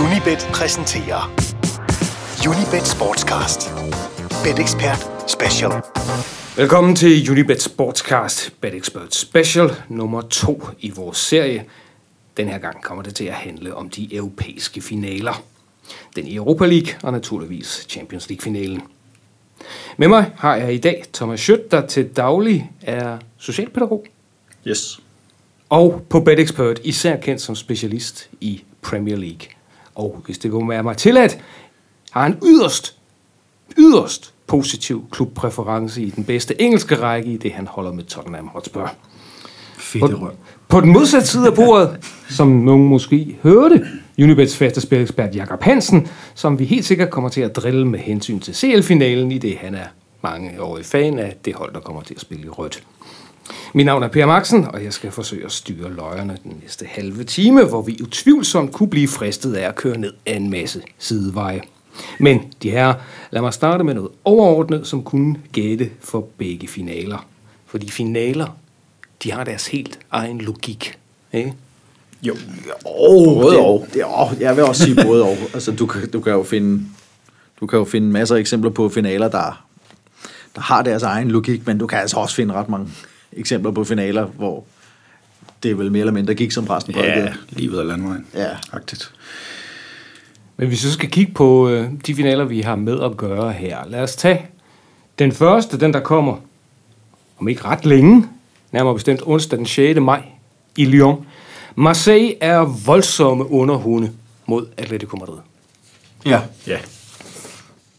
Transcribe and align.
Unibet 0.00 0.48
præsenterer 0.52 1.34
Unibet 2.48 2.86
Sportscast. 2.86 3.70
BetExpert 4.44 5.30
Special. 5.30 5.72
Velkommen 6.56 6.96
til 6.96 7.30
Unibet 7.30 7.62
Sportscast 7.62 8.60
BetExpert 8.60 9.14
Special 9.14 9.70
nummer 9.88 10.20
2 10.20 10.62
i 10.80 10.90
vores 10.90 11.18
serie. 11.18 11.64
Den 12.36 12.48
her 12.48 12.58
gang 12.58 12.82
kommer 12.82 13.02
det 13.02 13.14
til 13.14 13.24
at 13.24 13.32
handle 13.34 13.74
om 13.74 13.88
de 13.88 14.14
europæiske 14.14 14.80
finaler. 14.80 15.42
Den 16.16 16.26
i 16.26 16.36
Europa 16.36 16.66
League 16.66 16.94
og 17.02 17.12
naturligvis 17.12 17.86
Champions 17.88 18.28
League-finalen. 18.28 18.82
Med 19.96 20.08
mig 20.08 20.32
har 20.36 20.56
jeg 20.56 20.74
i 20.74 20.78
dag 20.78 21.04
Thomas 21.12 21.40
Schødt, 21.40 21.70
der 21.70 21.86
til 21.86 22.08
daglig 22.08 22.70
er 22.82 23.18
socialpædagog. 23.38 24.06
Yes. 24.66 25.00
Og 25.68 26.06
på 26.10 26.20
BetExpert 26.20 26.80
især 26.84 27.16
kendt 27.16 27.40
som 27.40 27.54
specialist 27.54 28.28
i 28.40 28.62
Premier 28.82 29.16
League. 29.16 29.53
Og 29.94 30.22
hvis 30.26 30.38
det 30.38 30.52
vil 30.52 30.68
være 30.68 30.82
mig 30.82 30.96
tilladt, 30.96 31.38
har 32.10 32.22
han 32.22 32.38
yderst, 32.44 32.96
yderst 33.78 34.34
positiv 34.46 35.04
klubpræference 35.10 36.02
i 36.02 36.10
den 36.10 36.24
bedste 36.24 36.62
engelske 36.62 36.94
række 36.94 37.32
i 37.32 37.36
det, 37.36 37.52
han 37.52 37.66
holder 37.66 37.92
med 37.92 38.04
Tottenham 38.04 38.48
Hotspur. 38.48 38.94
Fedt 39.78 40.10
På, 40.10 40.30
på 40.68 40.80
den 40.80 40.92
modsatte 40.92 41.26
side 41.26 41.46
af 41.46 41.54
bordet, 41.54 41.98
som 42.28 42.48
nogen 42.48 42.88
måske 42.88 43.38
hørte, 43.42 43.86
Unibets 44.18 44.56
faste 44.56 44.80
spilekspert 44.80 45.34
Jakob 45.34 45.62
Hansen, 45.62 46.08
som 46.34 46.58
vi 46.58 46.64
helt 46.64 46.84
sikkert 46.84 47.10
kommer 47.10 47.30
til 47.30 47.40
at 47.40 47.56
drille 47.56 47.86
med 47.86 47.98
hensyn 47.98 48.40
til 48.40 48.54
CL-finalen, 48.54 49.32
i 49.32 49.38
det 49.38 49.56
han 49.56 49.74
er 49.74 49.86
mange 50.22 50.62
år 50.62 50.78
i 50.78 50.82
fan 50.82 51.18
af 51.18 51.36
det 51.44 51.54
hold, 51.54 51.74
der 51.74 51.80
kommer 51.80 52.02
til 52.02 52.14
at 52.14 52.20
spille 52.20 52.44
i 52.44 52.48
rødt. 52.48 52.82
Mit 53.74 53.86
navn 53.86 54.02
er 54.02 54.08
Per 54.08 54.26
Maxen, 54.26 54.64
og 54.64 54.84
jeg 54.84 54.92
skal 54.92 55.10
forsøge 55.10 55.44
at 55.44 55.52
styre 55.52 55.92
løjerne 55.92 56.38
den 56.44 56.58
næste 56.62 56.86
halve 56.86 57.24
time, 57.24 57.64
hvor 57.64 57.82
vi 57.82 57.98
utvivlsomt 58.02 58.72
kunne 58.72 58.90
blive 58.90 59.08
fristet 59.08 59.54
af 59.54 59.68
at 59.68 59.74
køre 59.74 59.98
ned 59.98 60.12
af 60.26 60.34
en 60.36 60.50
masse 60.50 60.82
sideveje. 60.98 61.60
Men 62.18 62.40
de 62.62 62.70
her, 62.70 62.94
lad 63.30 63.42
mig 63.42 63.52
starte 63.54 63.84
med 63.84 63.94
noget 63.94 64.10
overordnet, 64.24 64.86
som 64.86 65.02
kunne 65.02 65.36
gætte 65.52 65.90
for 66.00 66.28
begge 66.38 66.68
finaler. 66.68 67.26
Fordi 67.66 67.90
finaler, 67.90 68.56
de 69.22 69.32
har 69.32 69.44
deres 69.44 69.66
helt 69.66 69.98
egen 70.10 70.38
logik. 70.40 70.98
Ikke? 71.32 71.54
Jo. 72.22 72.34
Oh, 72.84 73.42
Både 73.42 73.54
det, 73.56 73.64
og. 73.64 73.86
Det, 73.94 74.02
oh, 74.06 74.32
jeg 74.40 74.56
vil 74.56 74.64
også 74.64 74.84
sige 74.84 75.04
både 75.06 75.22
og. 75.22 75.36
Altså, 75.54 75.72
du, 75.72 75.86
kan- 75.86 76.10
du 76.10 76.20
kan 76.20 76.32
jo 76.32 76.42
finde 76.42 76.84
du 77.60 77.66
kan 77.66 77.78
jo 77.78 77.84
finde 77.84 78.06
masser 78.06 78.34
af 78.36 78.40
eksempler 78.40 78.70
på 78.70 78.88
finaler, 78.88 79.28
der, 79.28 79.64
der 80.54 80.60
har 80.60 80.82
deres 80.82 81.02
egen 81.02 81.30
logik, 81.30 81.66
men 81.66 81.78
du 81.78 81.86
kan 81.86 81.98
altså 81.98 82.16
også 82.16 82.34
finde 82.36 82.54
ret 82.54 82.68
mange 82.68 82.88
eksempler 83.36 83.70
på 83.70 83.84
finaler, 83.84 84.26
hvor 84.26 84.64
det 85.62 85.78
vel 85.78 85.92
mere 85.92 86.00
eller 86.00 86.12
mindre 86.12 86.34
gik 86.34 86.50
som 86.50 86.64
præsten 86.64 86.94
prædikede. 86.94 87.24
Ja, 87.24 87.32
livet 87.48 87.78
af 87.78 87.86
landvejen. 87.86 88.26
Ja. 88.34 88.48
Agtigt. 88.72 89.12
Men 90.56 90.68
hvis 90.68 90.84
vi 90.84 90.88
så 90.88 90.92
skal 90.92 91.10
kigge 91.10 91.32
på 91.32 91.68
øh, 91.68 91.88
de 92.06 92.14
finaler, 92.14 92.44
vi 92.44 92.60
har 92.60 92.76
med 92.76 93.00
at 93.00 93.16
gøre 93.16 93.52
her. 93.52 93.78
Lad 93.86 94.00
os 94.00 94.16
tage 94.16 94.46
den 95.18 95.32
første, 95.32 95.80
den 95.80 95.92
der 95.92 96.00
kommer 96.00 96.36
om 97.38 97.48
ikke 97.48 97.64
ret 97.64 97.86
længe, 97.86 98.26
nærmere 98.72 98.94
bestemt 98.94 99.20
onsdag 99.26 99.58
den 99.58 99.66
6. 99.66 100.00
maj 100.00 100.22
i 100.76 100.84
Lyon. 100.84 101.26
Marseille 101.74 102.42
er 102.42 102.80
voldsomme 102.86 103.50
underhunde 103.50 104.10
mod 104.46 104.66
Atletico 104.76 105.16
Madrid. 105.16 105.38
ja. 106.26 106.40
Ja. 106.66 106.78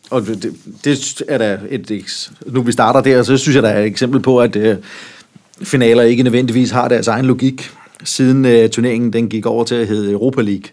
Og 0.09 0.25
det, 0.25 0.43
det, 0.43 0.53
det 0.83 1.21
er 1.27 1.37
da 1.37 1.59
et, 1.69 2.31
nu 2.45 2.61
vi 2.61 2.71
starter 2.71 3.01
der, 3.01 3.23
så 3.23 3.37
synes 3.37 3.55
jeg, 3.55 3.63
der 3.63 3.69
er 3.69 3.79
et 3.79 3.85
eksempel 3.85 4.19
på, 4.19 4.39
at 4.39 4.55
øh, 4.55 4.77
finaler 5.63 6.03
ikke 6.03 6.23
nødvendigvis 6.23 6.71
har 6.71 6.87
deres 6.87 7.07
egen 7.07 7.25
logik. 7.25 7.69
Siden 8.03 8.45
øh, 8.45 8.69
turneringen 8.69 9.13
den 9.13 9.29
gik 9.29 9.45
over 9.45 9.63
til 9.63 9.75
at 9.75 9.87
hedde 9.87 10.11
Europa 10.11 10.41
League, 10.41 10.63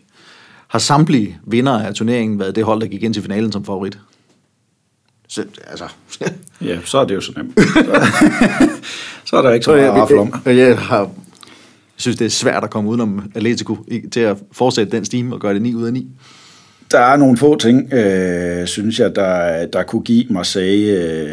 har 0.68 0.78
samtlige 0.78 1.38
vinder 1.46 1.72
af 1.86 1.94
turneringen 1.94 2.38
været 2.38 2.56
det 2.56 2.64
hold, 2.64 2.80
der 2.80 2.86
gik 2.86 3.02
ind 3.02 3.14
til 3.14 3.22
finalen 3.22 3.52
som 3.52 3.64
favorit. 3.64 3.98
Så, 5.28 5.44
altså, 5.66 5.84
Ja, 6.64 6.78
så 6.84 6.98
er 6.98 7.04
det 7.04 7.14
jo 7.14 7.20
så 7.20 7.32
nemt. 7.36 7.60
Så, 7.60 8.06
så 9.26 9.36
er 9.36 9.42
der 9.42 9.50
ikke 9.52 9.64
så 9.64 9.70
så 9.70 9.76
meget 9.92 10.10
at 10.12 10.18
om. 10.18 10.34
jeg, 10.46 10.56
jeg, 10.56 10.78
har, 10.78 10.98
jeg 11.00 11.08
synes, 11.96 12.16
det 12.16 12.24
er 12.24 12.28
svært 12.30 12.64
at 12.64 12.70
komme 12.70 12.90
udenom 12.90 13.32
Atletico 13.34 13.76
i- 13.88 14.08
til 14.12 14.20
at 14.20 14.36
fortsætte 14.52 14.96
den 14.96 15.04
stime 15.04 15.34
og 15.34 15.40
gøre 15.40 15.54
det 15.54 15.62
9 15.62 15.74
ud 15.74 15.86
af 15.86 15.92
9. 15.92 16.06
Der 16.90 16.98
er 16.98 17.16
nogle 17.16 17.36
få 17.36 17.58
ting, 17.58 17.92
øh, 17.92 18.66
synes 18.66 18.98
jeg, 18.98 19.16
der, 19.16 19.66
der 19.66 19.82
kunne 19.82 20.02
give 20.02 20.24
Marseille 20.30 21.04
øh, 21.04 21.30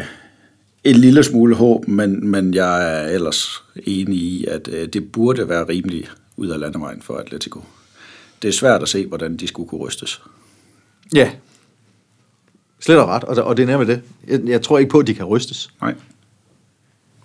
en 0.84 0.96
lille 0.96 1.24
smule 1.24 1.56
håb, 1.56 1.88
men, 1.88 2.28
men 2.28 2.54
jeg 2.54 2.94
er 2.94 3.08
ellers 3.08 3.62
enig 3.86 4.18
i, 4.18 4.44
at 4.44 4.68
øh, 4.72 4.88
det 4.88 5.12
burde 5.12 5.48
være 5.48 5.68
rimeligt 5.68 6.12
ud 6.36 6.48
af 6.48 6.60
landevejen 6.60 7.02
for 7.02 7.16
Atletico. 7.16 7.64
Det 8.42 8.48
er 8.48 8.52
svært 8.52 8.82
at 8.82 8.88
se, 8.88 9.06
hvordan 9.06 9.36
de 9.36 9.46
skulle 9.46 9.68
kunne 9.68 9.80
rystes. 9.80 10.22
Ja, 11.14 11.30
slet 12.80 12.98
og 12.98 13.08
ret, 13.08 13.24
og, 13.24 13.44
og 13.44 13.56
det 13.56 13.62
er 13.62 13.66
nærmest 13.66 13.88
det. 13.88 14.02
Jeg, 14.26 14.40
jeg 14.48 14.62
tror 14.62 14.78
ikke 14.78 14.90
på, 14.90 14.98
at 14.98 15.06
de 15.06 15.14
kan 15.14 15.24
rystes. 15.24 15.70
Nej. 15.80 15.94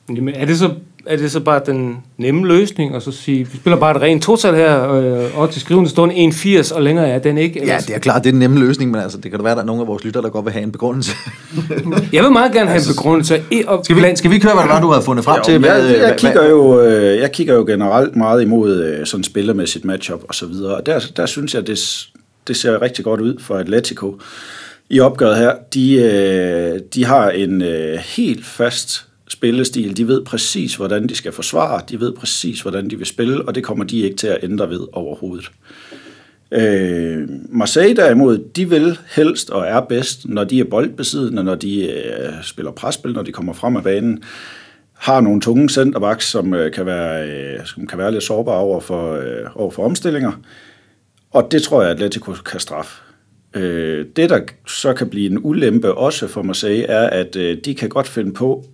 Jamen, 0.09 0.33
er 0.33 0.45
det 0.45 0.59
så, 0.59 0.75
er 1.07 1.17
det 1.17 1.31
så 1.31 1.39
bare 1.39 1.61
den 1.65 1.97
nemme 2.17 2.47
løsning, 2.47 2.95
og 2.95 3.01
så 3.01 3.11
sige, 3.11 3.43
vi 3.51 3.57
spiller 3.57 3.77
bare 3.79 3.95
et 3.95 4.01
rent 4.01 4.23
total 4.23 4.55
her, 4.55 4.91
øh, 4.93 5.37
og 5.39 5.49
til 5.51 5.61
skrivende 5.61 5.89
stund 5.89 6.11
1,80, 6.11 6.75
og 6.75 6.81
længere 6.83 7.07
er 7.09 7.19
den 7.19 7.37
ikke? 7.37 7.59
Ja, 7.59 7.63
Eller- 7.65 7.77
det 7.87 7.95
er 7.95 7.99
klart, 7.99 8.23
det 8.23 8.27
er 8.29 8.31
den 8.31 8.39
nemme 8.39 8.59
løsning, 8.59 8.91
men 8.91 9.01
altså, 9.01 9.17
det 9.17 9.31
kan 9.31 9.39
da 9.39 9.43
være, 9.43 9.51
at 9.51 9.55
der 9.57 9.63
er 9.63 9.67
nogle 9.67 9.81
af 9.81 9.87
vores 9.87 10.03
lyttere, 10.03 10.23
der 10.23 10.29
godt 10.29 10.45
vil 10.45 10.53
have 10.53 10.63
en 10.63 10.71
begrundelse. 10.71 11.11
Jeg 12.13 12.23
vil 12.23 12.31
meget 12.31 12.51
gerne 12.53 12.69
have 12.69 12.79
en 12.81 12.87
begrundelse. 12.95 13.35
E- 13.53 13.67
og- 13.67 13.85
skal, 13.85 13.95
vi, 13.95 14.01
skal 14.15 14.29
vi 14.31 14.35
ikke 14.35 14.45
høre, 14.47 14.55
hvad 14.55 14.63
det 14.63 14.71
var, 14.71 14.81
du 14.81 14.91
havde 14.91 15.03
fundet 15.03 15.25
frem 15.25 15.37
Jo, 15.37 15.43
til? 15.43 15.51
jeg, 15.51 15.59
Hvad, 15.59 15.85
jeg, 15.87 15.97
hvad- 15.99 16.17
kigger 16.17 16.49
jo, 16.49 16.81
øh, 16.81 17.17
jeg 17.19 17.31
kigger 17.31 17.53
jo 17.55 17.65
generelt 17.65 18.15
meget 18.15 18.41
imod 18.41 18.83
øh, 18.83 19.05
sådan 19.05 19.23
spillermæssigt 19.23 19.85
matchup 19.85 20.21
og 20.27 20.35
så 20.35 20.45
videre, 20.45 20.75
og 20.75 20.85
der, 20.85 20.99
der 21.17 21.25
synes 21.25 21.53
jeg, 21.55 21.67
det, 21.67 21.79
det 22.47 22.55
ser 22.57 22.81
rigtig 22.81 23.05
godt 23.05 23.21
ud 23.21 23.39
for 23.39 23.55
Atletico. 23.55 24.19
I 24.89 24.99
opgøret 24.99 25.37
her, 25.37 25.51
de, 25.73 25.93
øh, 25.95 26.79
de 26.95 27.05
har 27.05 27.29
en 27.29 27.61
øh, 27.61 27.99
helt 28.05 28.45
fast 28.45 29.05
spillestil. 29.27 29.97
De 29.97 30.07
ved 30.07 30.25
præcis, 30.25 30.75
hvordan 30.75 31.07
de 31.07 31.15
skal 31.15 31.31
forsvare. 31.31 31.81
De 31.89 31.99
ved 31.99 32.13
præcis, 32.13 32.61
hvordan 32.61 32.89
de 32.89 32.97
vil 32.97 33.07
spille, 33.07 33.47
og 33.47 33.55
det 33.55 33.63
kommer 33.63 33.85
de 33.85 33.99
ikke 33.99 34.17
til 34.17 34.27
at 34.27 34.43
ændre 34.43 34.69
ved 34.69 34.79
overhovedet. 34.93 35.51
Øh, 36.51 37.27
Marseille 37.49 37.95
derimod, 37.95 38.37
de 38.37 38.69
vil 38.69 38.97
helst 39.15 39.49
og 39.49 39.67
er 39.67 39.81
bedst, 39.81 40.29
når 40.29 40.43
de 40.43 40.59
er 40.59 40.63
boldbesiddende, 40.63 41.43
når 41.43 41.55
de 41.55 41.91
øh, 41.91 42.43
spiller 42.43 42.71
presspil, 42.71 43.13
når 43.13 43.23
de 43.23 43.31
kommer 43.31 43.53
frem 43.53 43.75
af 43.75 43.83
banen, 43.83 44.23
har 44.93 45.21
nogle 45.21 45.41
tunge 45.41 45.69
centerbacks, 45.69 46.25
som, 46.25 46.53
øh, 46.53 46.71
kan 46.71 46.85
være, 46.85 47.27
øh, 47.27 47.65
som 47.65 47.87
kan 47.87 47.97
være 47.97 48.11
lidt 48.11 48.23
sårbare 48.23 48.59
over 48.59 48.79
for, 48.79 49.13
øh, 49.13 49.45
over 49.55 49.71
for 49.71 49.85
omstillinger. 49.85 50.31
Og 51.31 51.47
det 51.51 51.61
tror 51.61 51.81
jeg, 51.81 51.91
at 51.91 51.95
Atletico 51.95 52.31
kan 52.45 52.59
straffe. 52.59 53.01
Øh, 53.55 54.05
det, 54.15 54.29
der 54.29 54.39
så 54.67 54.93
kan 54.93 55.09
blive 55.09 55.31
en 55.31 55.39
ulempe 55.41 55.93
også 55.93 56.27
for 56.27 56.41
Marseille, 56.41 56.85
er, 56.85 57.09
at 57.09 57.35
øh, 57.35 57.57
de 57.65 57.75
kan 57.75 57.89
godt 57.89 58.07
finde 58.07 58.33
på, 58.33 58.65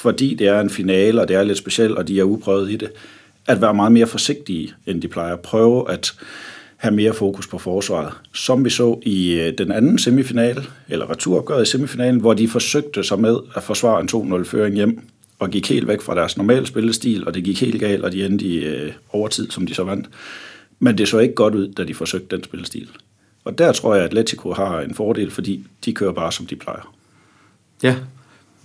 fordi 0.00 0.34
det 0.34 0.46
er 0.46 0.60
en 0.60 0.70
finale, 0.70 1.20
og 1.20 1.28
det 1.28 1.36
er 1.36 1.44
lidt 1.44 1.58
specielt, 1.58 1.96
og 1.96 2.08
de 2.08 2.20
er 2.20 2.24
uprøvet 2.24 2.70
i 2.70 2.76
det, 2.76 2.90
at 3.46 3.60
være 3.60 3.74
meget 3.74 3.92
mere 3.92 4.06
forsigtige, 4.06 4.74
end 4.86 5.02
de 5.02 5.08
plejer. 5.08 5.36
Prøve 5.36 5.90
at 5.90 6.12
have 6.76 6.94
mere 6.94 7.14
fokus 7.14 7.46
på 7.46 7.58
forsvaret. 7.58 8.12
Som 8.34 8.64
vi 8.64 8.70
så 8.70 9.00
i 9.02 9.32
øh, 9.32 9.58
den 9.58 9.72
anden 9.72 9.98
semifinal, 9.98 10.66
eller 10.88 11.10
returopgøret 11.10 11.62
i 11.62 11.70
semifinalen, 11.70 12.20
hvor 12.20 12.34
de 12.34 12.48
forsøgte 12.48 13.04
sig 13.04 13.20
med 13.20 13.36
at 13.56 13.62
forsvare 13.62 14.00
en 14.00 14.08
2-0-føring 14.12 14.74
hjem, 14.76 15.00
og 15.38 15.50
gik 15.50 15.68
helt 15.68 15.88
væk 15.88 16.00
fra 16.00 16.14
deres 16.14 16.36
normale 16.36 16.66
spillestil, 16.66 17.26
og 17.26 17.34
det 17.34 17.44
gik 17.44 17.60
helt 17.60 17.80
galt, 17.80 18.04
og 18.04 18.12
de 18.12 18.26
endte 18.26 18.44
i 18.44 18.64
øh, 18.64 18.92
overtid, 19.12 19.50
som 19.50 19.66
de 19.66 19.74
så 19.74 19.84
vandt. 19.84 20.08
Men 20.78 20.98
det 20.98 21.08
så 21.08 21.18
ikke 21.18 21.34
godt 21.34 21.54
ud, 21.54 21.68
da 21.68 21.84
de 21.84 21.94
forsøgte 21.94 22.36
den 22.36 22.44
spillestil. 22.44 22.88
Og 23.44 23.58
der 23.58 23.72
tror 23.72 23.94
jeg, 23.94 24.04
at 24.04 24.10
Atletico 24.10 24.52
har 24.52 24.80
en 24.80 24.94
fordel, 24.94 25.30
fordi 25.30 25.66
de 25.84 25.92
kører 25.92 26.12
bare, 26.12 26.32
som 26.32 26.46
de 26.46 26.56
plejer. 26.56 26.94
Ja, 27.82 27.96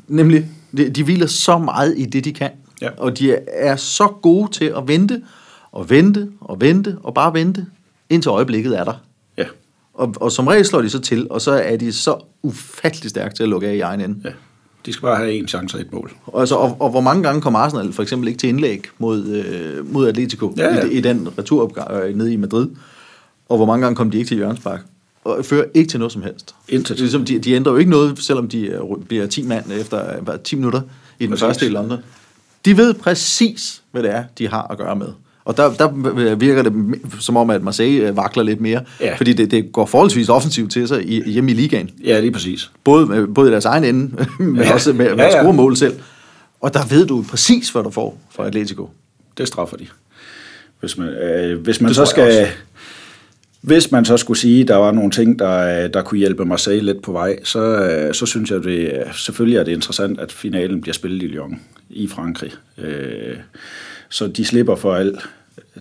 nemlig. 0.07 0.45
De, 0.77 0.89
de 0.89 1.03
hviler 1.03 1.27
så 1.27 1.57
meget 1.57 1.93
i 1.97 2.05
det, 2.05 2.25
de 2.25 2.33
kan. 2.33 2.49
Ja. 2.81 2.89
Og 2.97 3.19
de 3.19 3.35
er 3.47 3.75
så 3.75 4.07
gode 4.07 4.51
til 4.51 4.65
at 4.77 4.87
vente, 4.87 5.21
og 5.71 5.89
vente, 5.89 6.29
og 6.41 6.61
vente, 6.61 6.97
og 7.03 7.13
bare 7.13 7.33
vente, 7.33 7.65
indtil 8.09 8.29
øjeblikket 8.29 8.79
er 8.79 8.83
der. 8.83 8.93
Ja, 9.37 9.45
Og, 9.93 10.13
og 10.21 10.31
som 10.31 10.47
regel 10.47 10.65
slår 10.65 10.81
de 10.81 10.89
så 10.89 10.99
til, 10.99 11.27
og 11.29 11.41
så 11.41 11.51
er 11.51 11.75
de 11.77 11.93
så 11.93 12.17
ufattelig 12.43 13.09
stærke 13.09 13.35
til 13.35 13.43
at 13.43 13.49
lukke 13.49 13.67
af 13.67 13.75
i 13.75 13.79
egen 13.79 14.01
ende. 14.01 14.15
ja. 14.25 14.29
De 14.85 14.93
skal 14.93 15.01
bare 15.01 15.17
have 15.17 15.33
en 15.33 15.47
chance 15.47 15.77
og 15.77 15.81
et 15.81 15.93
mål. 15.93 16.11
Og, 16.25 16.39
altså, 16.39 16.55
og, 16.55 16.77
og 16.79 16.89
hvor 16.89 17.01
mange 17.01 17.23
gange 17.23 17.41
kom 17.41 17.55
Arsenal 17.55 17.93
for 17.93 18.01
eksempel 18.03 18.27
ikke 18.27 18.37
til 18.37 18.49
indlæg 18.49 18.83
mod, 18.97 19.25
øh, 19.25 19.93
mod 19.93 20.07
Atletico 20.07 20.53
Ja, 20.57 20.73
ja. 20.75 20.85
I, 20.85 20.91
i 20.91 21.01
den 21.01 21.27
returopgave 21.37 22.03
øh, 22.07 22.15
nede 22.17 22.33
i 22.33 22.35
Madrid? 22.35 22.67
Og 23.49 23.57
hvor 23.57 23.65
mange 23.65 23.83
gange 23.83 23.95
kom 23.95 24.11
de 24.11 24.17
ikke 24.17 24.27
til 24.27 24.37
Jørgens 24.37 24.59
Park? 24.59 24.85
Og 25.25 25.45
fører 25.45 25.65
ikke 25.73 25.89
til 25.89 25.99
noget 25.99 26.11
som 26.11 26.21
helst. 26.23 26.55
Intet. 26.69 26.99
Ligesom 26.99 27.25
de, 27.25 27.39
de 27.39 27.51
ændrer 27.53 27.71
jo 27.71 27.77
ikke 27.77 27.91
noget, 27.91 28.19
selvom 28.19 28.47
de 28.47 28.71
er- 28.71 28.99
bliver 29.07 29.27
10 29.27 29.43
mand 29.43 29.65
efter 29.79 30.21
hvad, 30.21 30.33
10 30.43 30.55
minutter 30.55 30.81
i 31.19 31.23
den 31.23 31.29
Præcis. 31.29 31.43
første 31.43 31.65
i 31.65 31.69
London. 31.69 31.99
De 32.65 32.77
ved 32.77 32.93
præcis, 32.93 33.81
hvad 33.91 34.03
det 34.03 34.11
er, 34.11 34.23
de 34.37 34.47
har 34.47 34.67
at 34.71 34.77
gøre 34.77 34.95
med. 34.95 35.07
Og 35.45 35.57
der, 35.57 35.73
der 35.73 36.35
virker 36.35 36.61
det 36.63 36.73
som 37.19 37.37
om, 37.37 37.49
at 37.49 37.63
Marseille 37.63 38.07
øh, 38.09 38.17
vakler 38.17 38.43
lidt 38.43 38.61
mere, 38.61 38.81
Ja. 39.01 39.15
fordi 39.15 39.33
det, 39.33 39.51
det 39.51 39.71
går 39.71 39.85
forholdsvis 39.85 40.29
offensivt 40.29 40.71
til 40.71 40.87
sig 40.87 41.09
i, 41.09 41.31
hjemme 41.31 41.51
i 41.51 41.53
ligaen. 41.53 41.89
Ja, 42.03 42.19
lige 42.19 42.31
præcis. 42.31 42.71
Både, 42.83 43.27
både 43.35 43.49
i 43.49 43.51
deres 43.51 43.65
egen 43.65 43.83
ende, 43.83 44.25
men 44.39 44.55
Ja. 44.63 44.73
også 44.73 44.93
med, 44.93 45.05
med 45.09 45.15
Ja, 45.15 45.27
at 45.27 45.33
ja. 45.33 45.41
score 45.41 45.53
mål 45.53 45.75
selv. 45.77 45.99
Og 46.61 46.73
der 46.73 46.85
ved 46.85 47.05
du 47.07 47.25
præcis, 47.29 47.69
hvad 47.69 47.83
du 47.83 47.89
får 47.89 48.17
fra 48.35 48.47
Atletico. 48.47 48.89
Det 49.37 49.47
straffer 49.47 49.77
de. 49.77 49.87
Hvis 50.79 50.97
man, 50.97 51.07
øh, 51.09 51.61
hvis 51.63 51.81
man 51.81 51.87
Det 51.87 51.95
så 51.95 52.05
skal... 52.05 52.27
også. 52.27 52.51
Hvis 53.65 53.91
man 53.91 54.05
så 54.05 54.17
skulle 54.17 54.39
sige, 54.39 54.61
at 54.61 54.67
der 54.67 54.75
var 54.75 54.91
nogle 54.91 55.11
ting, 55.11 55.39
der, 55.39 55.83
øh, 55.83 55.93
der 55.93 56.01
kunne 56.01 56.17
hjælpe 56.17 56.45
Marseille 56.45 56.93
lidt 56.93 57.03
på 57.03 57.11
vej, 57.11 57.43
så, 57.43 57.59
øh, 57.59 58.13
så 58.13 58.25
synes 58.25 58.51
jeg, 58.51 58.63
det 58.63 58.93
øh, 58.93 59.13
selvfølgelig 59.13 59.57
er 59.57 59.63
det 59.63 59.71
interessant, 59.71 60.19
at 60.19 60.31
finalen 60.31 60.81
bliver 60.81 60.93
spillet 60.93 61.23
i 61.23 61.27
Lyon 61.27 61.61
i 61.89 62.07
Frankrig. 62.07 62.51
Øh, 62.77 63.37
så 64.09 64.27
de 64.27 64.45
slipper 64.45 64.75
for 64.75 64.95
alt 64.95 65.19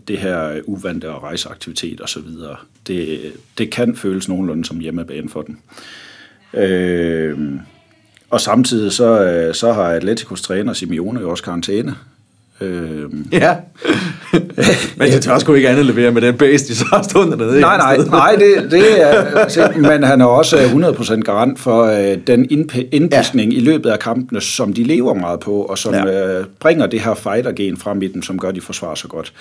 det 0.09 0.19
her 0.19 0.61
uvante 0.65 1.11
og 1.11 1.23
rejseaktivitet 1.23 2.01
og 2.01 2.09
så 2.09 2.21
videre. 2.21 2.57
Det, 2.87 3.21
det 3.59 3.71
kan 3.71 3.97
føles 3.97 4.29
nogenlunde 4.29 4.65
som 4.65 4.81
hjemmebane 4.81 5.29
for 5.29 5.43
dem. 5.43 5.59
Øh, 6.55 7.39
og 8.31 8.41
samtidig 8.41 8.93
så, 8.93 9.51
så 9.55 9.73
har 9.73 9.85
Atleticos 9.85 10.43
træner 10.43 10.73
Simeone 10.73 11.21
jo 11.21 11.31
også 11.31 11.45
karantæne, 11.45 11.95
Øh, 12.61 13.11
ja, 13.33 13.57
men 14.97 15.13
det 15.13 15.23
tør 15.23 15.39
sgu 15.39 15.55
ikke 15.55 15.69
andet 15.69 15.87
levere 15.87 16.13
med 16.13 16.23
den 16.23 16.35
base, 16.35 16.69
de 16.69 16.77
så 16.77 16.85
har 16.93 17.03
stået 17.03 17.29
dernede. 17.29 17.61
Nej, 17.61 17.77
nej, 17.77 17.97
nej, 17.97 18.37
det, 18.37 18.71
det 18.71 19.03
er, 19.03 19.79
men 19.81 20.03
han 20.03 20.21
er 20.21 20.25
også 20.25 20.57
100% 20.57 21.21
garant 21.21 21.59
for 21.59 21.85
øh, 21.85 22.19
den 22.27 22.49
indpiskning 22.93 23.53
ja. 23.53 23.59
i 23.59 23.61
løbet 23.61 23.91
af 23.91 23.99
kampene, 23.99 24.41
som 24.41 24.73
de 24.73 24.85
lever 24.85 25.15
meget 25.15 25.41
på, 25.41 25.63
og 25.63 25.79
som 25.79 25.95
ja. 25.95 26.39
øh, 26.39 26.47
bringer 26.61 26.87
det 26.87 27.01
her 27.01 27.15
fighter-gen 27.15 27.77
frem 27.77 28.03
i 28.03 28.09
dem, 28.09 28.23
som 28.23 28.39
gør, 28.39 28.49
at 28.49 28.55
de 28.55 28.61
forsvarer 28.61 28.95
så 28.95 29.09
godt. 29.09 29.33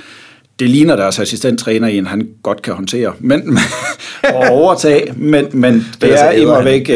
Det 0.60 0.69
ligner 0.69 0.95
deres 0.95 1.19
assistenttræner 1.19 1.88
en, 1.88 2.07
han 2.07 2.30
godt 2.44 2.62
kan 2.62 2.74
håndtere, 2.74 3.13
men 3.19 3.57
og 4.36 4.48
overtage, 4.50 5.13
men, 5.18 5.45
men 5.54 5.74
det, 5.74 6.01
det 6.01 6.21
er 6.21 6.31
immer 6.31 6.63
væk, 6.63 6.89
øh, 6.89 6.95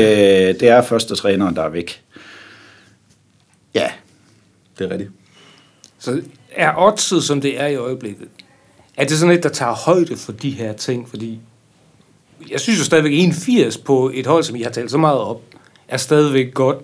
det 0.60 0.64
er 0.64 0.82
første 0.82 1.16
træneren, 1.16 1.56
der 1.56 1.62
er 1.62 1.70
væk. 1.70 2.02
Ja, 3.76 3.88
det 4.80 4.86
er 4.86 4.92
rigtigt. 4.92 5.12
Så 6.08 6.22
er 6.52 6.74
oddset, 6.78 7.24
som 7.24 7.42
det 7.42 7.62
er 7.62 7.68
i 7.68 7.76
øjeblikket, 7.76 8.28
er 8.98 9.06
det 9.06 9.18
sådan 9.18 9.36
et, 9.36 9.44
der 9.44 9.50
tager 9.50 9.74
højde 9.74 10.18
for 10.18 10.32
de 10.32 10.50
her 10.50 10.74
ting? 10.74 11.10
Fordi 11.10 11.40
jeg 12.52 12.60
synes 12.60 12.80
jo 12.80 12.84
stadigvæk, 12.84 13.14
81 13.14 13.78
på 13.78 14.12
et 14.14 14.26
hold, 14.26 14.44
som 14.44 14.56
I 14.56 14.62
har 14.62 14.70
talt 14.70 14.92
så 14.92 14.98
meget 14.98 15.20
op, 15.20 15.42
er 15.88 15.98
stadigvæk 15.98 16.54
godt. 16.54 16.78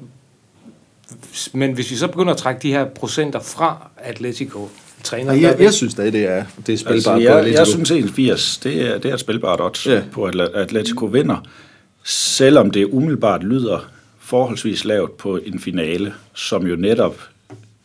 Men 1.53 1.73
hvis 1.73 1.91
vi 1.91 1.95
så 1.95 2.07
begynder 2.07 2.33
at 2.33 2.37
trække 2.37 2.61
de 2.61 2.71
her 2.71 2.85
procenter 2.85 3.39
fra 3.39 3.89
Atletico, 3.97 4.69
træner... 5.03 5.33
Ja, 5.33 5.41
jeg, 5.41 5.61
jeg 5.61 5.73
synes 5.73 5.93
stadig, 5.93 6.13
det 6.13 6.25
er, 6.25 6.45
det 6.67 6.73
er 6.73 6.77
spilbart 6.77 6.93
altså, 6.95 7.15
jeg, 7.15 7.31
på 7.31 7.37
Atletico. 7.37 7.59
Jeg 7.59 7.67
synes 7.67 7.91
81, 7.91 8.57
det 8.57 8.81
er, 8.81 8.97
det 8.97 9.09
er 9.09 9.13
et 9.13 9.19
spilbart 9.19 9.61
odds 9.61 9.85
ja. 9.87 10.01
på, 10.11 10.23
at 10.23 10.35
Atletico 10.39 11.05
vinder. 11.05 11.47
Selvom 12.03 12.71
det 12.71 12.85
umiddelbart 12.85 13.43
lyder 13.43 13.89
forholdsvis 14.19 14.85
lavt 14.85 15.17
på 15.17 15.37
en 15.37 15.59
finale, 15.59 16.13
som 16.33 16.67
jo 16.67 16.75
netop 16.75 17.15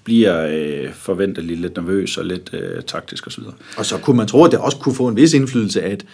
bliver 0.08 0.46
øh, 0.50 0.92
forventeligt 0.92 1.60
lidt 1.60 1.76
nervøs 1.76 2.16
og 2.18 2.24
lidt 2.24 2.50
øh, 2.52 2.82
taktisk 2.82 3.26
osv. 3.26 3.42
Og 3.76 3.86
så 3.86 3.98
kunne 3.98 4.16
man 4.16 4.26
tro, 4.26 4.44
at 4.44 4.50
det 4.50 4.58
også 4.58 4.76
kunne 4.76 4.94
få 4.94 5.08
en 5.08 5.16
vis 5.16 5.32
indflydelse, 5.34 5.82
at 5.82 6.04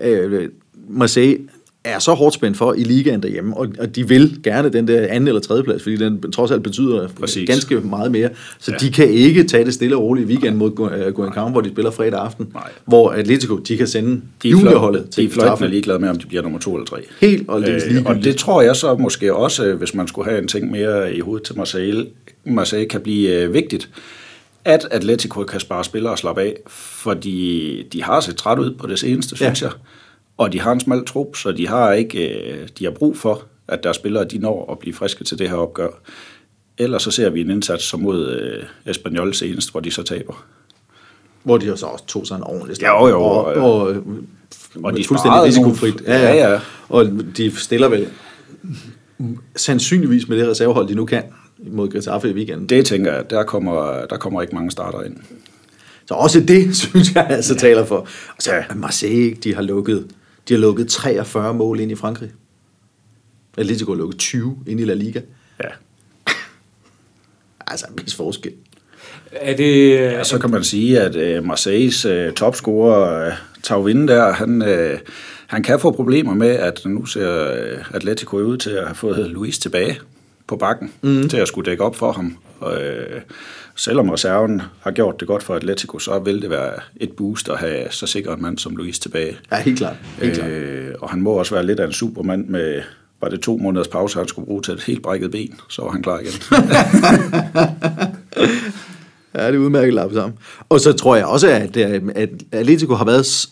øh, 0.00 0.48
Marseille 0.88 1.38
er 1.86 1.98
så 1.98 2.14
hårdt 2.14 2.34
spændt 2.34 2.56
for 2.56 2.74
i 2.74 2.82
ligaen 2.82 3.22
derhjemme, 3.22 3.56
og, 3.56 3.68
og 3.78 3.96
de 3.96 4.08
vil 4.08 4.40
gerne 4.42 4.68
den 4.68 4.88
der 4.88 5.06
anden 5.08 5.28
eller 5.28 5.40
tredje 5.40 5.62
plads, 5.62 5.82
fordi 5.82 5.96
den 5.96 6.32
trods 6.32 6.50
alt 6.50 6.62
betyder 6.62 7.08
Præcis. 7.20 7.46
ganske 7.46 7.80
meget 7.80 8.12
mere. 8.12 8.28
Så 8.58 8.72
ja. 8.72 8.76
de 8.76 8.92
kan 8.92 9.08
ikke 9.08 9.44
tage 9.44 9.64
det 9.64 9.74
stille 9.74 9.96
og 9.96 10.02
roligt 10.02 10.30
i 10.30 10.32
weekend 10.32 10.56
mod 10.56 10.70
Guadalcanal, 11.14 11.52
hvor 11.52 11.60
de 11.60 11.68
spiller 11.68 11.90
fredag 11.90 12.20
aften, 12.20 12.48
Nej. 12.54 12.70
hvor 12.86 13.10
Atletico, 13.10 13.56
de 13.56 13.76
kan 13.76 13.86
sende 13.86 14.20
de 14.42 14.48
juniorholdet 14.48 15.10
til 15.10 15.24
De 15.24 15.28
er 15.28 15.32
fløjtende 15.32 15.70
ligeglade 15.70 15.98
med, 15.98 16.08
om 16.08 16.18
de 16.18 16.26
bliver 16.26 16.42
nummer 16.42 16.58
to 16.58 16.74
eller 16.74 16.86
tre. 16.86 16.96
Helt 17.20 17.48
og 17.48 17.62
øh, 17.68 17.80
Og 18.04 18.14
det 18.24 18.36
tror 18.36 18.62
jeg 18.62 18.76
så 18.76 18.94
måske 18.94 19.34
også, 19.34 19.74
hvis 19.74 19.94
man 19.94 20.08
skulle 20.08 20.30
have 20.30 20.42
en 20.42 20.48
ting 20.48 20.70
mere 20.70 21.14
i 21.14 21.20
hovedet 21.20 21.46
til 21.46 21.56
Marseille, 21.56 22.06
Marseille 22.44 22.88
kan 22.88 23.00
blive 23.00 23.42
øh, 23.42 23.54
vigtigt, 23.54 23.88
at 24.64 24.88
Atletico 24.90 25.42
kan 25.42 25.60
spare 25.60 25.84
spillere 25.84 26.12
og 26.12 26.18
slappe 26.18 26.42
af, 26.42 26.56
fordi 26.68 27.82
de 27.92 28.02
har 28.02 28.20
set 28.20 28.36
træt 28.36 28.58
ud 28.58 28.74
på 28.74 28.86
det 28.86 28.98
seneste, 28.98 29.36
synes 29.36 29.62
ja. 29.62 29.66
jeg. 29.66 29.74
Og 30.36 30.52
de 30.52 30.60
har 30.60 30.72
en 30.72 30.80
smal 30.80 31.04
trup, 31.04 31.36
så 31.36 31.52
de 31.52 31.68
har 31.68 31.92
ikke 31.92 32.28
øh, 32.28 32.68
de 32.78 32.84
har 32.84 32.90
brug 32.90 33.16
for, 33.16 33.42
at 33.68 33.82
deres 33.82 33.96
spillere 33.96 34.24
de 34.24 34.38
når 34.38 34.72
at 34.72 34.78
blive 34.78 34.94
friske 34.94 35.24
til 35.24 35.38
det 35.38 35.48
her 35.48 35.56
opgør. 35.56 35.88
Ellers 36.78 37.02
så 37.02 37.10
ser 37.10 37.30
vi 37.30 37.40
en 37.40 37.50
indsats 37.50 37.84
som 37.84 38.00
mod 38.00 38.28
øh, 38.30 38.64
Espanyol 38.86 39.34
senest, 39.34 39.70
hvor 39.70 39.80
de 39.80 39.90
så 39.90 40.02
taber. 40.02 40.44
Hvor 41.42 41.58
de 41.58 41.76
så 41.76 41.86
også 41.86 42.06
tog 42.06 42.26
sig 42.26 42.36
en 42.36 42.42
ordentlig 42.42 42.76
start. 42.76 43.02
Jo, 43.02 43.08
jo. 43.08 43.22
Og, 43.22 43.44
og, 43.44 43.82
og, 43.82 43.96
og 44.82 44.96
de 44.96 45.04
fuldstændig 45.04 45.42
risikofrit. 45.42 46.02
Ja, 46.06 46.18
ja, 46.18 46.50
ja. 46.52 46.60
Og 46.88 47.06
de 47.36 47.56
stiller 47.56 47.88
vel 47.88 48.08
sandsynligvis 49.56 50.28
med 50.28 50.38
det 50.38 50.48
reservehold, 50.48 50.88
de 50.88 50.94
nu 50.94 51.04
kan, 51.04 51.22
mod 51.58 51.88
Getafe 51.88 52.30
i 52.30 52.32
weekenden. 52.32 52.68
Det 52.68 52.86
tænker 52.86 53.12
jeg, 53.12 53.30
der 53.30 53.42
kommer, 53.42 54.06
der 54.06 54.16
kommer 54.16 54.42
ikke 54.42 54.54
mange 54.54 54.70
starter 54.70 55.02
ind. 55.02 55.16
Så 56.06 56.14
også 56.14 56.40
det, 56.40 56.76
synes 56.86 57.14
jeg 57.14 57.26
altså 57.30 57.54
ja. 57.54 57.58
taler 57.58 57.84
for. 57.84 57.96
Og 58.36 58.36
så 58.38 58.54
ja. 58.54 58.62
Marseille, 58.74 59.34
de 59.34 59.54
har 59.54 59.62
lukket, 59.62 60.06
de 60.48 60.54
har 60.54 60.60
lukket 60.60 60.88
43 60.88 61.54
mål 61.54 61.80
ind 61.80 61.92
i 61.92 61.94
Frankrig. 61.94 62.30
Atletico 63.56 63.90
har 63.90 63.98
lukket 63.98 64.18
20 64.18 64.58
ind 64.66 64.80
i 64.80 64.84
La 64.84 64.94
Liga. 64.94 65.20
Ja. 65.64 65.68
altså 67.66 67.86
en 67.86 67.98
vis 68.04 68.14
forskel. 68.14 68.52
Er 69.32 69.56
det... 69.56 69.90
Ja, 69.90 70.24
så 70.24 70.38
kan 70.38 70.50
man 70.50 70.64
sige, 70.64 71.00
at 71.00 71.38
uh, 71.38 71.46
Marseilles 71.46 72.06
uh, 72.06 72.34
topscorer, 72.34 73.26
uh, 73.26 73.32
Tauvin 73.62 74.08
der, 74.08 74.32
han, 74.32 74.62
uh, 74.62 74.98
han 75.46 75.62
kan 75.62 75.80
få 75.80 75.90
problemer 75.90 76.34
med, 76.34 76.48
at 76.48 76.80
nu 76.84 77.06
ser 77.06 77.28
Atletico 77.94 78.36
ud 78.36 78.56
til 78.56 78.70
at 78.70 78.84
have 78.84 78.94
fået 78.94 79.30
Luis 79.30 79.58
tilbage 79.58 80.00
på 80.46 80.56
bakken 80.56 80.92
mm. 81.02 81.28
til 81.28 81.36
at 81.36 81.48
skulle 81.48 81.70
dække 81.70 81.84
op 81.84 81.96
for 81.96 82.12
ham. 82.12 82.36
Og, 82.60 82.82
øh, 82.82 83.20
selvom 83.76 84.10
reserven 84.10 84.62
har 84.80 84.90
gjort 84.90 85.20
det 85.20 85.28
godt 85.28 85.42
for 85.42 85.54
Atletico, 85.54 85.98
så 85.98 86.18
vil 86.18 86.42
det 86.42 86.50
være 86.50 86.72
et 86.96 87.12
boost 87.12 87.48
at 87.48 87.58
have 87.58 87.86
så 87.90 88.06
sikker 88.06 88.34
en 88.34 88.42
mand 88.42 88.58
som 88.58 88.76
Luis 88.76 88.98
tilbage. 88.98 89.36
Ja, 89.52 89.62
helt 89.62 89.78
klart. 89.78 89.96
Helt 90.22 90.34
klart. 90.34 90.50
Øh, 90.50 90.94
og 91.00 91.10
han 91.10 91.20
må 91.20 91.30
også 91.30 91.54
være 91.54 91.66
lidt 91.66 91.80
af 91.80 91.86
en 91.86 91.92
supermand 91.92 92.46
med, 92.46 92.82
var 93.20 93.28
det 93.28 93.40
to 93.40 93.56
måneders 93.56 93.88
pause, 93.88 94.18
han 94.18 94.28
skulle 94.28 94.46
bruge 94.46 94.62
til 94.62 94.74
et 94.74 94.82
helt 94.82 95.02
brækket 95.02 95.30
ben, 95.30 95.60
så 95.68 95.82
var 95.82 95.90
han 95.90 96.02
klar 96.02 96.18
igen. 96.18 96.32
ja, 99.34 99.46
det 99.46 99.54
er 99.54 99.58
udmærket 99.58 99.94
lap 99.94 100.12
sammen. 100.12 100.38
Og 100.68 100.80
så 100.80 100.92
tror 100.92 101.16
jeg 101.16 101.26
også, 101.26 101.48
at, 101.48 101.76
at 101.76 102.30
Atletico 102.52 102.94
har 102.94 103.04
været 103.04 103.48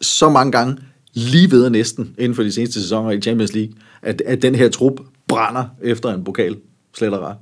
så 0.00 0.28
mange 0.28 0.52
gange 0.52 0.76
lige 1.12 1.50
ved 1.50 1.70
næsten 1.70 2.14
inden 2.18 2.34
for 2.34 2.42
de 2.42 2.52
seneste 2.52 2.82
sæsoner 2.82 3.10
i 3.10 3.20
Champions 3.20 3.54
League, 3.54 3.74
at, 4.02 4.22
at 4.26 4.42
den 4.42 4.54
her 4.54 4.68
trup 4.68 5.00
brænder 5.28 5.64
efter 5.82 6.14
en 6.14 6.24
pokal, 6.24 6.56
slet 6.96 7.14
og 7.14 7.20
ret. 7.20 7.36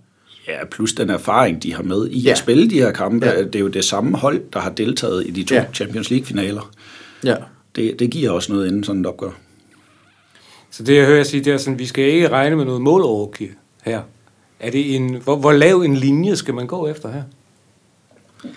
Ja, 0.48 0.64
plus 0.70 0.92
den 0.92 1.10
erfaring, 1.10 1.62
de 1.62 1.74
har 1.74 1.82
med 1.82 2.08
i 2.08 2.18
ja. 2.18 2.30
at 2.30 2.38
spille 2.38 2.70
de 2.70 2.74
her 2.74 2.92
kampe. 2.92 3.26
Ja. 3.26 3.42
Det 3.42 3.54
er 3.54 3.60
jo 3.60 3.68
det 3.68 3.84
samme 3.84 4.18
hold, 4.18 4.42
der 4.52 4.60
har 4.60 4.70
deltaget 4.70 5.26
i 5.26 5.30
de 5.30 5.44
to 5.44 5.54
ja. 5.54 5.64
Champions 5.74 6.10
League-finaler. 6.10 6.70
Ja. 7.24 7.36
Det, 7.76 7.98
det 7.98 8.10
giver 8.10 8.30
også 8.30 8.52
noget 8.52 8.66
inden 8.66 8.84
sådan 8.84 9.00
et 9.00 9.06
opgør. 9.06 9.30
Så 10.70 10.82
det, 10.82 10.96
jeg 10.96 11.06
hører 11.06 11.16
jeg 11.16 11.26
sige, 11.26 11.44
det 11.44 11.52
er 11.52 11.56
sådan, 11.56 11.78
vi 11.78 11.86
skal 11.86 12.04
ikke 12.04 12.28
regne 12.28 12.56
med 12.56 12.64
noget 12.64 12.82
målovergiv 12.82 13.48
her. 13.84 14.02
Er 14.60 14.70
det 14.70 14.94
en, 14.94 15.14
hvor, 15.14 15.36
hvor 15.36 15.52
lav 15.52 15.80
en 15.80 15.96
linje 15.96 16.36
skal 16.36 16.54
man 16.54 16.66
gå 16.66 16.88
efter 16.88 17.12
her? 17.12 17.22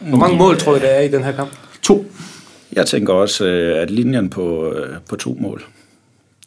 Hvor 0.01 0.17
mange 0.17 0.37
mål 0.37 0.57
tror 0.57 0.73
jeg, 0.73 0.81
der 0.81 0.87
er 0.87 1.01
i 1.01 1.07
den 1.07 1.23
her 1.23 1.31
kamp? 1.31 1.51
To. 1.81 2.05
Jeg 2.73 2.85
tænker 2.85 3.13
også, 3.13 3.45
øh, 3.45 3.81
at 3.81 3.91
linjen 3.91 4.29
på, 4.29 4.71
øh, 4.71 4.97
på 5.09 5.15
to 5.15 5.37
mål, 5.39 5.63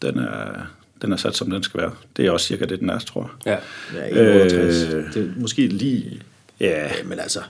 den 0.02 0.18
er, 0.18 0.70
den 1.02 1.12
er 1.12 1.16
sat, 1.16 1.36
som 1.36 1.50
den 1.50 1.62
skal 1.62 1.80
være. 1.80 1.90
Det 2.16 2.26
er 2.26 2.30
også 2.30 2.46
cirka 2.46 2.64
det, 2.64 2.80
den 2.80 2.90
er, 2.90 2.98
tror 2.98 3.30
jeg. 3.46 3.60
Ja, 3.94 4.24
ja 4.24 4.42
61. 4.42 4.94
Øh, 4.94 5.04
det 5.14 5.22
er 5.22 5.40
måske 5.40 5.66
lige... 5.66 6.20
Ja, 6.60 6.88
men 7.04 7.18
altså... 7.20 7.40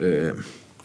Øh, 0.00 0.30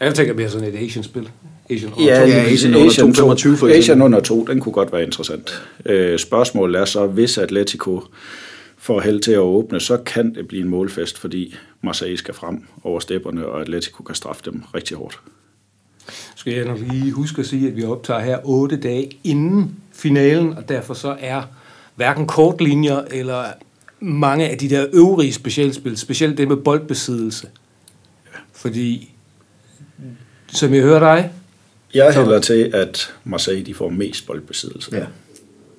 jeg 0.00 0.14
tænker 0.14 0.34
mere 0.34 0.50
sådan 0.50 0.74
et 0.74 0.76
Asian-spil. 0.86 1.30
Asian 1.70 1.92
ja, 2.00 2.26
ja, 2.26 2.42
Asian, 2.42 2.74
under 2.74 3.34
2, 3.34 3.56
for 3.56 3.68
Asian 3.68 4.02
under 4.02 4.20
2, 4.20 4.44
den 4.44 4.60
kunne 4.60 4.72
godt 4.72 4.92
være 4.92 5.02
interessant. 5.02 5.62
Øh, 5.86 6.18
spørgsmålet 6.18 6.80
er 6.80 6.84
så, 6.84 7.06
hvis 7.06 7.38
Atletico 7.38 8.02
får 8.78 9.00
held 9.00 9.20
til 9.20 9.32
at 9.32 9.38
åbne, 9.38 9.80
så 9.80 9.96
kan 9.96 10.34
det 10.34 10.48
blive 10.48 10.62
en 10.62 10.68
målfest, 10.68 11.18
fordi 11.18 11.54
Marseille 11.82 12.16
skal 12.16 12.34
frem 12.34 12.64
over 12.84 13.00
stepperne, 13.00 13.46
og 13.46 13.60
Atletico 13.60 14.02
kan 14.02 14.14
straffe 14.14 14.42
dem 14.44 14.62
rigtig 14.74 14.96
hårdt. 14.96 15.20
Skal 16.36 16.52
jeg 16.52 16.64
nok 16.64 16.78
lige 16.90 17.12
huske 17.12 17.40
at 17.40 17.46
sige, 17.46 17.68
at 17.68 17.76
vi 17.76 17.84
optager 17.84 18.20
her 18.20 18.38
otte 18.44 18.76
dage 18.76 19.10
inden 19.24 19.76
finalen, 19.92 20.52
og 20.52 20.68
derfor 20.68 20.94
så 20.94 21.16
er 21.20 21.42
hverken 22.00 22.26
kortlinjer 22.26 23.00
eller 23.10 23.44
mange 24.00 24.48
af 24.48 24.58
de 24.58 24.70
der 24.70 24.86
øvrige 24.92 25.32
specialspil, 25.32 25.96
specielt 25.96 26.38
det 26.38 26.48
med 26.48 26.56
boldbesiddelse. 26.56 27.48
Fordi, 28.52 29.12
som 30.48 30.74
jeg 30.74 30.82
hører 30.82 30.98
dig... 30.98 31.32
Jeg 31.94 32.14
hælder 32.14 32.40
til, 32.40 32.70
at 32.74 33.14
Marseille 33.24 33.66
de 33.66 33.74
får 33.74 33.88
mest 33.88 34.26
boldbesiddelse. 34.26 34.96
Ja. 34.96 35.04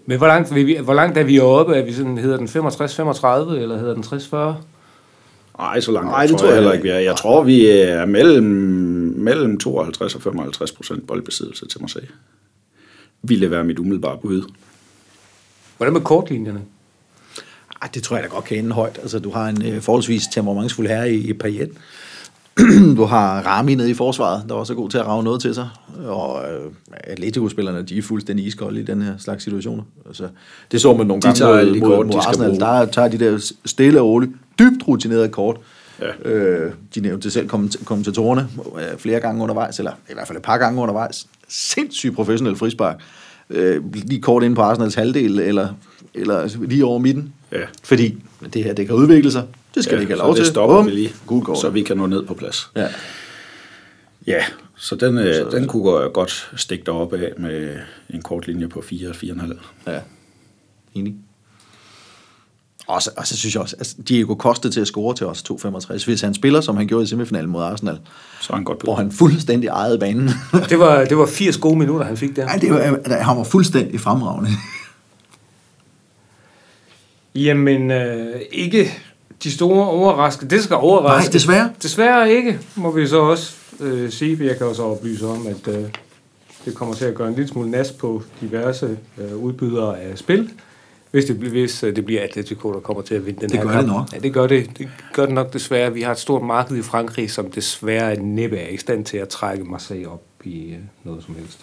Men 0.06 0.18
hvor 0.18 0.28
langt, 0.28 0.54
hvor 0.84 0.94
langt 0.94 1.18
er 1.18 1.24
vi 1.24 1.40
oppe? 1.40 1.76
Er 1.76 1.86
vi 1.86 1.94
sådan, 1.94 2.18
hedder 2.18 2.38
den 2.38 2.48
65-35, 2.48 2.56
eller 3.62 3.78
hedder 3.78 3.94
den 3.94 4.04
60-40? 4.04 4.62
Nej, 5.58 5.80
så 5.80 5.92
langt 5.92 6.10
Nej, 6.10 6.26
det 6.26 6.38
tror 6.38 6.48
jeg 6.48 6.56
heller 6.56 6.72
ikke, 6.72 6.84
vi 6.84 6.90
er. 6.90 7.00
Jeg 7.00 7.16
tror, 7.16 7.44
vi 7.44 7.68
er 7.68 8.06
mellem, 8.06 8.44
mellem 9.18 9.60
52 9.60 10.16
og 10.16 10.22
55 10.22 10.72
procent 10.72 11.08
boldbesiddelse 11.08 11.68
til 11.68 11.82
Marseille. 11.82 12.10
Ville 13.24 13.52
være 13.52 13.64
mit 13.64 13.80
umiddelbare 13.80 14.18
bud. 14.22 14.44
Hvordan 15.82 15.94
med 15.94 16.02
kortlinjerne? 16.02 16.62
Ej, 17.82 17.90
det 17.94 18.04
tror 18.04 18.16
jeg 18.16 18.24
da 18.24 18.30
godt 18.30 18.46
kan 18.46 18.58
ende 18.58 18.72
højt. 18.72 19.00
Altså, 19.02 19.20
du 19.20 19.32
har 19.32 19.50
en 19.50 19.66
øh, 19.66 19.82
forholdsvis 19.82 20.24
temperamentsfuld 20.28 20.88
herre 20.88 21.12
i, 21.14 21.30
i 21.30 21.34
Payet. 21.34 21.70
du 22.98 23.04
har 23.04 23.42
Rami 23.42 23.76
nede 23.76 23.90
i 23.90 23.94
forsvaret, 23.94 24.44
der 24.50 24.56
også 24.56 24.74
er 24.74 24.78
god 24.78 24.90
til 24.90 24.98
at 24.98 25.06
rave 25.06 25.24
noget 25.24 25.42
til 25.42 25.56
sig. 25.56 25.70
Og 26.06 26.44
øh, 26.44 26.72
Atletico-spillerne, 26.94 27.82
de 27.82 27.98
er 27.98 28.02
fuldstændig 28.02 28.46
iskolde 28.46 28.80
i 28.80 28.84
den 28.84 29.02
her 29.02 29.14
slags 29.18 29.44
situationer. 29.44 29.84
Altså, 30.08 30.28
det 30.72 30.82
så 30.82 30.94
man 30.94 31.08
nogle 31.08 31.22
De 31.22 31.26
gange 31.28 31.38
tager 31.38 31.66
mod, 31.66 31.74
de 31.74 31.80
mod, 31.80 31.90
kort, 31.90 32.06
mod 32.06 32.14
de 32.14 32.20
Arsenal. 32.20 32.60
Der 32.60 32.86
tager 32.86 33.08
de 33.08 33.20
der 33.20 33.54
stille 33.66 34.02
og 34.02 34.08
roligt, 34.08 34.32
dybt 34.60 34.88
rutinerede 34.88 35.30
kort. 35.30 35.58
Ja. 36.02 36.30
Øh, 36.30 36.74
de 36.96 37.00
nævnte 37.02 37.32
selv 37.32 37.50
komment- 37.54 37.86
kommentatorerne 37.86 38.48
øh, 38.78 38.98
flere 38.98 39.20
gange 39.20 39.44
undervejs, 39.44 39.80
eller 39.80 39.92
i 40.10 40.14
hvert 40.14 40.28
fald 40.28 40.38
et 40.38 40.44
par 40.44 40.58
gange 40.58 40.82
undervejs. 40.82 41.28
Sindssygt 41.48 42.16
professionel 42.16 42.56
frispark. 42.56 43.02
Øh, 43.52 43.94
lige 43.94 44.22
kort 44.22 44.44
ind 44.44 44.56
på 44.56 44.62
Arsenals 44.62 44.96
halvdel, 44.96 45.40
eller, 45.40 45.68
eller 46.14 46.50
lige 46.68 46.86
over 46.86 47.00
midten. 47.00 47.34
Ja. 47.52 47.58
Fordi 47.84 48.18
det 48.54 48.64
her, 48.64 48.74
det 48.74 48.86
kan 48.88 48.96
udvikle 48.96 49.32
sig. 49.32 49.44
Det 49.76 49.84
skal 49.84 49.94
Ja, 49.94 49.98
det 49.98 50.02
ikke 50.04 50.12
have 50.14 50.20
så 50.20 50.26
lov 50.26 50.36
til. 50.36 50.46
stopper 50.46 50.76
Bum. 50.76 50.86
vi 50.86 50.92
lige, 50.92 51.14
kort. 51.26 51.58
så 51.60 51.70
vi 51.70 51.82
kan 51.82 51.98
nå 51.98 52.06
ned 52.08 52.24
på 52.26 52.34
plads. 52.34 52.70
Ja. 52.76 52.88
Ja, 54.28 54.44
så 54.76 54.96
den, 54.96 55.18
øh, 55.18 55.52
den 55.52 55.68
kunne 55.68 55.84
gå- 55.84 56.08
godt 56.14 56.52
stikke 56.56 56.86
derop 56.86 57.14
af 57.14 57.34
med 57.38 57.76
en 58.10 58.22
kort 58.22 58.48
linje 58.48 58.68
på 58.68 58.82
4-4,5. 58.82 59.54
Ja, 59.88 60.00
enig. 60.94 61.16
Og 62.88 63.02
så, 63.02 63.10
og 63.18 63.28
så 63.28 63.38
synes 63.38 63.56
jeg 63.56 63.62
også, 63.62 63.76
at 63.76 63.80
altså, 63.82 63.96
Diego 64.08 64.36
Costa 64.36 64.70
til 64.70 64.82
at 64.82 64.88
score 64.88 65.16
til 65.16 65.26
os 65.28 65.44
2,65. 65.52 66.06
Hvis 66.06 66.22
han 66.22 66.34
spiller, 66.34 66.62
som 66.62 66.78
han 66.78 66.88
gjorde 66.88 67.04
i 67.04 67.08
semifinalen 67.08 67.50
mod 67.50 67.64
Arsenal, 67.64 68.00
Så 68.42 68.54
er 68.54 68.58
han 68.58 68.64
godt 68.66 68.80
på. 68.80 68.84
hvor 68.84 68.96
han 68.96 69.12
fuldstændig 69.12 69.68
ejede 69.68 70.00
banen. 70.00 70.30
Det 70.70 70.80
var, 70.80 71.06
det 71.06 71.18
var 71.18 71.26
80 71.26 71.58
gode 71.58 71.76
minutter, 71.80 72.06
han 72.06 72.18
fik 72.18 72.36
der. 72.36 72.46
Nej, 72.46 72.58
det 72.58 72.72
var, 72.72 73.20
han 73.24 73.38
var 73.38 73.44
fuldstændig 73.44 74.00
fremragende. 74.00 74.50
Jamen, 77.36 77.92
øh, 77.92 78.42
ikke 78.52 78.92
de 79.44 79.52
store 79.52 79.88
overraskelser. 79.88 80.48
Det 80.58 80.64
skal 80.64 80.76
overraske. 80.76 81.28
Nej, 81.28 81.32
desværre. 81.34 81.70
Desværre 81.84 82.32
ikke, 82.32 82.60
må 82.76 82.92
vi 82.92 83.08
så 83.08 83.20
også 83.20 83.56
øh, 83.80 84.12
sige. 84.12 84.46
Jeg 84.46 84.58
kan 84.58 84.68
også 84.68 84.84
oplyse 84.84 85.26
om, 85.28 85.48
at 85.48 85.76
øh, 85.76 85.84
det 86.66 86.76
kommer 86.76 86.96
til 86.96 87.06
at 87.06 87.16
gøre 87.16 87.28
en 87.28 87.36
lille 87.36 87.48
smule 87.50 87.70
nas 87.72 87.92
på 87.92 88.24
diverse 88.42 88.98
øh, 89.18 89.36
udbydere 89.36 90.00
af 90.00 90.18
spil. 90.18 90.50
Hvis 91.12 91.26
det, 91.26 91.40
bliver- 91.40 91.52
hvis 91.52 91.84
øh, 91.84 91.96
det 91.96 92.06
bliver 92.06 92.24
Atletico, 92.24 92.74
der 92.74 92.80
kommer 92.80 93.04
til 93.04 93.16
at 93.16 93.26
vinde 93.26 93.42
den 93.42 93.50
Det 93.50 93.58
her 93.58 93.66
gør 93.66 93.72
kamp. 93.72 93.84
det 93.86 93.94
nok. 93.96 94.14
Ja, 94.14 94.20
det 94.20 94.34
gør 94.34 94.48
det. 94.48 94.78
Det 94.78 94.90
gør 95.14 95.26
det 95.26 95.36
nok 95.36 95.54
desværre. 95.54 95.94
Vi 95.94 96.02
har 96.02 96.12
et 96.12 96.20
stort 96.20 96.42
marked 96.44 96.78
i 96.78 96.82
Frankrig, 96.82 97.32
som 97.32 97.52
desværre 97.52 98.16
næppe 98.16 98.58
er 98.58 98.68
i 98.70 98.78
stand 98.78 99.06
til 99.06 99.18
at 99.18 99.30
trække 99.30 99.64
Marseille 99.64 100.08
op 100.10 100.24
i 100.44 100.70
øh, 100.72 100.78
noget 101.04 101.24
som 101.24 101.36
helst. 101.36 101.60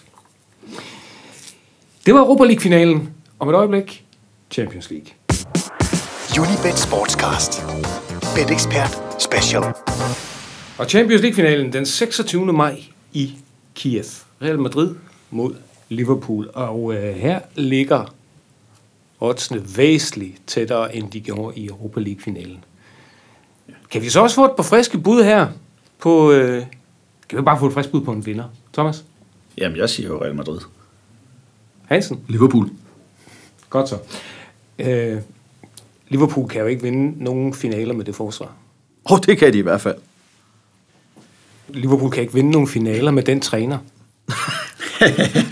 Det 2.05 2.13
var 2.13 2.19
Europa 2.19 2.43
League-finalen. 2.43 3.09
Om 3.39 3.49
et 3.49 3.53
øjeblik, 3.55 4.05
Champions 4.51 4.89
League. 4.91 5.07
Unibet 6.39 6.79
Sportscast. 6.79 7.63
Bet 8.35 8.51
Expert 8.51 9.01
Special. 9.19 9.63
Og 10.77 10.85
Champions 10.89 11.21
League-finalen 11.21 11.73
den 11.73 11.85
26. 11.85 12.45
maj 12.53 12.79
i 13.13 13.33
Kiev. 13.75 14.03
Real 14.41 14.59
Madrid 14.59 14.95
mod 15.31 15.55
Liverpool. 15.89 16.49
Og 16.53 16.93
øh, 16.93 17.15
her 17.15 17.39
ligger 17.55 18.13
oddsene 19.19 19.77
væsentligt 19.77 20.41
tættere, 20.47 20.95
end 20.95 21.11
de 21.11 21.19
gjorde 21.19 21.59
i 21.59 21.65
Europa 21.65 21.99
League-finalen. 21.99 22.63
Kan 23.91 24.01
vi 24.01 24.09
så 24.09 24.21
også 24.21 24.35
få 24.35 24.45
et 24.45 24.55
par 24.55 24.63
friske 24.63 24.97
bud 24.97 25.23
her 25.23 25.47
på... 25.99 26.31
Øh, 26.31 26.65
kan 27.29 27.37
vi 27.37 27.43
bare 27.43 27.59
få 27.59 27.67
et 27.67 27.73
frisk 27.73 27.91
bud 27.91 28.01
på 28.01 28.11
en 28.11 28.25
vinder? 28.25 28.45
Thomas 28.73 29.03
Jamen, 29.57 29.77
jeg 29.77 29.89
siger 29.89 30.09
jo 30.09 30.21
Real 30.23 30.35
Madrid. 30.35 30.59
Hansen? 31.85 32.19
Liverpool. 32.27 32.69
Godt 33.69 33.89
så. 33.89 33.97
Øh, 34.79 35.21
Liverpool 36.07 36.47
kan 36.47 36.61
jo 36.61 36.67
ikke 36.67 36.81
vinde 36.81 37.23
nogen 37.23 37.53
finaler 37.53 37.93
med 37.93 38.05
det 38.05 38.15
forsvar. 38.15 38.45
Åh, 39.09 39.11
oh, 39.11 39.19
det 39.25 39.37
kan 39.37 39.53
de 39.53 39.57
i 39.57 39.61
hvert 39.61 39.81
fald. 39.81 39.95
Liverpool 41.67 42.11
kan 42.11 42.21
ikke 42.21 42.33
vinde 42.33 42.51
nogen 42.51 42.67
finaler 42.67 43.11
med 43.11 43.23
den 43.23 43.41
træner. 43.41 43.77
Ja, 45.01 45.05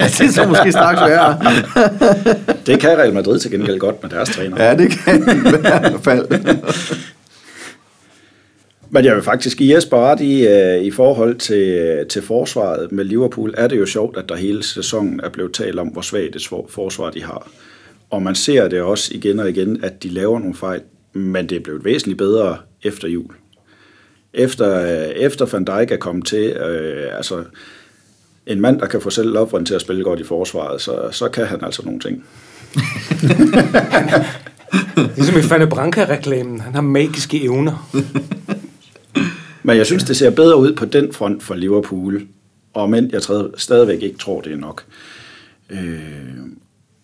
det 0.08 0.22
er 0.22 0.32
så 0.32 0.48
måske 0.48 0.72
straks 0.72 1.02
værre. 1.02 1.40
Det 2.68 2.80
kan 2.80 2.98
Real 2.98 3.14
Madrid 3.14 3.40
til 3.40 3.52
gengæld 3.52 3.80
godt 3.80 4.04
med 4.04 4.10
deres 4.10 4.30
træner. 4.30 4.64
Ja, 4.64 4.76
det 4.76 4.92
kan 4.92 5.22
i 5.22 5.50
hvert 5.50 6.00
fald. 6.04 6.28
Men 8.90 9.06
jeg 9.06 9.16
vil 9.16 9.24
faktisk 9.24 9.58
give 9.58 9.76
Jesper 9.76 9.98
ret 9.98 10.22
i, 10.22 10.48
øh, 10.48 10.82
i 10.84 10.92
forhold 10.92 11.36
til, 11.36 12.06
til 12.10 12.22
forsvaret 12.22 12.92
med 12.92 13.06
Liverpool, 13.06 13.54
er 13.58 13.68
det 13.68 13.80
jo 13.80 13.86
sjovt, 13.86 14.18
at 14.18 14.30
der 14.30 14.36
hele 14.36 14.64
sæsonen 14.64 15.20
er 15.24 15.30
blevet 15.30 15.54
talt 15.54 15.80
om, 15.80 15.88
hvor 15.88 16.02
svagt 16.02 16.36
et 16.36 16.48
for- 16.48 16.66
forsvar 16.70 17.10
de 17.10 17.24
har. 17.24 17.50
Og 18.10 18.22
man 18.24 18.36
ser 18.36 18.68
det 18.68 18.82
også 18.82 19.12
igen 19.16 19.40
og 19.40 19.50
igen, 19.50 19.84
at 19.84 20.04
de 20.04 20.10
laver 20.10 20.40
nogle 20.40 20.56
fejl, 20.56 20.82
men 21.14 21.50
det 21.50 21.56
er 21.56 21.60
blevet 21.64 21.86
væsentligt 21.86 22.18
bedre 22.18 22.58
efter 22.84 23.08
jul. 23.08 23.34
Efter, 24.34 24.82
øh, 24.82 25.08
efter 25.16 25.46
Van 25.46 25.66
Dijk 25.66 25.92
er 25.92 25.98
kommet 25.98 26.26
til, 26.26 26.50
øh, 26.50 27.18
altså 27.18 27.44
en 28.48 28.62
mand, 28.62 28.80
der 28.80 28.86
kan 28.88 29.02
få 29.02 29.10
selv 29.10 29.34
Lovren 29.34 29.66
til 29.66 29.76
at 29.76 29.82
spille 29.82 30.04
godt 30.04 30.20
i 30.20 30.24
forsvaret, 30.24 30.82
så, 30.82 31.10
så 31.12 31.30
kan 31.30 31.46
han 31.46 31.64
altså 31.64 31.82
nogle 31.86 32.00
ting. 32.00 32.26
Ligesom 35.16 35.38
i 35.38 35.42
Fanny 35.42 35.68
Branca-reklamen. 35.70 36.62
Han 36.62 36.74
har 36.74 36.82
magiske 36.82 37.44
evner. 37.44 37.90
Men 39.64 39.78
jeg 39.78 39.86
synes, 39.86 40.04
det 40.04 40.18
ser 40.18 40.30
bedre 40.30 40.58
ud 40.58 40.74
på 40.74 40.86
den 40.86 41.14
front 41.14 41.44
for 41.44 41.56
Liverpool, 41.56 42.28
og 42.74 42.90
men 42.90 43.12
jeg 43.12 43.22
træder, 43.22 43.48
stadigvæk 43.58 44.02
ikke 44.02 44.18
tror, 44.18 44.42
det 44.42 44.54
er 44.54 44.58
nok. 44.58 44.84
Øh, 45.70 45.80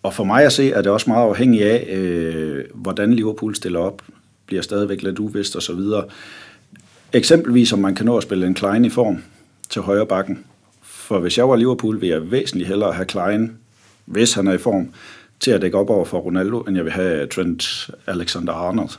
og 0.02 0.14
for 0.14 0.24
mig 0.24 0.44
at 0.44 0.52
se, 0.52 0.72
er 0.72 0.82
det 0.82 0.92
også 0.92 1.10
meget 1.10 1.28
afhængigt 1.28 1.64
af, 1.64 1.96
øh, 1.96 2.64
hvordan 2.74 3.14
Liverpool 3.14 3.54
stiller 3.54 3.80
op, 3.80 4.02
bliver 4.46 4.62
stadigvæk 4.62 5.02
lidt 5.02 5.18
uvist 5.18 5.56
og 5.56 5.62
så 5.62 5.72
videre. 5.72 6.04
Eksempelvis 7.12 7.72
om 7.72 7.78
man 7.78 7.94
kan 7.94 8.06
nå 8.06 8.16
at 8.16 8.22
spille 8.22 8.46
en 8.46 8.54
Klein 8.54 8.84
i 8.84 8.90
form 8.90 9.22
til 9.70 9.82
højre 9.82 10.06
bakken. 10.06 10.44
For 10.82 11.18
hvis 11.18 11.38
jeg 11.38 11.48
var 11.48 11.56
Liverpool, 11.56 12.00
ville 12.00 12.14
jeg 12.14 12.30
væsentligt 12.30 12.68
hellere 12.68 12.92
have 12.92 13.06
Klein, 13.06 13.52
hvis 14.04 14.34
han 14.34 14.46
er 14.46 14.52
i 14.52 14.58
form, 14.58 14.88
til 15.44 15.50
at 15.50 15.62
dække 15.62 15.78
op 15.78 15.90
over 15.90 16.04
for 16.04 16.18
Ronaldo, 16.18 16.60
end 16.60 16.76
jeg 16.76 16.84
vil 16.84 16.92
have 16.92 17.26
Trent 17.26 17.90
Alexander-Arnold 18.06 18.98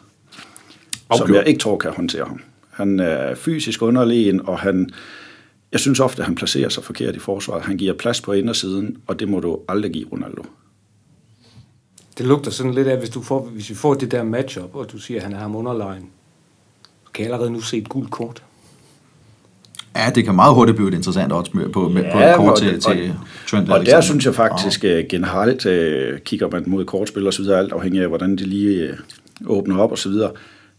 som 1.14 1.22
Okay. 1.22 1.34
jeg 1.34 1.48
ikke 1.48 1.60
tror 1.60 1.78
kan 1.78 1.92
håndtere 1.92 2.25
ham. 2.25 2.40
Han 2.70 3.00
er 3.00 3.36
fysisk 3.36 3.82
underlegen, 3.82 4.48
og 4.48 4.60
han, 4.60 4.90
jeg 5.72 5.80
synes 5.80 6.00
ofte, 6.00 6.22
at 6.22 6.25
han 6.25 6.36
placerer 6.36 6.70
sig 6.70 6.84
forkert 6.84 7.16
i 7.16 7.20
forsvaret. 7.20 7.64
Han 7.64 7.78
giver 7.78 7.94
plads 7.94 8.22
på 8.22 8.32
indersiden, 8.32 8.98
og 9.08 9.20
det 9.20 9.30
må 9.30 9.40
du 9.40 9.60
aldrig 9.68 9.92
give 9.92 10.08
Ronaldo. 10.12 10.46
Det 12.18 12.25
lugter 12.25 12.52
sådan 12.52 12.74
lidt 12.74 12.88
af, 12.88 12.98
hvis, 12.98 13.10
du 13.10 13.22
får, 13.22 13.46
hvis 13.46 13.70
vi 13.70 13.75
får 13.75 13.94
det 13.94 14.12
der 14.12 14.24
matchup, 14.24 14.75
og 14.75 14.92
du 14.92 14.98
siger, 14.98 15.18
at 15.20 15.24
han 15.24 15.34
er 15.34 15.40
ham 15.40 15.56
underlegen, 15.56 16.10
kan 17.14 17.25
jeg 17.25 17.34
allerede 17.34 17.52
nu 17.52 17.62
se 17.62 17.78
et 17.78 17.90
gult 17.90 18.12
kort. 18.12 18.44
Ja, 19.96 20.10
det 20.16 20.25
kan 20.25 20.36
meget 20.36 20.56
hurtigt 20.56 20.75
blive 20.75 20.88
et 20.90 20.94
interessant 20.94 21.34
odds 21.34 21.50
på, 21.50 21.60
med, 21.90 22.04
på 22.14 22.20
Ja, 22.20 22.30
et 22.30 22.36
kort 22.36 22.52
og- 22.52 22.58
til, 22.58 22.75
og- 22.75 22.82
til 22.82 23.14
Trent 23.48 23.70
Og 23.70 23.86
der 23.86 24.02
synes 24.02 24.25
jeg 24.25 24.36
faktisk 24.36 24.84
uh, 24.84 24.90
generelt, 25.10 25.66
uh, 25.66 26.20
kigger 26.20 26.48
man 26.52 26.64
mod 26.68 26.86
kortspil 26.86 27.28
og 27.28 27.34
så 27.34 27.42
videre, 27.42 27.60
alt 27.60 27.72
afhængig 27.74 28.02
af, 28.02 28.08
hvordan 28.08 28.36
de 28.36 28.44
lige 28.44 28.90
uh, 28.90 29.58
åbner 29.58 29.78
op 29.80 29.92
og 29.92 29.98
så 29.98 30.10
videre, 30.10 30.32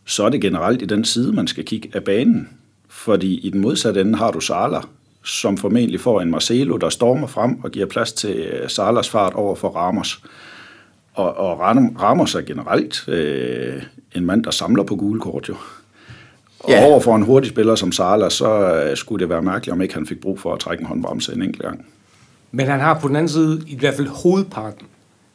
så 0.07 0.25
er 0.25 0.29
det 0.29 0.41
generelt 0.41 0.83
i 0.83 0.85
den 0.85 1.05
side, 1.05 1.33
man 1.33 1.47
skal 1.47 1.65
kigge 1.65 1.91
af 1.95 2.05
banen. 2.05 2.49
Fordi 2.89 3.39
i 3.39 3.51
den 3.51 3.61
modsatte 3.61 4.01
ende 4.01 4.19
har 4.19 4.31
du 4.31 4.41
Sala, 4.41 4.81
som 5.25 5.57
formentlig 5.57 6.01
får 6.01 6.21
en 6.21 6.31
Marcelo, 6.31 6.77
der 6.77 6.89
stormer 6.89 7.27
frem 7.27 7.65
og 7.65 7.71
giver 7.71 7.87
plads 7.87 8.13
til 8.13 8.47
Salas 8.69 9.09
fart 9.09 9.33
over 9.35 9.55
for 9.55 9.69
Ramos. 9.69 10.21
Og, 11.15 11.37
og 11.37 11.61
Ram- 11.61 11.97
Ramos 12.03 12.35
er 12.35 12.41
generelt 12.41 13.09
øh, 13.09 13.83
en 14.17 14.27
mand, 14.27 14.45
der 14.45 14.51
samler 14.51 14.83
på 14.83 14.97
gule 14.97 15.21
kort 15.21 15.49
jo. 15.49 15.55
Og 16.61 16.71
Ja. 16.71 16.81
ja. 16.81 16.87
over 16.87 17.01
for 17.01 17.17
en 17.17 17.23
hurtig 17.23 17.51
spiller 17.51 17.75
som 17.75 17.93
Sala, 17.93 18.31
så 18.31 18.75
øh, 18.75 18.97
skulle 18.97 19.21
det 19.23 19.29
være 19.29 19.43
mærkeligt, 19.43 19.73
om 19.73 19.83
ikke 19.83 19.95
han 19.95 20.07
fik 20.07 20.21
brug 20.21 20.41
for 20.41 20.53
at 20.55 20.61
trække 20.61 20.81
en 20.83 20.87
håndbremse 20.87 21.33
en 21.35 21.43
enkelt 21.43 21.63
gang. 21.63 21.87
Men 22.53 22.67
han 22.67 22.81
har 22.81 22.99
på 23.01 23.09
den 23.09 23.17
anden 23.17 23.29
side, 23.29 23.63
i 23.67 23.77
hvert 23.79 23.95
fald 23.95 24.09
hovedparten 24.09 24.87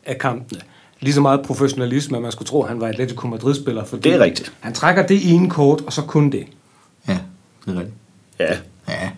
af 0.05 0.17
kampene, 0.17 0.61
lige 0.99 1.13
så 1.13 1.21
meget 1.21 1.41
professionalisme, 1.41 2.17
at 2.17 2.23
man 2.23 2.31
skulle 2.31 2.47
tro, 2.47 2.61
at 2.63 2.69
han 2.69 2.81
var 2.81 2.87
Atletico 2.87 3.27
Madrid-spiller. 3.27 3.85
Fordi 3.85 4.09
Det 4.09 4.15
er 4.15 4.19
rigtigt. 4.23 4.53
Han 4.59 4.73
trækker 4.73 5.07
det 5.07 5.33
ene 5.33 5.49
kort, 5.49 5.81
og 5.81 5.93
så 5.93 6.01
kun 6.01 6.29
det. 6.29 6.45
Ja, 7.07 7.17
det 7.65 7.75
er 7.75 7.79
rigtigt. 7.79 7.95
Ja, 8.39 8.57
Ja. 8.87 9.09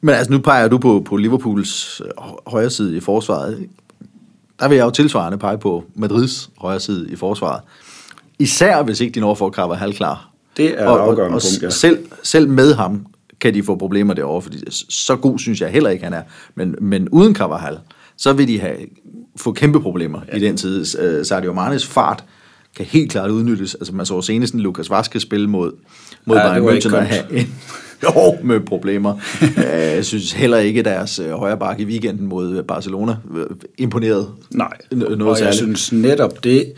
Men 0.00 0.14
altså, 0.14 0.32
nu 0.32 0.38
peger 0.38 0.68
du 0.68 0.78
på, 0.78 1.02
på 1.06 1.16
Liverpools 1.16 2.00
øh, 2.04 2.10
højre 2.46 2.70
side 2.70 2.96
i 2.96 3.00
forsvaret. 3.00 3.68
Der 4.60 4.68
vil 4.68 4.76
jeg 4.76 4.84
jo 4.84 4.90
tilsvarende 4.90 5.38
pege 5.38 5.58
på 5.58 5.84
Madrids 5.94 6.50
højre 6.58 6.80
side 6.80 7.10
i 7.10 7.16
forsvaret. 7.16 7.60
Især 8.42 8.82
hvis 8.82 9.00
ikke 9.00 9.14
de 9.14 9.20
når 9.20 9.34
for 9.34 9.46
at 9.46 9.54
Carvajal 9.54 9.94
klar. 9.94 10.28
Det 10.56 10.80
er 10.80 10.86
og, 10.86 11.08
afgørende 11.08 11.36
og 11.36 11.42
punkt, 11.42 11.62
ja. 11.62 11.70
selv, 11.70 11.98
selv 12.22 12.48
med 12.48 12.74
ham 12.74 13.06
kan 13.40 13.54
de 13.54 13.62
få 13.62 13.76
problemer 13.76 14.14
derovre, 14.14 14.42
fordi 14.42 14.58
så 14.88 15.16
god 15.16 15.38
synes 15.38 15.60
jeg 15.60 15.70
heller 15.70 15.90
ikke, 15.90 16.04
han 16.04 16.12
er. 16.12 16.22
Men, 16.54 16.74
men 16.80 17.08
uden 17.08 17.34
Carvajal, 17.34 17.78
så 18.16 18.32
vil 18.32 18.48
de 18.48 18.60
have, 18.60 18.76
få 19.36 19.52
kæmpe 19.52 19.80
problemer 19.80 20.20
ja. 20.32 20.36
i 20.36 20.40
den 20.40 20.56
tid. 20.56 20.98
Øh, 21.00 21.24
Sadio 21.24 21.52
Manes 21.52 21.86
fart 21.86 22.24
kan 22.76 22.86
helt 22.86 23.12
klart 23.12 23.30
udnyttes. 23.30 23.74
Altså 23.74 23.94
man 23.94 24.06
så 24.06 24.22
senest 24.22 24.54
en 24.54 24.60
Lukas 24.60 24.90
Vazquez 24.90 25.22
spille 25.22 25.46
mod, 25.50 25.72
mod 26.24 26.36
Ja, 26.36 26.48
Bayern 26.48 26.76
München 26.76 26.96
og 26.96 27.06
have 27.06 27.24
en 27.32 27.54
jo, 28.02 28.36
med 28.42 28.60
problemer. 28.60 29.14
Øh, 29.42 29.64
Jeg 29.66 30.04
synes 30.04 30.32
heller 30.32 30.58
ikke, 30.58 30.82
deres 30.82 31.18
øh, 31.18 31.30
højre 31.30 31.56
bakke 31.58 31.82
i 31.82 31.86
weekenden 31.86 32.26
mod 32.26 32.62
Barcelona 32.62 33.16
øh, 33.36 33.46
imponeret 33.78 34.28
nej. 34.50 34.72
noget 34.90 35.22
og 35.22 35.28
jeg 35.28 35.36
særligt. 35.36 35.56
synes 35.56 35.92
netop 35.92 36.44
det, 36.44 36.72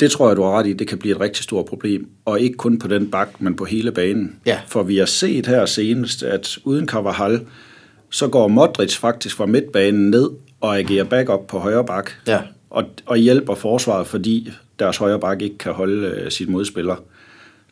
Det 0.00 0.10
tror 0.10 0.28
jeg, 0.28 0.36
du 0.36 0.42
har 0.42 0.58
ret 0.58 0.66
i. 0.66 0.72
Det 0.72 0.88
kan 0.88 0.98
blive 0.98 1.14
et 1.14 1.20
rigtig 1.20 1.44
stort 1.44 1.66
problem. 1.66 2.08
Og 2.24 2.40
ikke 2.40 2.56
kun 2.56 2.78
på 2.78 2.88
den 2.88 3.10
bak, 3.10 3.40
men 3.40 3.56
på 3.56 3.64
hele 3.64 3.92
banen. 3.92 4.36
Ja. 4.46 4.60
For 4.66 4.82
vi 4.82 4.96
har 4.96 5.06
set 5.06 5.46
her 5.46 5.66
senest, 5.66 6.22
at 6.22 6.58
uden 6.64 6.88
Carvajal, 6.88 7.40
så 8.10 8.28
går 8.28 8.48
Modric 8.48 8.96
faktisk 8.96 9.36
fra 9.36 9.46
midtbanen 9.46 10.10
ned 10.10 10.30
og 10.60 10.78
agerer 10.78 11.04
backup 11.04 11.46
på 11.46 11.58
højre 11.58 11.84
bak. 11.84 12.10
Ja. 12.26 12.40
Og, 12.70 12.84
og 13.06 13.16
hjælper 13.16 13.54
forsvaret, 13.54 14.06
fordi 14.06 14.50
deres 14.78 14.96
højre 14.96 15.20
bak 15.20 15.42
ikke 15.42 15.58
kan 15.58 15.72
holde 15.72 16.06
øh, 16.06 16.30
sit 16.30 16.48
modspiller. 16.48 16.96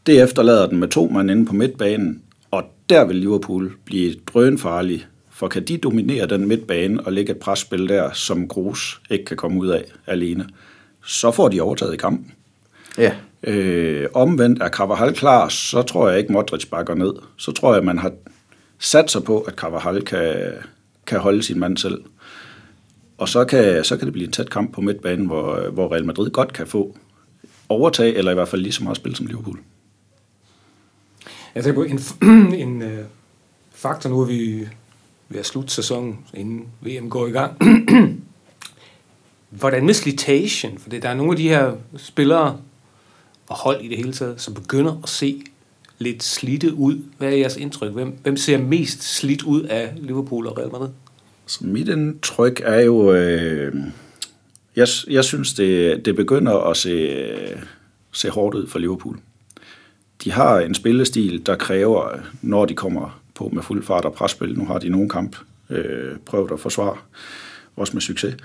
Det 0.06 0.22
efterlader 0.22 0.66
den 0.66 0.78
med 0.78 0.88
to 0.88 1.08
mand 1.08 1.30
inde 1.30 1.46
på 1.46 1.54
midtbanen, 1.54 2.22
og 2.50 2.64
der 2.88 3.04
vil 3.04 3.16
Liverpool 3.16 3.72
blive 3.84 4.14
drønfarlig. 4.26 5.06
For 5.30 5.48
kan 5.48 5.64
de 5.64 5.78
dominere 5.78 6.26
den 6.26 6.48
midtbane 6.48 7.00
og 7.00 7.12
lægge 7.12 7.32
et 7.32 7.38
presspil 7.38 7.88
der, 7.88 8.12
som 8.12 8.48
Kroos 8.48 9.00
ikke 9.10 9.24
kan 9.24 9.36
komme 9.36 9.60
ud 9.60 9.68
af 9.68 9.84
alene, 10.06 10.46
så 11.06 11.30
får 11.30 11.48
de 11.48 11.60
overtaget 11.60 11.94
i 11.94 11.96
kampen. 11.96 12.32
Ja. 12.98 13.14
Øh, 13.42 14.08
omvendt 14.14 14.62
er 14.62 14.68
Carvajal 14.68 15.14
klar, 15.14 15.48
så 15.48 15.82
tror 15.82 16.08
jeg 16.08 16.18
ikke 16.18 16.32
Modric 16.32 16.66
bakker 16.70 16.94
ned. 16.94 17.12
Så 17.36 17.52
tror 17.52 17.74
jeg, 17.74 17.84
man 17.84 17.98
har 17.98 18.12
sat 18.78 19.10
sig 19.10 19.24
på, 19.24 19.40
at 19.40 19.54
Carvajal 19.54 20.04
kan, 20.04 20.52
kan 21.06 21.20
holde 21.20 21.42
sin 21.42 21.58
mand 21.58 21.76
selv. 21.76 22.04
Og 23.18 23.28
så 23.28 23.44
kan, 23.44 23.84
så 23.84 23.96
kan 23.96 24.06
det 24.06 24.12
blive 24.12 24.26
en 24.26 24.32
tæt 24.32 24.50
kamp 24.50 24.74
på 24.74 24.80
midtbanen, 24.80 25.26
hvor, 25.26 25.70
hvor 25.70 25.92
Real 25.92 26.04
Madrid 26.04 26.30
godt 26.30 26.52
kan 26.52 26.66
få 26.66 26.96
overtag, 27.68 28.16
eller 28.16 28.30
i 28.30 28.34
hvert 28.34 28.48
fald 28.48 28.62
lige 28.62 28.72
så 28.72 28.84
meget 28.84 28.96
spil 28.96 29.16
som 29.16 29.26
Liverpool. 29.26 29.58
Jeg 31.54 31.64
tænker 31.64 31.80
på 31.80 31.84
en, 31.84 32.00
en 32.64 32.82
øh, 32.82 33.04
faktor, 33.74 34.10
nu 34.10 34.20
er 34.20 34.24
vi 34.24 34.68
ved 35.28 35.40
at 35.40 35.46
slutte 35.46 35.74
sæsonen, 35.74 36.18
inden 36.34 36.68
VM 36.80 37.10
går 37.10 37.26
i 37.26 37.30
gang. 37.30 37.56
Hvordan 39.50 39.86
med 39.86 39.94
slitation? 39.94 40.78
For 40.78 40.90
der 40.90 41.08
er 41.08 41.14
nogle 41.14 41.32
af 41.32 41.36
de 41.36 41.48
her 41.48 41.72
spillere 41.96 42.60
og 43.48 43.56
hold 43.56 43.80
i 43.80 43.88
det 43.88 43.96
hele 43.96 44.12
taget, 44.12 44.40
som 44.40 44.54
begynder 44.54 45.00
at 45.02 45.08
se 45.08 45.42
lidt 45.98 46.22
slidte 46.22 46.74
ud. 46.74 46.98
Hvad 47.18 47.28
er 47.28 47.36
jeres 47.36 47.56
indtryk? 47.56 47.92
Hvem, 47.92 48.18
hvem 48.22 48.36
ser 48.36 48.58
mest 48.58 49.16
slidt 49.16 49.42
ud 49.42 49.62
af 49.62 49.92
Liverpool 49.96 50.46
og 50.46 50.58
Real 50.58 50.72
Madrid? 50.72 50.88
Så 51.46 51.58
mit 51.64 51.88
indtryk 51.88 52.60
er 52.64 52.80
jo, 52.80 53.12
øh, 53.12 53.74
jeg, 54.76 54.88
jeg 55.08 55.24
synes, 55.24 55.54
det, 55.54 56.04
det 56.04 56.16
begynder 56.16 56.70
at 56.70 56.76
se, 56.76 57.26
se 58.12 58.30
hårdt 58.30 58.56
ud 58.56 58.66
for 58.66 58.78
Liverpool. 58.78 59.18
De 60.24 60.32
har 60.32 60.60
en 60.60 60.74
spillestil, 60.74 61.46
der 61.46 61.56
kræver, 61.56 62.18
når 62.42 62.64
de 62.64 62.74
kommer 62.74 63.20
på 63.34 63.50
med 63.52 63.62
fuld 63.62 63.84
fart 63.84 64.04
og 64.04 64.12
presspil, 64.12 64.58
nu 64.58 64.64
har 64.64 64.78
de 64.78 64.88
nogle 64.88 65.08
kamp 65.08 65.36
øh, 65.70 66.16
prøvet 66.26 66.52
at 66.52 66.60
forsvare, 66.60 66.96
også 67.76 67.92
med 67.92 68.00
succes. 68.02 68.34
Øh, 68.34 68.40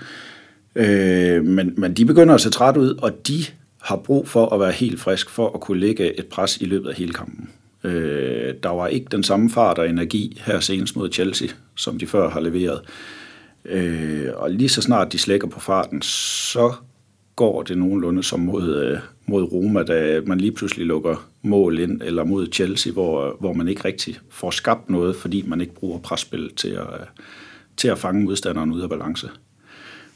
Øh, 0.74 1.44
men, 1.44 1.74
men 1.76 1.94
de 1.94 2.04
begynder 2.04 2.34
at 2.34 2.40
se 2.40 2.50
træt 2.50 2.76
ud, 2.76 2.94
og 3.02 3.28
de 3.28 3.44
har 3.82 3.96
brug 3.96 4.28
for 4.28 4.46
at 4.54 4.60
være 4.60 4.72
helt 4.72 5.00
frisk 5.00 5.30
for 5.30 5.50
at 5.54 5.60
kunne 5.60 5.80
lægge 5.80 6.18
et 6.18 6.26
pres 6.26 6.56
i 6.60 6.64
løbet 6.64 6.88
af 6.88 6.96
hele 6.96 7.12
kampen. 7.12 7.50
Øh, 7.84 8.54
der 8.62 8.68
var 8.68 8.86
ikke 8.86 9.06
den 9.10 9.22
samme 9.22 9.50
fart 9.50 9.78
og 9.78 9.88
energi 9.88 10.42
her 10.44 10.60
senest 10.60 10.96
mod 10.96 11.12
Chelsea, 11.12 11.48
som 11.74 11.98
de 11.98 12.06
før 12.06 12.30
har 12.30 12.40
leveret. 12.40 12.80
Øh, 13.64 14.28
og 14.36 14.50
lige 14.50 14.68
så 14.68 14.82
snart 14.82 15.12
de 15.12 15.18
slækker 15.18 15.48
på 15.48 15.60
farten, 15.60 16.02
så 16.02 16.72
går 17.36 17.62
det 17.62 17.78
nogenlunde 17.78 18.22
som 18.22 18.40
mod, 18.40 18.76
øh, 18.76 18.98
mod 19.26 19.42
Roma, 19.42 19.82
da 19.82 20.20
man 20.26 20.38
lige 20.38 20.52
pludselig 20.52 20.86
lukker 20.86 21.28
mål 21.42 21.78
ind, 21.78 22.02
eller 22.02 22.24
mod 22.24 22.46
Chelsea, 22.52 22.92
hvor, 22.92 23.36
hvor 23.40 23.52
man 23.52 23.68
ikke 23.68 23.84
rigtig 23.84 24.18
får 24.30 24.50
skabt 24.50 24.90
noget, 24.90 25.16
fordi 25.16 25.44
man 25.46 25.60
ikke 25.60 25.74
bruger 25.74 25.98
presspil 25.98 26.54
til 26.56 26.68
at, 26.68 26.86
til 27.76 27.88
at 27.88 27.98
fange 27.98 28.24
modstanderen 28.24 28.72
ud 28.72 28.80
af 28.80 28.88
balance. 28.88 29.30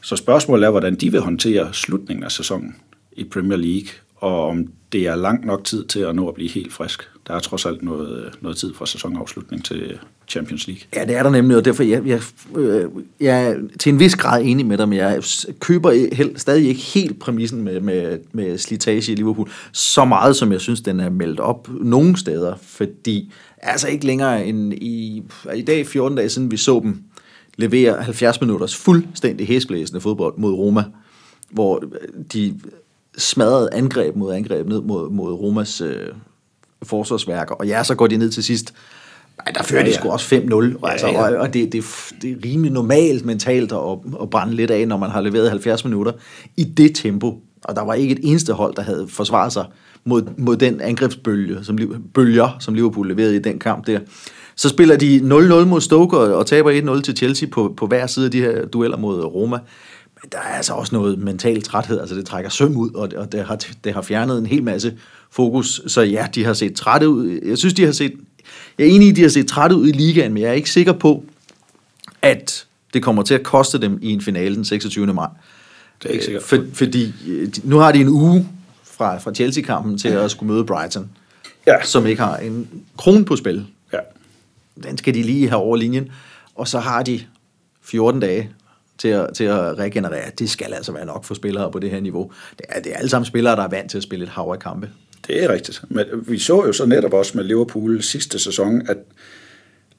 Så 0.01 0.15
spørgsmålet 0.15 0.65
er, 0.65 0.69
hvordan 0.69 0.95
de 0.95 1.11
vil 1.11 1.21
håndtere 1.21 1.73
slutningen 1.73 2.23
af 2.23 2.31
sæsonen 2.31 2.75
i 3.11 3.23
Premier 3.23 3.57
League, 3.57 3.89
og 4.15 4.47
om 4.47 4.67
det 4.91 5.07
er 5.07 5.15
langt 5.15 5.45
nok 5.45 5.63
tid 5.63 5.85
til 5.85 5.99
at 5.99 6.15
nå 6.15 6.27
at 6.27 6.35
blive 6.35 6.49
helt 6.49 6.73
frisk. 6.73 7.09
Der 7.27 7.33
er 7.33 7.39
trods 7.39 7.65
alt 7.65 7.83
noget, 7.83 8.33
noget 8.41 8.57
tid 8.57 8.73
fra 8.73 8.85
sæsonafslutning 8.85 9.65
til 9.65 9.99
Champions 10.27 10.67
League. 10.67 10.81
Ja, 10.95 11.05
det 11.05 11.15
er 11.15 11.23
der 11.23 11.29
nemlig, 11.29 11.57
og 11.57 11.65
derfor 11.65 11.83
jeg, 11.83 12.05
jeg, 12.05 12.21
jeg 13.19 13.47
er 13.47 13.55
til 13.79 13.93
en 13.93 13.99
vis 13.99 14.15
grad 14.15 14.43
enig 14.43 14.65
med 14.65 14.77
dig, 14.77 14.89
men 14.89 14.97
jeg 14.97 15.23
køber 15.59 16.15
helt, 16.15 16.41
stadig 16.41 16.67
ikke 16.67 16.81
helt 16.81 17.19
præmissen 17.19 17.61
med, 17.61 17.79
med, 17.79 18.19
med 18.31 18.57
slitage 18.57 19.11
i 19.11 19.15
Liverpool, 19.15 19.49
så 19.71 20.05
meget 20.05 20.35
som 20.35 20.51
jeg 20.51 20.61
synes, 20.61 20.81
den 20.81 20.99
er 20.99 21.09
meldt 21.09 21.39
op 21.39 21.69
nogle 21.81 22.17
steder, 22.17 22.55
fordi 22.61 23.33
altså 23.57 23.87
ikke 23.87 24.05
længere 24.05 24.45
end 24.45 24.73
i, 24.73 25.23
i 25.55 25.61
dag, 25.61 25.87
14 25.87 26.17
dage 26.17 26.29
siden, 26.29 26.51
vi 26.51 26.57
så 26.57 26.79
dem 26.83 27.03
levere 27.57 28.03
70 28.03 28.41
minutters 28.41 28.75
fuldstændig 28.75 29.47
hæsblæsende 29.47 30.01
fodbold 30.01 30.33
mod 30.37 30.51
Roma, 30.51 30.83
hvor 31.49 31.83
de 32.33 32.59
smadrede 33.17 33.69
angreb 33.73 34.15
mod 34.15 34.33
angreb 34.33 34.67
ned 34.67 34.81
mod, 34.81 35.09
mod 35.09 35.33
Romas 35.33 35.81
øh, 35.81 36.07
forsvarsværker, 36.83 37.55
og 37.55 37.67
ja, 37.67 37.83
så 37.83 37.95
går 37.95 38.07
de 38.07 38.17
ned 38.17 38.31
til 38.31 38.43
sidst. 38.43 38.73
Ej, 39.45 39.51
der 39.51 39.63
fører 39.63 39.81
ja, 39.81 39.85
ja. 39.85 39.91
de 39.91 39.95
sgu 39.97 40.09
også 40.09 40.35
5-0, 40.35 40.87
ja, 40.87 40.91
altså, 40.91 41.07
ja. 41.07 41.21
og, 41.21 41.37
og 41.37 41.53
det, 41.53 41.73
det, 41.73 41.83
det 42.21 42.31
er 42.31 42.35
rimelig 42.45 42.71
normalt 42.71 43.25
mentalt 43.25 43.71
at, 43.71 43.97
at 44.21 44.29
brænde 44.29 44.55
lidt 44.55 44.71
af, 44.71 44.87
når 44.87 44.97
man 44.97 45.09
har 45.09 45.21
leveret 45.21 45.49
70 45.49 45.85
minutter 45.85 46.11
i 46.57 46.63
det 46.63 46.95
tempo. 46.95 47.41
Og 47.63 47.75
der 47.75 47.81
var 47.81 47.93
ikke 47.93 48.11
et 48.11 48.19
eneste 48.23 48.53
hold, 48.53 48.75
der 48.75 48.81
havde 48.81 49.07
forsvaret 49.07 49.53
sig 49.53 49.65
mod, 50.05 50.21
mod 50.37 50.57
den 50.57 50.81
angrebsbølge, 50.81 51.63
som, 51.63 51.77
bølger, 52.13 52.57
som 52.59 52.73
Liverpool 52.73 53.07
leverede 53.07 53.35
i 53.35 53.39
den 53.39 53.59
kamp 53.59 53.87
der. 53.87 53.99
Så 54.57 54.69
spiller 54.69 54.95
de 54.97 55.17
0-0 55.17 55.65
mod 55.65 55.81
Stoke 55.81 56.17
og, 56.17 56.37
og 56.37 56.45
taber 56.45 56.95
1-0 56.97 57.01
til 57.01 57.17
Chelsea 57.17 57.49
på, 57.49 57.73
på 57.77 57.87
hver 57.87 58.07
side 58.07 58.25
af 58.25 58.31
de 58.31 58.41
her 58.41 58.65
dueller 58.65 58.97
mod 58.97 59.23
Roma. 59.23 59.57
Men 60.21 60.29
der 60.31 60.37
er 60.37 60.55
altså 60.55 60.73
også 60.73 60.95
noget 60.95 61.19
mental 61.19 61.61
træthed, 61.61 61.99
altså 61.99 62.15
det 62.15 62.25
trækker 62.25 62.49
søm 62.49 62.77
ud, 62.77 62.93
og, 62.93 63.09
og 63.15 63.31
det, 63.31 63.45
har, 63.45 63.59
det 63.83 63.93
har 63.93 64.01
fjernet 64.01 64.37
en 64.37 64.45
hel 64.45 64.63
masse 64.63 64.97
fokus. 65.31 65.81
Så 65.87 66.01
ja, 66.01 66.27
de 66.35 66.45
har 66.45 66.53
set 66.53 66.75
trætte 66.75 67.09
ud. 67.09 67.39
Jeg 67.45 67.57
synes, 67.57 67.73
de 67.73 67.85
har 67.85 67.91
set, 67.91 68.13
jeg 68.77 68.87
er 68.87 68.91
enig 68.91 69.07
i, 69.07 69.09
at 69.09 69.15
de 69.15 69.21
har 69.21 69.29
set 69.29 69.47
trætte 69.47 69.75
ud 69.75 69.87
i 69.87 69.91
ligaen, 69.91 70.33
men 70.33 70.43
jeg 70.43 70.49
er 70.49 70.53
ikke 70.53 70.69
sikker 70.69 70.93
på, 70.93 71.23
at 72.21 72.65
det 72.93 73.03
kommer 73.03 73.23
til 73.23 73.33
at 73.33 73.43
koste 73.43 73.81
dem 73.81 73.99
i 74.01 74.13
en 74.13 74.21
finale 74.21 74.55
den 74.55 74.65
26. 74.65 75.13
maj. 75.13 75.27
Det 76.03 76.09
er 76.09 76.13
ikke 76.13 76.25
sikkert. 76.25 76.43
For, 76.43 76.65
fordi 76.73 77.13
nu 77.63 77.77
har 77.77 77.91
de 77.91 78.01
en 78.01 78.09
uge 78.09 78.47
fra, 78.83 79.17
fra 79.17 79.33
Chelsea-kampen 79.33 79.97
til 79.97 80.07
at 80.07 80.31
skulle 80.31 80.53
møde 80.53 80.65
Brighton, 80.65 81.09
ja. 81.67 81.83
som 81.83 82.05
ikke 82.05 82.21
har 82.21 82.37
en 82.37 82.67
kron 82.97 83.25
på 83.25 83.35
spil. 83.35 83.65
Den 84.83 84.97
skal 84.97 85.13
de 85.13 85.23
lige 85.23 85.49
have 85.49 85.61
over 85.61 85.77
linjen. 85.77 86.11
Og 86.55 86.67
så 86.67 86.79
har 86.79 87.03
de 87.03 87.19
14 87.81 88.19
dage 88.19 88.49
til 88.97 89.07
at, 89.07 89.29
til 89.33 89.43
at 89.43 89.77
regenerere. 89.77 90.31
Det 90.39 90.49
skal 90.49 90.73
altså 90.73 90.91
være 90.91 91.05
nok 91.05 91.25
for 91.25 91.33
spillere 91.33 91.71
på 91.71 91.79
det 91.79 91.89
her 91.89 91.99
niveau. 91.99 92.31
Det 92.57 92.65
er, 92.69 92.81
det 92.81 92.91
er 92.93 92.97
alle 92.97 93.09
sammen 93.09 93.25
spillere, 93.25 93.55
der 93.55 93.63
er 93.63 93.69
vant 93.69 93.91
til 93.91 93.97
at 93.97 94.03
spille 94.03 94.23
et 94.23 94.29
hav 94.29 94.49
af 94.53 94.59
kampe. 94.59 94.89
Det 95.27 95.43
er 95.43 95.49
rigtigt. 95.49 95.81
Men 95.89 96.05
vi 96.27 96.39
så 96.39 96.65
jo 96.65 96.73
så 96.73 96.85
netop 96.85 97.13
også 97.13 97.31
med 97.35 97.43
Liverpool 97.43 98.03
sidste 98.03 98.39
sæson, 98.39 98.81
at 98.89 98.97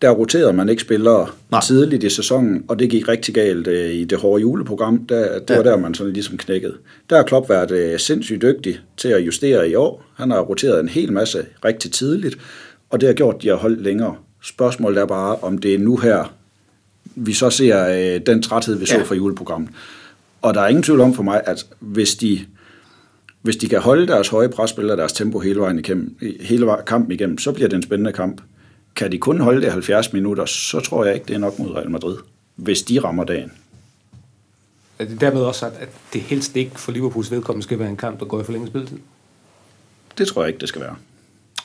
der 0.02 0.10
roterede 0.10 0.52
man 0.52 0.68
ikke 0.68 0.82
spillere 0.82 1.28
Nej. 1.50 1.60
tidligt 1.60 2.04
i 2.04 2.10
sæsonen, 2.10 2.64
og 2.68 2.78
det 2.78 2.90
gik 2.90 3.08
rigtig 3.08 3.34
galt 3.34 3.66
øh, 3.66 3.90
i 3.90 4.04
det 4.04 4.18
hårde 4.18 4.40
juleprogram. 4.40 5.06
Der, 5.06 5.38
det 5.38 5.50
ja. 5.50 5.56
var 5.56 5.62
der, 5.62 5.76
man 5.76 5.94
sådan 5.94 6.12
ligesom 6.12 6.36
knækkede. 6.36 6.74
Der 7.10 7.16
har 7.16 7.22
Klopp 7.22 7.48
været 7.48 7.70
øh, 7.70 7.98
sindssygt 7.98 8.42
dygtig 8.42 8.80
til 8.96 9.08
at 9.08 9.20
justere 9.20 9.68
i 9.70 9.74
år. 9.74 10.04
Han 10.14 10.30
har 10.30 10.40
roteret 10.40 10.80
en 10.80 10.88
hel 10.88 11.12
masse 11.12 11.46
rigtig 11.64 11.92
tidligt, 11.92 12.38
og 12.90 13.00
det 13.00 13.06
har 13.06 13.14
gjort, 13.14 13.34
at 13.34 13.42
de 13.42 13.48
har 13.48 13.56
holdt 13.56 13.82
længere. 13.82 14.16
Spørgsmålet 14.42 15.00
er 15.00 15.06
bare, 15.06 15.36
om 15.36 15.58
det 15.58 15.74
er 15.74 15.78
nu 15.78 15.96
her, 15.96 16.34
vi 17.04 17.32
så 17.32 17.50
ser 17.50 17.88
øh, 17.88 18.26
den 18.26 18.42
træthed, 18.42 18.78
vi 18.78 18.86
så 18.86 18.96
ja. 18.96 19.02
fra 19.02 19.14
juleprogrammet. 19.14 19.70
Og 20.42 20.54
der 20.54 20.60
er 20.60 20.68
ingen 20.68 20.82
tvivl 20.82 21.00
om 21.00 21.14
for 21.14 21.22
mig, 21.22 21.42
at 21.46 21.66
hvis 21.80 22.14
de, 22.14 22.46
hvis 23.42 23.56
de 23.56 23.68
kan 23.68 23.80
holde 23.80 24.06
deres 24.06 24.28
høje 24.28 24.48
presspil 24.48 24.90
og 24.90 24.96
deres 24.96 25.12
tempo 25.12 25.38
hele 25.38 25.60
vejen 25.60 25.78
igennem, 25.78 26.18
hele 26.40 26.66
kampen 26.86 27.12
igennem, 27.12 27.38
så 27.38 27.52
bliver 27.52 27.68
det 27.68 27.76
en 27.76 27.82
spændende 27.82 28.12
kamp. 28.12 28.42
Kan 28.96 29.12
de 29.12 29.18
kun 29.18 29.40
holde 29.40 29.60
det 29.60 29.72
70 29.72 30.12
minutter, 30.12 30.44
så 30.44 30.80
tror 30.80 31.04
jeg 31.04 31.14
ikke, 31.14 31.26
det 31.26 31.34
er 31.34 31.38
nok 31.38 31.58
mod 31.58 31.74
Real 31.74 31.90
Madrid, 31.90 32.16
hvis 32.56 32.82
de 32.82 32.98
rammer 32.98 33.24
dagen. 33.24 33.52
Er 34.98 35.04
det 35.04 35.20
dermed 35.20 35.40
også 35.40 35.60
sagt, 35.60 35.76
at 35.76 35.88
det 36.12 36.20
helst 36.20 36.56
ikke 36.56 36.80
for 36.80 36.92
Liverpools 36.92 37.30
vedkommende 37.30 37.64
skal 37.64 37.78
være 37.78 37.88
en 37.88 37.96
kamp, 37.96 38.20
der 38.20 38.26
går 38.26 38.40
i 38.40 38.44
forlænget 38.44 38.68
spilletid? 38.68 38.98
Det 40.18 40.26
tror 40.28 40.42
jeg 40.42 40.48
ikke, 40.48 40.60
det 40.60 40.68
skal 40.68 40.80
være. 40.80 40.96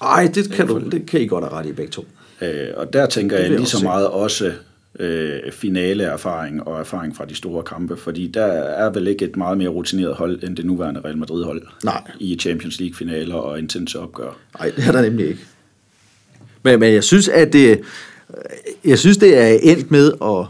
Nej, 0.02 0.32
det 0.36 0.52
kan, 0.52 0.68
du, 0.68 0.90
det 0.90 1.06
kan 1.06 1.22
I 1.22 1.28
godt 1.28 1.44
have 1.44 1.54
ret 1.54 1.66
i 1.66 1.72
begge 1.72 1.92
to. 1.92 2.06
Øh, 2.41 2.67
og 2.76 2.93
der 2.93 3.06
tænker 3.06 3.38
jeg 3.38 3.50
lige 3.50 3.65
så 3.65 3.84
meget 3.84 4.08
også 4.08 4.52
øh, 5.00 5.52
finaleerfaring 5.52 6.67
og 6.67 6.80
erfaring 6.80 7.15
fra 7.15 7.26
de 7.26 7.36
store 7.36 7.63
kampe, 7.63 7.98
fordi 7.98 8.28
der 8.28 8.46
er 8.46 8.89
vel 8.89 9.08
ikke 9.08 9.26
et 9.26 9.38
meget 9.38 9.58
mere 9.58 9.69
rutineret 9.69 10.15
hold 10.15 10.43
end 10.43 10.56
det 10.58 10.65
nuværende 10.65 11.02
Real 11.06 11.17
Madrid-hold 11.17 11.62
Nej. 11.84 12.02
i 12.19 12.38
Champions 12.39 12.80
League-finaler 12.80 13.36
og 13.36 13.60
intense 13.60 14.00
opgør. 14.00 14.38
Nej, 14.60 14.72
det 14.76 14.88
er 14.88 14.91
der 14.91 15.02
nemlig 15.02 15.28
ikke. 15.28 15.41
Men, 16.63 16.80
men 16.80 16.93
jeg 16.93 17.04
synes, 17.04 17.28
at 17.28 17.54
det, 17.54 17.82
jeg 18.86 19.00
synes, 19.00 19.17
det 19.17 19.38
er 19.38 19.48
endt 19.62 19.91
med 19.91 20.12
at, 20.22 20.46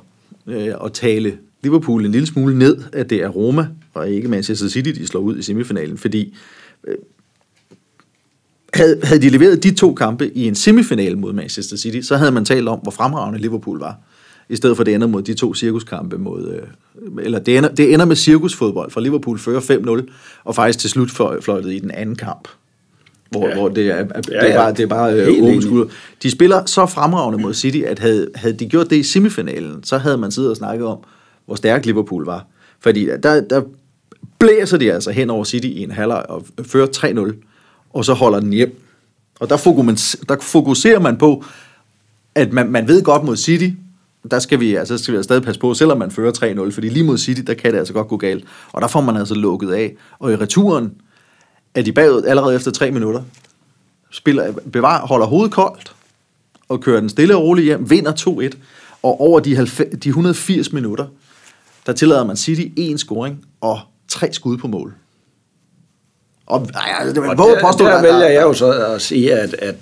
øh, 0.55 0.85
at 0.85 0.93
tale 0.93 1.37
Liverpool 1.63 2.05
en 2.05 2.11
lille 2.11 2.27
smule 2.27 2.57
ned, 2.57 2.77
at 2.93 3.09
det 3.09 3.17
er 3.23 3.27
Roma 3.27 3.67
og 3.93 4.09
ikke 4.09 4.27
Manchester 4.27 4.67
City, 4.67 4.89
de 4.89 5.07
slår 5.07 5.21
ud 5.21 5.37
i 5.37 5.41
semifinalen, 5.41 5.97
fordi 5.97 6.35
øh, 6.87 6.95
havde, 8.73 8.99
havde 9.03 9.21
de 9.21 9.29
leveret 9.29 9.63
de 9.63 9.73
to 9.73 9.93
kampe 9.93 10.37
i 10.37 10.47
en 10.47 10.55
semifinal 10.55 11.17
mod 11.17 11.33
Manchester 11.33 11.77
City, 11.77 12.07
så 12.07 12.17
havde 12.17 12.31
man 12.31 12.45
talt 12.45 12.69
om, 12.69 12.79
hvor 12.79 12.91
fremragende 12.91 13.39
Liverpool 13.39 13.79
var 13.79 13.99
i 14.49 14.55
stedet 14.55 14.77
for 14.77 14.83
det 14.83 14.95
ender 14.95 15.07
mod 15.07 15.21
de 15.21 15.33
to 15.33 15.53
cirkuskampe 15.53 16.17
mod, 16.17 16.53
øh, 16.53 17.25
eller 17.25 17.39
det 17.39 17.57
ender, 17.57 17.69
det 17.69 17.93
ender 17.93 18.05
med 18.05 18.15
cirkusfodbold, 18.15 18.91
fra 18.91 19.01
Liverpool 19.01 19.39
fører 19.39 19.61
5-0, 20.05 20.11
og 20.43 20.55
faktisk 20.55 20.79
til 20.79 20.89
slut 20.89 21.11
fløjtet 21.41 21.73
i 21.73 21.79
den 21.79 21.91
anden 21.91 22.15
kamp, 22.15 22.47
hvor, 23.29 23.47
ja. 23.47 23.55
hvor 23.55 23.69
det 23.69 23.87
er, 23.87 24.03
det 24.03 24.35
er 24.35 24.47
ja. 24.47 24.55
bare, 24.55 24.71
det 24.71 24.79
er 24.79 24.87
bare 24.87 25.13
øh, 25.13 25.43
åbent 25.43 25.63
skud. 25.63 25.89
De 26.23 26.31
spiller 26.31 26.65
så 26.65 26.85
fremragende 26.85 27.41
mod 27.41 27.53
City, 27.53 27.77
at 27.77 27.99
havde, 27.99 28.27
havde 28.35 28.53
de 28.53 28.65
gjort 28.65 28.89
det 28.89 28.95
i 28.95 29.03
semifinalen, 29.03 29.83
så 29.83 29.97
havde 29.97 30.17
man 30.17 30.31
siddet 30.31 30.51
og 30.51 30.57
snakket 30.57 30.87
om, 30.87 30.97
hvor 31.45 31.55
stærk 31.55 31.85
Liverpool 31.85 32.25
var. 32.25 32.45
Fordi 32.79 33.09
der, 33.23 33.41
der 33.41 33.61
blæser 34.39 34.77
de 34.77 34.93
altså 34.93 35.11
hen 35.11 35.29
over 35.29 35.43
City 35.43 35.67
i 35.67 35.83
en 35.83 35.91
halvleg 35.91 36.25
og 36.29 36.45
fører 36.63 36.87
3-0, 36.87 37.52
og 37.93 38.05
så 38.05 38.13
holder 38.13 38.39
den 38.39 38.53
hjem. 38.53 38.83
Og 39.39 39.49
der 39.49 39.57
fokuserer, 39.57 40.23
der 40.29 40.37
fokuserer 40.41 40.99
man 40.99 41.17
på, 41.17 41.43
at 42.35 42.53
man, 42.53 42.71
man 42.71 42.87
ved 42.87 43.03
godt 43.03 43.23
mod 43.23 43.37
City, 43.37 43.69
der 44.31 44.39
skal 44.39 44.59
vi, 44.59 44.75
altså, 44.75 44.97
skal 44.97 45.17
vi 45.17 45.23
stadig 45.23 45.43
passe 45.43 45.61
på, 45.61 45.73
selvom 45.73 45.97
man 45.97 46.11
fører 46.11 46.65
3-0, 46.67 46.71
fordi 46.71 46.89
lige 46.89 47.03
mod 47.03 47.17
City, 47.17 47.41
der 47.41 47.53
kan 47.53 47.71
det 47.71 47.77
altså 47.77 47.93
godt 47.93 48.07
gå 48.07 48.17
galt. 48.17 48.45
Og 48.71 48.81
der 48.81 48.87
får 48.87 49.01
man 49.01 49.17
altså 49.17 49.35
lukket 49.35 49.71
af. 49.71 49.95
Og 50.19 50.31
i 50.31 50.35
returen 50.35 50.93
er 51.75 51.81
de 51.81 51.91
bagud 51.91 52.23
allerede 52.23 52.55
efter 52.55 52.71
3 52.71 52.91
minutter. 52.91 53.21
Spiller, 54.11 54.53
bevar, 54.71 55.07
holder 55.07 55.25
hovedet 55.25 55.51
koldt, 55.51 55.95
og 56.69 56.81
kører 56.81 56.99
den 56.99 57.09
stille 57.09 57.35
og 57.35 57.43
roligt 57.43 57.65
hjem, 57.65 57.89
vinder 57.89 58.11
2-1. 58.53 58.57
Og 59.03 59.21
over 59.21 59.39
de, 59.39 59.55
90, 59.55 59.99
de 60.03 60.09
180 60.09 60.73
minutter, 60.73 61.05
der 61.85 61.93
tillader 61.93 62.23
man 62.23 62.37
City 62.37 62.67
en 62.75 62.97
scoring 62.97 63.45
og 63.61 63.79
tre 64.07 64.33
skud 64.33 64.57
på 64.57 64.67
mål. 64.67 64.93
Og, 66.53 66.67
ej, 66.75 67.05
det, 67.05 67.17
og 67.17 67.37
der, 67.37 67.61
påstå, 67.61 67.85
der, 67.85 67.91
der 67.91 68.01
vælger 68.01 68.29
jeg 68.29 68.41
jo 68.41 68.53
så 68.53 68.71
at 68.71 69.01
sige, 69.01 69.33
at, 69.33 69.53
at 69.53 69.75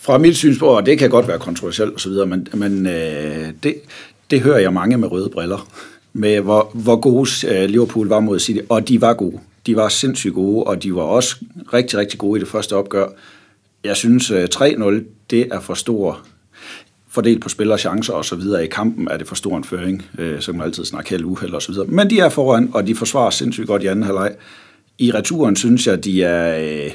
fra 0.00 0.18
mit 0.18 0.36
synspunkt, 0.36 0.74
og 0.74 0.86
det 0.86 0.98
kan 0.98 1.10
godt 1.10 1.28
være 1.28 1.38
kontroversielt 1.38 1.94
osv., 1.94 2.12
men, 2.12 2.48
men 2.54 2.86
øh, 2.86 3.48
det, 3.62 3.74
det 4.30 4.40
hører 4.40 4.58
jeg 4.58 4.72
mange 4.72 4.96
med 4.96 5.12
røde 5.12 5.28
briller, 5.28 5.68
med 6.12 6.40
hvor, 6.40 6.70
hvor 6.74 6.96
gode 6.96 7.30
øh, 7.48 7.70
Liverpool 7.70 8.08
var 8.08 8.20
mod 8.20 8.38
City, 8.38 8.60
og 8.68 8.88
de 8.88 9.00
var 9.00 9.14
gode. 9.14 9.38
De 9.66 9.76
var 9.76 9.88
sindssygt 9.88 10.34
gode, 10.34 10.64
og 10.64 10.82
de 10.82 10.94
var 10.94 11.02
også 11.02 11.36
rigtig, 11.72 11.98
rigtig 11.98 12.18
gode 12.18 12.38
i 12.38 12.40
det 12.40 12.48
første 12.48 12.76
opgør. 12.76 13.06
Jeg 13.84 13.96
synes, 13.96 14.30
øh, 14.30 14.48
3-0, 14.54 15.04
det 15.30 15.48
er 15.52 15.60
for 15.60 15.74
stor 15.74 16.20
fordelt 17.10 17.42
på 17.42 17.48
spillere, 17.48 17.78
chancer 17.78 18.12
og 18.12 18.24
så 18.24 18.36
videre. 18.36 18.64
I 18.64 18.68
kampen 18.68 19.08
er 19.08 19.16
det 19.16 19.28
for 19.28 19.34
stor 19.34 19.56
en 19.56 19.64
føring, 19.64 20.06
øh, 20.18 20.40
så 20.40 20.52
kan 20.52 20.58
man 20.58 20.66
altid 20.66 20.84
snakke 20.84 21.10
held 21.10 21.24
uheld 21.24 21.54
og 21.54 21.62
så 21.62 21.72
videre. 21.72 21.86
Men 21.86 22.10
de 22.10 22.20
er 22.20 22.28
foran, 22.28 22.70
og 22.74 22.86
de 22.86 22.94
forsvarer 22.94 23.30
sindssygt 23.30 23.66
godt 23.66 23.82
i 23.82 23.86
anden 23.86 24.04
halvleg. 24.04 24.32
I 25.00 25.10
returen 25.10 25.56
synes 25.56 25.86
jeg, 25.86 26.04
de 26.04 26.22
er 26.22 26.58
øh, 26.58 26.90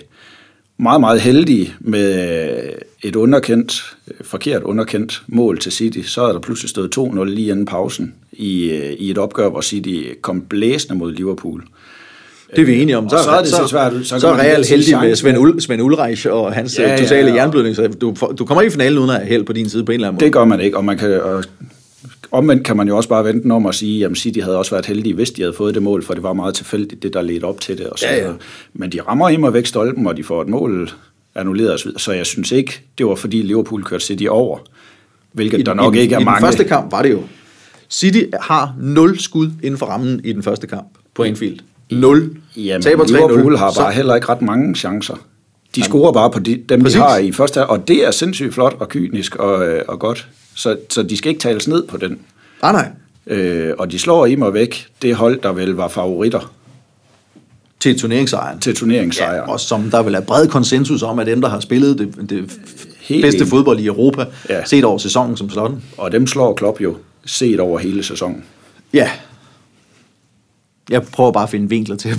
meget, 0.78 1.00
meget 1.00 1.22
heldige 1.22 1.74
med 1.80 2.30
øh, 2.64 2.72
et 3.04 3.16
underkendt, 3.16 3.96
øh, 4.08 4.26
forkert 4.26 4.64
underkendt 4.64 5.22
mål 5.28 5.60
til 5.60 5.72
City. 5.72 6.00
Så 6.04 6.22
er 6.22 6.32
der 6.32 6.40
pludselig 6.40 6.70
stået 6.70 6.98
2-0 6.98 7.24
lige 7.24 7.52
inden 7.52 7.66
pausen 7.66 8.14
i, 8.32 8.72
i 9.00 9.12
et 9.12 9.18
opgør, 9.18 9.50
hvor 9.50 9.62
City 9.62 10.04
kom 10.22 10.42
blæsende 10.42 10.96
mod 10.96 11.14
Liverpool. 11.14 11.64
Det 12.56 12.62
er 12.62 12.66
vi 12.66 12.82
enige 12.82 12.98
om. 12.98 13.10
Så, 13.10 13.18
så 13.24 13.30
er 13.30 13.40
det 13.42 13.50
så, 13.50 13.68
svært. 13.68 13.94
Så, 14.04 14.20
så 14.20 14.28
er 14.28 14.38
Real 14.38 14.66
heldig 14.66 14.98
med 15.02 15.16
Svend, 15.16 15.38
Ul, 15.38 15.62
Svend 15.62 15.82
Ulreich 15.82 16.28
og 16.30 16.54
hans 16.54 16.80
ja, 16.80 16.98
totale 16.98 17.30
ja, 17.30 17.36
jernblødning. 17.36 17.76
Så 17.76 17.88
du, 17.88 18.16
du 18.38 18.46
kommer 18.46 18.62
i 18.62 18.70
finalen 18.70 18.98
uden 18.98 19.10
at 19.10 19.16
have 19.16 19.28
held 19.28 19.44
på 19.44 19.54
din 19.54 19.70
side 19.70 19.86
på 19.86 19.92
en 19.92 19.94
eller 19.94 20.08
anden 20.08 20.16
måde. 20.16 20.26
Det 20.26 20.34
gør 20.34 20.46
man 20.46 20.60
ikke, 20.60 20.78
og 20.78 20.86
man 20.86 20.98
kan... 20.98 21.22
Og 21.22 21.44
omvendt 22.36 22.64
kan 22.64 22.78
man 22.78 22.88
jo 22.88 22.98
også 22.98 23.10
bare 23.10 23.26
vente 23.26 23.52
om 23.52 23.66
at 23.66 23.76
sige, 23.76 24.06
at 24.06 24.18
City 24.18 24.40
havde 24.40 24.58
også 24.58 24.72
været 24.72 24.86
heldige, 24.86 25.14
hvis 25.14 25.32
de 25.32 25.42
havde 25.42 25.54
fået 25.54 25.76
det 25.76 25.84
mål, 25.84 26.04
for 26.04 26.14
det 26.14 26.24
var 26.24 26.34
meget 26.34 26.56
tilfældigt, 26.56 27.04
det 27.04 27.14
der 27.14 27.22
ledte 27.22 27.46
op 27.46 27.62
til 27.62 27.78
det. 27.78 27.88
Og 27.88 28.00
så, 28.00 28.06
ja, 28.06 28.28
ja. 28.28 28.34
Men 28.74 28.92
de 28.92 29.02
rammer 29.02 29.30
imod 29.30 29.52
væk 29.52 29.66
stolpen, 29.66 30.08
og 30.08 30.18
de 30.18 30.24
får 30.24 30.42
et 30.42 30.48
mål 30.48 30.92
annulleret. 31.36 31.82
Så 31.98 32.12
jeg 32.12 32.26
synes 32.26 32.52
ikke, 32.52 32.82
det 32.98 33.06
var 33.06 33.16
fordi 33.16 33.42
Liverpool 33.42 33.84
kørte 33.84 34.06
City 34.06 34.26
over, 34.30 34.58
hvilket 35.32 35.60
I, 35.60 35.62
der 35.64 35.74
nok 35.74 35.96
i, 35.96 36.00
ikke 36.00 36.16
er 36.16 36.20
i 36.20 36.24
mange. 36.24 36.38
I 36.38 36.42
den 36.42 36.48
første 36.48 36.64
kamp 36.64 36.92
var 36.92 37.02
det 37.02 37.12
jo. 37.12 37.22
City 37.90 38.24
har 38.42 38.76
0 38.80 39.20
skud 39.20 39.52
inden 39.64 39.78
for 39.78 39.86
rammen 39.86 40.22
i 40.24 40.34
den 40.34 40.44
første 40.44 40.68
kamp 40.68 40.88
på 41.14 41.24
Anfield. 41.24 41.60
0. 41.92 42.38
Jamen, 42.58 42.82
Taber 42.82 43.06
Liverpool 43.08 43.58
har 43.58 43.66
bare 43.66 43.92
så... 43.92 43.96
heller 43.96 44.16
ikke 44.16 44.30
ret 44.30 44.42
mange 44.42 44.76
chancer. 44.76 45.16
De 45.76 45.84
scorer 45.84 46.12
bare 46.12 46.32
på 46.32 46.40
de, 46.40 46.64
dem, 46.70 46.82
Præcis. 46.82 46.96
de 46.96 47.02
har 47.02 47.18
i 47.18 47.32
første 47.32 47.66
og 47.66 47.88
det 47.88 48.08
er 48.08 48.12
sindssygt 48.12 48.54
flot 48.54 48.76
og 48.80 48.90
kynisk 48.90 49.36
og, 49.36 49.68
øh, 49.68 49.82
og 49.88 50.00
godt. 50.00 50.28
Så, 50.56 50.78
så 50.90 51.04
de 51.04 51.18
skal 51.18 51.30
ikke 51.30 51.42
tales 51.42 51.68
ned 51.68 51.88
på 51.88 51.98
den. 51.98 52.20
Nej, 52.62 52.72
nej. 52.72 52.90
Øh, 53.28 53.74
og 53.78 53.92
de 53.92 54.00
slår 54.00 54.26
i 54.26 54.36
mig 54.36 54.54
væk 54.54 54.88
det 55.02 55.16
hold, 55.16 55.42
der 55.42 55.52
vel 55.52 55.70
var 55.70 55.88
favoritter. 55.88 56.54
Til 57.80 58.00
turneringssejren. 58.00 58.60
Til 58.60 58.76
turneringssejren. 58.76 59.36
Ja, 59.36 59.52
og 59.52 59.60
som 59.60 59.92
der 59.92 60.04
vil 60.04 60.16
er 60.16 60.22
bred 60.22 60.48
konsensus 60.48 61.04
om, 61.04 61.20
at 61.20 61.28
dem, 61.28 61.42
der 61.42 61.50
har 61.50 61.60
spillet 61.60 61.98
det, 61.98 62.30
det 62.30 62.60
Helt 63.02 63.24
bedste 63.24 63.42
en. 63.42 63.48
fodbold 63.48 63.80
i 63.80 63.86
Europa, 63.86 64.26
ja. 64.50 64.66
set 64.66 64.84
over 64.84 64.98
sæsonen 64.98 65.38
som 65.38 65.50
sådan. 65.50 65.84
Og 65.98 66.12
dem 66.12 66.28
slår 66.28 66.54
Klopp 66.54 66.82
jo 66.82 66.96
set 67.26 67.60
over 67.60 67.80
hele 67.80 68.04
sæsonen. 68.04 68.44
Ja, 68.94 69.10
jeg 70.90 71.04
prøver 71.04 71.32
bare 71.32 71.44
at 71.44 71.50
finde 71.50 71.70
vinkler 71.70 71.96
til, 71.96 72.12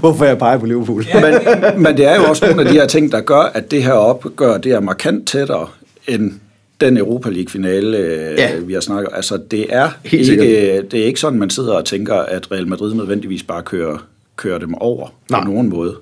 hvorfor 0.00 0.24
jeg 0.24 0.38
peger 0.38 0.58
på 0.58 0.66
Liverpool. 0.66 1.06
Ja. 1.06 1.20
Men, 1.20 1.82
men 1.82 1.96
det 1.96 2.06
er 2.06 2.16
jo 2.16 2.24
også 2.24 2.46
nogle 2.46 2.62
af 2.62 2.68
de 2.68 2.74
her 2.74 2.86
ting, 2.86 3.12
der 3.12 3.20
gør, 3.20 3.40
at 3.40 3.70
det 3.70 3.82
her 3.82 3.92
opgør, 3.92 4.58
det 4.58 4.72
er 4.72 4.80
markant 4.80 5.28
tættere 5.28 5.68
end 6.08 6.32
den 6.80 6.96
Europa 6.96 7.30
League-finale, 7.30 7.98
øh, 7.98 8.38
ja. 8.38 8.58
vi 8.58 8.72
har 8.72 8.80
snakket 8.80 9.08
Altså, 9.12 9.36
det 9.50 9.74
er, 9.74 9.90
ikke, 10.12 10.82
det 10.82 11.00
er 11.00 11.04
ikke 11.04 11.20
sådan, 11.20 11.38
man 11.38 11.50
sidder 11.50 11.74
og 11.74 11.84
tænker, 11.84 12.14
at 12.14 12.52
Real 12.52 12.68
Madrid 12.68 12.94
nødvendigvis 12.94 13.42
bare 13.42 13.62
kører, 13.62 13.98
kører 14.36 14.58
dem 14.58 14.74
over 14.74 15.08
Nej. 15.30 15.40
på 15.40 15.44
nogen 15.50 15.68
måde. 15.68 15.96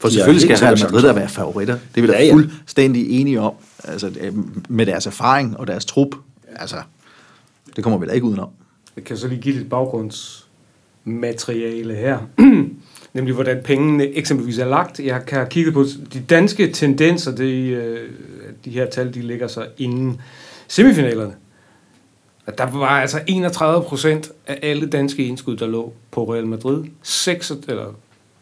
For 0.00 0.08
de 0.08 0.14
selvfølgelig 0.14 0.42
skal 0.42 0.56
Real 0.56 0.78
Madrid 0.82 1.02
der 1.02 1.12
være 1.12 1.28
favoritter. 1.28 1.78
Det 1.94 2.00
er 2.00 2.06
vi 2.06 2.08
da 2.12 2.12
ja, 2.12 2.24
ja. 2.24 2.32
fuldstændig 2.32 3.20
enige 3.20 3.40
om. 3.40 3.52
Altså, 3.84 4.10
med 4.68 4.86
deres 4.86 5.06
erfaring 5.06 5.56
og 5.56 5.66
deres 5.66 5.84
trup. 5.84 6.08
Altså, 6.56 6.76
det 7.76 7.84
kommer 7.84 7.98
vi 7.98 8.06
da 8.06 8.12
ikke 8.12 8.26
udenom. 8.26 8.48
Jeg 8.96 9.04
kan 9.04 9.16
så 9.16 9.28
lige 9.28 9.40
give 9.40 9.54
lidt 9.54 9.70
baggrundsmateriale 9.70 11.94
her. 11.94 12.18
Nemlig, 13.14 13.34
hvordan 13.34 13.62
pengene 13.64 14.14
eksempelvis 14.14 14.58
er 14.58 14.64
lagt. 14.64 15.00
Jeg 15.00 15.26
kan 15.26 15.46
kigge 15.48 15.72
på 15.72 15.84
de 16.12 16.20
danske 16.20 16.72
tendenser. 16.72 17.34
Det, 17.34 17.76
øh, 17.76 18.10
de 18.64 18.70
her 18.70 18.86
tal, 18.86 19.14
de 19.14 19.22
ligger 19.22 19.46
så 19.46 19.66
inden 19.78 20.20
semifinalerne. 20.68 21.34
Der 22.58 22.66
var 22.78 23.00
altså 23.00 23.20
31 23.26 23.84
procent 23.84 24.32
af 24.46 24.58
alle 24.62 24.86
danske 24.86 25.24
indskud, 25.24 25.56
der 25.56 25.66
lå 25.66 25.92
på 26.10 26.34
Real 26.34 26.46
Madrid. 26.46 26.84
6, 27.02 27.52
eller 27.68 27.94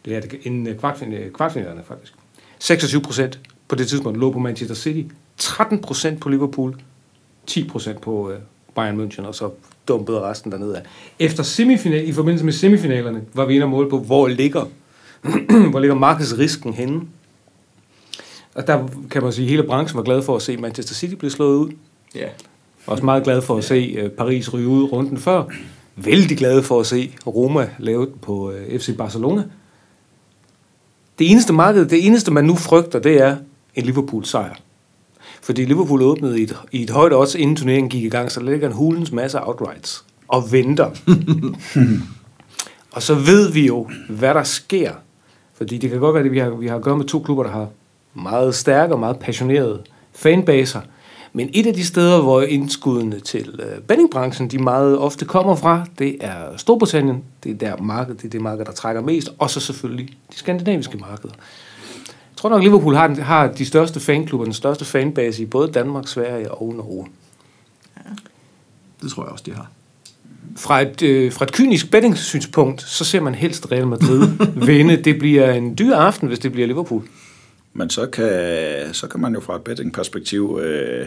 det 0.04 0.16
er 0.16 0.20
det 0.20 0.34
inden 0.42 0.66
øh, 0.66 0.78
kvartfinalerne, 0.78 1.26
øh, 1.26 1.32
kvartfinalerne 1.32 1.82
faktisk. 1.88 2.14
26 2.58 3.02
procent 3.02 3.40
på 3.68 3.74
det 3.74 3.88
tidspunkt 3.88 4.18
lå 4.18 4.32
på 4.32 4.38
Manchester 4.38 4.74
City. 4.74 5.14
13 5.36 5.78
procent 5.78 6.20
på 6.20 6.28
Liverpool. 6.28 6.80
10 7.46 7.68
procent 7.68 8.00
på 8.00 8.30
øh, 8.30 8.38
Bayern 8.74 9.00
München, 9.00 9.26
og 9.26 9.34
så 9.34 9.50
dumpede 9.90 10.20
resten 10.20 10.52
dernede 10.52 10.76
af. 10.76 10.82
Efter 11.18 11.42
semifinal, 11.42 12.08
i 12.08 12.12
forbindelse 12.12 12.44
med 12.44 12.52
semifinalerne, 12.52 13.22
var 13.34 13.44
vi 13.44 13.54
inde 13.54 13.64
og 13.64 13.70
måle 13.70 13.90
på, 13.90 13.98
hvor 13.98 14.28
ligger, 14.28 14.64
hvor 15.70 15.80
ligger 15.80 15.94
markedsrisken 15.94 16.72
henne. 16.72 17.00
Og 18.54 18.66
der 18.66 18.88
kan 19.10 19.22
man 19.22 19.32
sige, 19.32 19.44
at 19.44 19.50
hele 19.50 19.62
branchen 19.62 19.96
var 19.96 20.02
glad 20.02 20.22
for 20.22 20.36
at 20.36 20.42
se 20.42 20.56
Manchester 20.56 20.94
City 20.94 21.14
blive 21.14 21.30
slået 21.30 21.56
ud. 21.56 21.70
Ja. 22.14 22.28
Også 22.86 23.04
meget 23.04 23.24
glad 23.24 23.42
for 23.42 23.56
at 23.56 23.64
se 23.64 23.94
øh, 23.98 24.10
Paris 24.10 24.52
ryge 24.52 24.68
ud 24.68 24.92
runden 24.92 25.18
før. 25.18 25.44
Vældig 25.96 26.38
glad 26.38 26.62
for 26.62 26.80
at 26.80 26.86
se 26.86 27.14
Roma 27.26 27.70
lavet 27.78 28.08
på 28.22 28.52
øh, 28.52 28.80
FC 28.80 28.96
Barcelona. 28.96 29.44
Det 31.18 31.30
eneste 31.30 31.52
marked, 31.52 31.86
det 31.86 32.06
eneste 32.06 32.30
man 32.30 32.44
nu 32.44 32.54
frygter, 32.54 32.98
det 32.98 33.22
er 33.22 33.36
en 33.74 33.84
Liverpool-sejr. 33.84 34.54
Fordi 35.42 35.64
Liverpool 35.64 36.02
åbnede 36.02 36.40
i 36.40 36.42
et, 36.42 36.56
i 36.72 36.82
et 36.82 36.90
højt 36.90 37.12
odds, 37.12 37.34
inden 37.34 37.56
turneringen 37.56 37.90
gik 37.90 38.04
i 38.04 38.08
gang, 38.08 38.32
så 38.32 38.42
ligger 38.42 38.66
en 38.66 38.74
hulens 38.74 39.12
masse 39.12 39.46
outrights 39.46 40.04
og 40.28 40.52
venter. 40.52 40.90
og 42.94 43.02
så 43.02 43.14
ved 43.14 43.52
vi 43.52 43.66
jo, 43.66 43.90
hvad 44.08 44.34
der 44.34 44.42
sker. 44.42 44.92
Fordi 45.54 45.78
det 45.78 45.90
kan 45.90 45.98
godt 45.98 46.14
være, 46.14 46.24
at 46.24 46.32
vi 46.32 46.38
har, 46.38 46.50
vi 46.50 46.66
har 46.66 46.76
at 46.76 46.82
gøre 46.82 46.96
med 46.96 47.04
to 47.04 47.18
klubber, 47.18 47.42
der 47.42 47.50
har 47.50 47.68
meget 48.14 48.54
stærke 48.54 48.94
og 48.94 49.00
meget 49.00 49.18
passionerede 49.18 49.82
fanbaser. 50.12 50.80
Men 51.32 51.50
et 51.52 51.66
af 51.66 51.74
de 51.74 51.86
steder, 51.86 52.22
hvor 52.22 52.42
indskuddene 52.42 53.20
til 53.20 53.60
øh, 53.62 53.80
bettingbranchen, 53.82 54.48
de 54.48 54.58
meget 54.58 54.98
ofte 54.98 55.24
kommer 55.24 55.54
fra, 55.54 55.86
det 55.98 56.16
er 56.20 56.56
Storbritannien. 56.56 57.24
Det 57.44 57.52
er 57.52 57.56
der 57.56 57.82
marked, 57.82 58.14
det 58.14 58.24
er 58.24 58.28
det 58.28 58.40
marked, 58.40 58.64
der 58.64 58.72
trækker 58.72 59.02
mest. 59.02 59.28
Og 59.38 59.50
så 59.50 59.60
selvfølgelig 59.60 60.08
de 60.32 60.38
skandinaviske 60.38 60.98
markeder. 60.98 61.34
Jeg 62.40 62.42
tror 62.42 62.50
nok, 62.50 62.62
Liverpool 62.62 62.94
har, 62.94 63.20
har 63.20 63.52
de 63.52 63.66
største 63.66 64.00
fanklubber, 64.00 64.44
den 64.44 64.54
største 64.54 64.84
fanbase 64.84 65.42
i 65.42 65.46
både 65.46 65.72
Danmark, 65.72 66.08
Sverige 66.08 66.50
og 66.50 66.74
Norge. 66.74 67.06
Ja, 67.96 68.10
det 69.02 69.10
tror 69.10 69.22
jeg 69.22 69.32
også, 69.32 69.44
de 69.46 69.52
har. 69.52 69.70
Fra 70.56 70.80
et, 70.80 71.02
øh, 71.02 71.32
fra 71.32 71.44
et 71.44 71.52
kynisk 71.52 71.90
betting-synspunkt, 71.90 72.82
så 72.82 73.04
ser 73.04 73.20
man 73.20 73.34
helst 73.34 73.72
Real 73.72 73.86
Madrid 73.86 74.28
vinde. 74.66 74.96
Det 74.96 75.18
bliver 75.18 75.52
en 75.52 75.78
dyr 75.78 75.94
aften, 75.94 76.28
hvis 76.28 76.38
det 76.38 76.52
bliver 76.52 76.66
Liverpool. 76.66 77.02
Men 77.72 77.90
så 77.90 78.06
kan, 78.06 78.94
så 78.94 79.06
kan 79.06 79.20
man 79.20 79.34
jo 79.34 79.40
fra 79.40 79.56
et 79.56 79.62
betting-perspektiv 79.62 80.60
øh, 80.62 81.06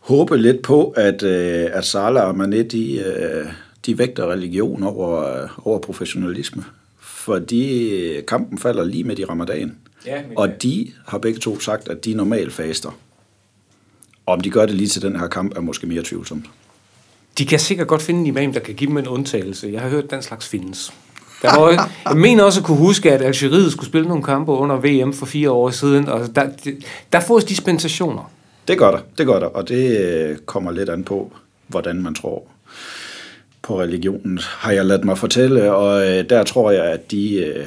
håbe 0.00 0.36
lidt 0.36 0.62
på, 0.62 0.88
at, 0.88 1.22
øh, 1.22 1.66
at 1.72 1.84
Salah 1.84 2.28
og 2.28 2.34
Mané, 2.34 2.62
de, 2.62 2.98
øh, 2.98 3.46
de 3.86 3.98
vægter 3.98 4.32
religion 4.32 4.82
over, 4.82 5.46
over 5.64 5.78
professionalisme. 5.78 6.64
Fordi 7.00 8.20
kampen 8.28 8.58
falder 8.58 8.84
lige 8.84 9.04
med 9.04 9.18
i 9.18 9.24
ramadan. 9.24 9.76
Ja, 10.06 10.22
og 10.36 10.62
de 10.62 10.92
har 11.06 11.18
begge 11.18 11.40
to 11.40 11.60
sagt, 11.60 11.88
at 11.88 12.04
de 12.04 12.14
normalt 12.14 12.52
faster. 12.52 12.90
Om 14.26 14.40
de 14.40 14.50
gør 14.50 14.66
det 14.66 14.74
lige 14.74 14.88
til 14.88 15.02
den 15.02 15.20
her 15.20 15.28
kamp, 15.28 15.56
er 15.56 15.60
måske 15.60 15.86
mere 15.86 16.02
tvivlsomt. 16.02 16.44
De 17.38 17.46
kan 17.46 17.58
sikkert 17.58 17.86
godt 17.86 18.02
finde 18.02 18.20
en 18.20 18.26
imam, 18.26 18.52
der 18.52 18.60
kan 18.60 18.74
give 18.74 18.90
dem 18.90 18.96
en 18.96 19.08
undtagelse. 19.08 19.70
Jeg 19.72 19.80
har 19.80 19.88
hørt, 19.88 20.04
at 20.04 20.10
den 20.10 20.22
slags 20.22 20.48
findes. 20.48 20.92
Der 21.42 21.60
var, 21.60 21.90
jeg 22.08 22.16
mener 22.16 22.44
også 22.44 22.60
at 22.60 22.66
kunne 22.66 22.78
huske, 22.78 23.12
at 23.12 23.22
Algeriet 23.22 23.72
skulle 23.72 23.88
spille 23.88 24.08
nogle 24.08 24.22
kampe 24.22 24.52
under 24.52 24.76
VM 24.76 25.12
for 25.12 25.26
fire 25.26 25.50
år 25.50 25.70
siden, 25.70 26.08
og 26.08 26.36
der, 26.36 26.48
der 27.12 27.20
fås 27.20 27.44
dispensationer. 27.44 28.30
Det 28.68 28.78
gør 28.78 28.90
der, 28.90 29.00
det 29.18 29.26
gør 29.26 29.38
der, 29.38 29.46
og 29.46 29.68
det 29.68 29.98
øh, 29.98 30.36
kommer 30.36 30.72
lidt 30.72 30.88
an 30.88 31.04
på, 31.04 31.32
hvordan 31.66 32.02
man 32.02 32.14
tror 32.14 32.42
på 33.62 33.80
religionen, 33.80 34.38
har 34.42 34.72
jeg 34.72 34.84
ladt 34.84 35.04
mig 35.04 35.18
fortælle, 35.18 35.74
og 35.74 36.06
øh, 36.06 36.30
der 36.30 36.44
tror 36.44 36.70
jeg, 36.70 36.84
at 36.84 37.10
de 37.10 37.36
øh, 37.36 37.66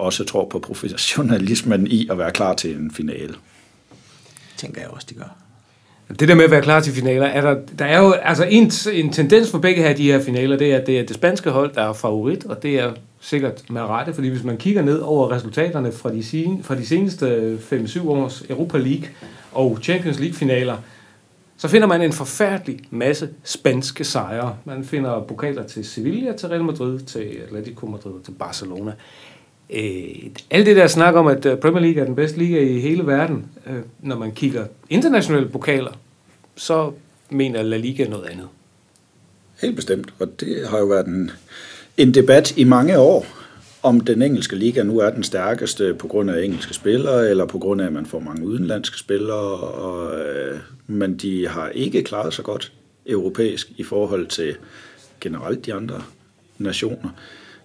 også 0.00 0.24
tror 0.24 0.48
på 0.48 0.58
professionalismen 0.58 1.86
i 1.86 2.08
at 2.10 2.18
være 2.18 2.30
klar 2.30 2.54
til 2.54 2.76
en 2.76 2.90
finale. 2.90 3.34
Tænker 4.56 4.80
jeg 4.80 4.90
også, 4.90 5.06
de 5.10 5.14
gør. 5.14 5.36
Det 6.20 6.28
der 6.28 6.34
med 6.34 6.44
at 6.44 6.50
være 6.50 6.62
klar 6.62 6.80
til 6.80 6.92
finaler, 6.92 7.26
er 7.26 7.40
der, 7.40 7.60
der 7.78 7.84
er 7.84 7.98
jo 7.98 8.12
altså 8.12 8.44
en, 8.44 8.70
en 8.92 9.12
tendens 9.12 9.50
for 9.50 9.58
begge 9.58 9.82
her 9.82 9.94
de 9.94 10.12
her 10.12 10.22
finaler, 10.22 10.56
det 10.56 10.72
er, 10.72 10.76
at 10.76 10.86
det 10.86 10.98
er 10.98 11.06
det 11.06 11.14
spanske 11.14 11.50
hold, 11.50 11.74
der 11.74 11.82
er 11.82 11.92
favorit, 11.92 12.44
og 12.44 12.62
det 12.62 12.74
er 12.74 12.92
sikkert 13.20 13.70
med 13.70 13.80
rette, 13.80 14.14
fordi 14.14 14.28
hvis 14.28 14.44
man 14.44 14.56
kigger 14.56 14.82
ned 14.82 14.98
over 14.98 15.32
resultaterne 15.32 15.92
fra 15.92 16.12
de, 16.12 16.24
sen, 16.24 16.62
fra 16.62 16.74
de 16.74 16.86
seneste 16.86 17.58
5-7 17.72 18.08
års 18.08 18.42
Europa 18.50 18.78
League 18.78 19.08
og 19.52 19.78
Champions 19.82 20.18
League 20.18 20.34
finaler, 20.34 20.76
så 21.56 21.68
finder 21.68 21.88
man 21.88 22.02
en 22.02 22.12
forfærdelig 22.12 22.80
masse 22.90 23.28
spanske 23.44 24.04
sejre. 24.04 24.56
Man 24.64 24.84
finder 24.84 25.20
pokaler 25.20 25.66
til 25.66 25.84
Sevilla, 25.84 26.32
til 26.32 26.48
Real 26.48 26.64
Madrid, 26.64 27.00
til 27.00 27.38
Atletico 27.46 27.86
Madrid, 27.86 28.20
til 28.24 28.32
Barcelona. 28.32 28.92
Øh, 29.72 30.30
alt 30.50 30.66
det 30.66 30.76
der 30.76 30.86
snak 30.86 31.14
om, 31.14 31.26
at 31.26 31.46
øh, 31.46 31.56
Premier 31.56 31.82
League 31.82 32.00
er 32.00 32.06
den 32.06 32.16
bedste 32.16 32.38
liga 32.38 32.60
i 32.60 32.80
hele 32.80 33.06
verden, 33.06 33.46
øh, 33.66 33.80
når 34.02 34.18
man 34.18 34.32
kigger 34.32 34.64
internationale 34.90 35.48
pokaler, 35.48 35.92
så 36.56 36.92
mener 37.30 37.62
La 37.62 37.76
Liga 37.76 38.08
noget 38.08 38.26
andet. 38.26 38.48
Helt 39.62 39.76
bestemt, 39.76 40.12
og 40.18 40.40
det 40.40 40.68
har 40.68 40.78
jo 40.78 40.84
været 40.84 41.06
en, 41.06 41.30
en 41.96 42.14
debat 42.14 42.56
i 42.56 42.64
mange 42.64 42.98
år, 42.98 43.26
om 43.82 44.00
den 44.00 44.22
engelske 44.22 44.56
liga 44.56 44.82
nu 44.82 44.98
er 44.98 45.10
den 45.10 45.22
stærkeste 45.22 45.94
på 45.94 46.06
grund 46.08 46.30
af 46.30 46.44
engelske 46.44 46.74
spillere, 46.74 47.30
eller 47.30 47.46
på 47.46 47.58
grund 47.58 47.80
af, 47.80 47.86
at 47.86 47.92
man 47.92 48.06
får 48.06 48.20
mange 48.20 48.46
udenlandske 48.46 48.98
spillere, 48.98 49.56
og, 49.56 50.20
øh, 50.20 50.58
men 50.86 51.16
de 51.16 51.48
har 51.48 51.68
ikke 51.68 52.02
klaret 52.02 52.34
sig 52.34 52.44
godt 52.44 52.72
europæisk 53.06 53.72
i 53.76 53.82
forhold 53.82 54.26
til 54.26 54.56
generelt 55.20 55.66
de 55.66 55.74
andre 55.74 56.02
nationer. 56.58 57.10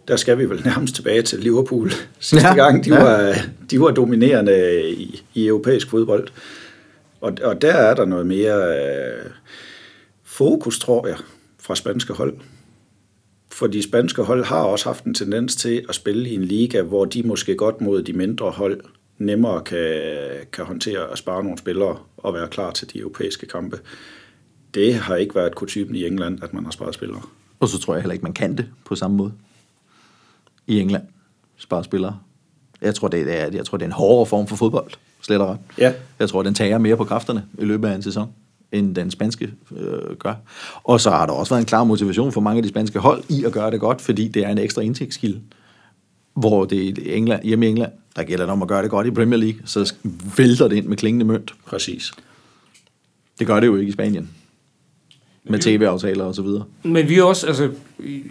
Der 0.08 0.16
skal 0.16 0.38
vi 0.38 0.50
vel 0.50 0.62
nærmest 0.66 0.96
tilbage 0.96 1.22
til 1.22 1.40
Liverpool 1.40 1.92
sidste 2.20 2.48
ja, 2.48 2.56
gang. 2.56 2.86
De, 2.86 2.96
ja. 2.96 3.04
var, 3.04 3.36
de 3.72 3.80
var 3.80 3.92
dominerende 3.92 4.90
i, 4.92 5.24
i 5.34 5.48
europæisk 5.48 5.90
fodbold. 5.90 6.28
Og, 7.22 7.34
og 7.44 7.62
der 7.62 7.74
er 7.74 7.96
der 7.96 8.06
noget 8.06 8.28
mere 8.28 8.78
øh, 8.80 9.32
fokus, 10.24 10.80
tror 10.80 11.08
jeg, 11.08 11.18
fra 11.60 11.76
spanske 11.76 12.14
hold. 12.14 12.38
For 13.52 13.68
de 13.68 13.84
spanske 13.84 14.22
hold 14.22 14.44
har 14.44 14.64
også 14.64 14.86
haft 14.86 15.04
en 15.04 15.14
tendens 15.14 15.56
til 15.56 15.86
at 15.90 15.96
spille 15.96 16.30
i 16.30 16.36
en 16.36 16.44
liga, 16.44 16.82
hvor 16.82 17.06
de 17.06 17.24
måske 17.24 17.56
godt 17.56 17.82
mod 17.82 18.04
de 18.04 18.14
mindre 18.14 18.52
hold 18.52 18.82
nemmere 19.18 19.64
kan, 19.64 20.02
kan 20.54 20.66
håndtere 20.66 21.12
at 21.12 21.18
spare 21.18 21.44
nogle 21.44 21.58
spillere 21.58 21.98
og 22.18 22.34
være 22.34 22.48
klar 22.48 22.72
til 22.72 22.94
de 22.94 23.00
europæiske 23.00 23.46
kampe. 23.46 23.80
Det 24.74 24.94
har 24.94 25.16
ikke 25.16 25.36
været 25.36 25.56
kutumen 25.56 25.96
i 25.96 26.06
England, 26.06 26.44
at 26.44 26.54
man 26.54 26.64
har 26.64 26.72
sparet 26.72 26.94
spillere. 26.94 27.22
Og 27.60 27.68
så 27.68 27.80
tror 27.80 27.94
jeg 27.94 28.02
heller 28.02 28.14
ikke, 28.14 28.24
man 28.24 28.34
kan 28.34 28.58
det 28.58 28.66
på 28.86 28.96
samme 28.96 29.18
måde 29.18 29.32
i 30.68 30.80
England. 30.80 31.04
Spare 31.58 31.84
spillere. 31.84 32.18
Jeg 32.82 32.96
tror, 32.96 33.08
det 33.08 33.42
er, 33.42 33.52
jeg 33.52 33.66
tror, 33.66 33.78
det 33.78 33.86
er 33.86 33.90
en 33.90 33.92
hårdere 33.92 34.26
form 34.26 34.48
for 34.48 34.56
fodbold, 34.56 34.92
slet 35.22 35.42
og 35.42 35.50
ret. 35.50 35.58
Ja. 35.78 35.94
Jeg 36.20 36.30
tror, 36.30 36.44
den 36.44 36.54
tager 36.54 36.78
mere 36.78 36.98
på 36.98 37.04
kræfterne 37.04 37.46
i 37.60 37.66
løbet 37.66 37.88
af 37.88 37.96
en 37.96 38.02
sæson 38.02 38.30
end 38.72 38.96
den 38.96 39.12
spanske 39.12 39.54
øh, 39.78 40.16
gør. 40.20 40.34
Og 40.84 41.02
så 41.02 41.10
har 41.10 41.26
der 41.26 41.34
også 41.34 41.54
været 41.54 41.62
en 41.62 41.66
klar 41.66 41.84
motivation 41.84 42.32
for 42.32 42.42
mange 42.42 42.58
af 42.58 42.64
de 42.64 42.70
spanske 42.70 43.00
hold 43.00 43.24
i 43.30 43.46
at 43.46 43.52
gøre 43.52 43.72
det 43.72 43.80
godt, 43.80 44.02
fordi 44.02 44.28
det 44.28 44.46
er 44.46 44.50
en 44.50 44.58
ekstra 44.58 44.82
indtægtskilde. 44.82 45.42
Hvor 46.34 46.66
det 46.66 46.98
i 46.98 47.14
England, 47.14 47.44
hjemme 47.44 47.66
i 47.66 47.70
England, 47.70 47.92
der 48.16 48.24
gælder 48.24 48.46
det 48.46 48.52
om 48.52 48.62
at 48.62 48.68
gøre 48.68 48.84
det 48.84 48.90
godt 48.90 49.08
i 49.08 49.12
Premier 49.12 49.40
League, 49.40 49.60
så 49.66 49.94
vælter 50.38 50.68
det 50.68 50.76
ind 50.76 50.86
med 50.86 50.98
klingende 50.98 51.26
mønt. 51.26 51.54
Præcis. 51.66 52.12
Det 53.40 53.48
gør 53.48 53.60
det 53.60 53.68
jo 53.68 53.76
ikke 53.76 53.90
i 53.90 53.92
Spanien. 53.92 54.30
Med 55.44 55.60
tv-aftaler 55.60 56.24
og 56.24 56.36
så 56.36 56.42
videre. 56.42 56.64
Men 56.84 57.10
vi 57.10 57.20
er 57.20 57.24
også, 57.24 57.48
altså, 57.48 57.72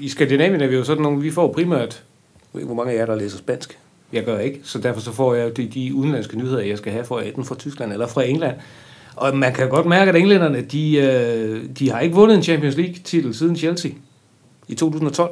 i 0.00 0.08
Skandinavien 0.08 0.60
er 0.60 0.66
vi 0.66 0.76
jo 0.76 0.84
sådan 0.84 1.02
nogle, 1.02 1.20
vi 1.20 1.30
får 1.30 1.52
primært, 1.52 2.02
ved 2.54 2.60
ikke, 2.60 2.74
hvor 2.74 2.84
mange 2.84 2.92
af 2.92 2.96
jer, 2.98 3.06
der 3.06 3.14
læser 3.14 3.38
spansk. 3.38 3.78
Jeg 4.12 4.24
gør 4.24 4.38
ikke, 4.38 4.60
så 4.62 4.78
derfor 4.78 5.00
så 5.00 5.12
får 5.12 5.34
jeg 5.34 5.56
de, 5.56 5.68
de 5.74 5.94
udenlandske 5.94 6.38
nyheder, 6.38 6.60
jeg 6.60 6.78
skal 6.78 6.92
have, 6.92 7.04
for 7.04 7.20
enten 7.20 7.44
fra 7.44 7.54
Tyskland 7.54 7.92
eller 7.92 8.06
fra 8.06 8.22
England. 8.22 8.56
Og 9.16 9.36
man 9.36 9.54
kan 9.54 9.68
godt 9.68 9.86
mærke, 9.86 10.08
at 10.08 10.16
englænderne, 10.16 10.60
de, 10.60 10.96
øh, 10.96 11.64
de 11.78 11.90
har 11.90 12.00
ikke 12.00 12.14
vundet 12.14 12.36
en 12.36 12.42
Champions 12.42 12.76
League-titel 12.76 13.34
siden 13.34 13.56
Chelsea 13.56 13.90
i 14.68 14.74
2012. 14.74 15.30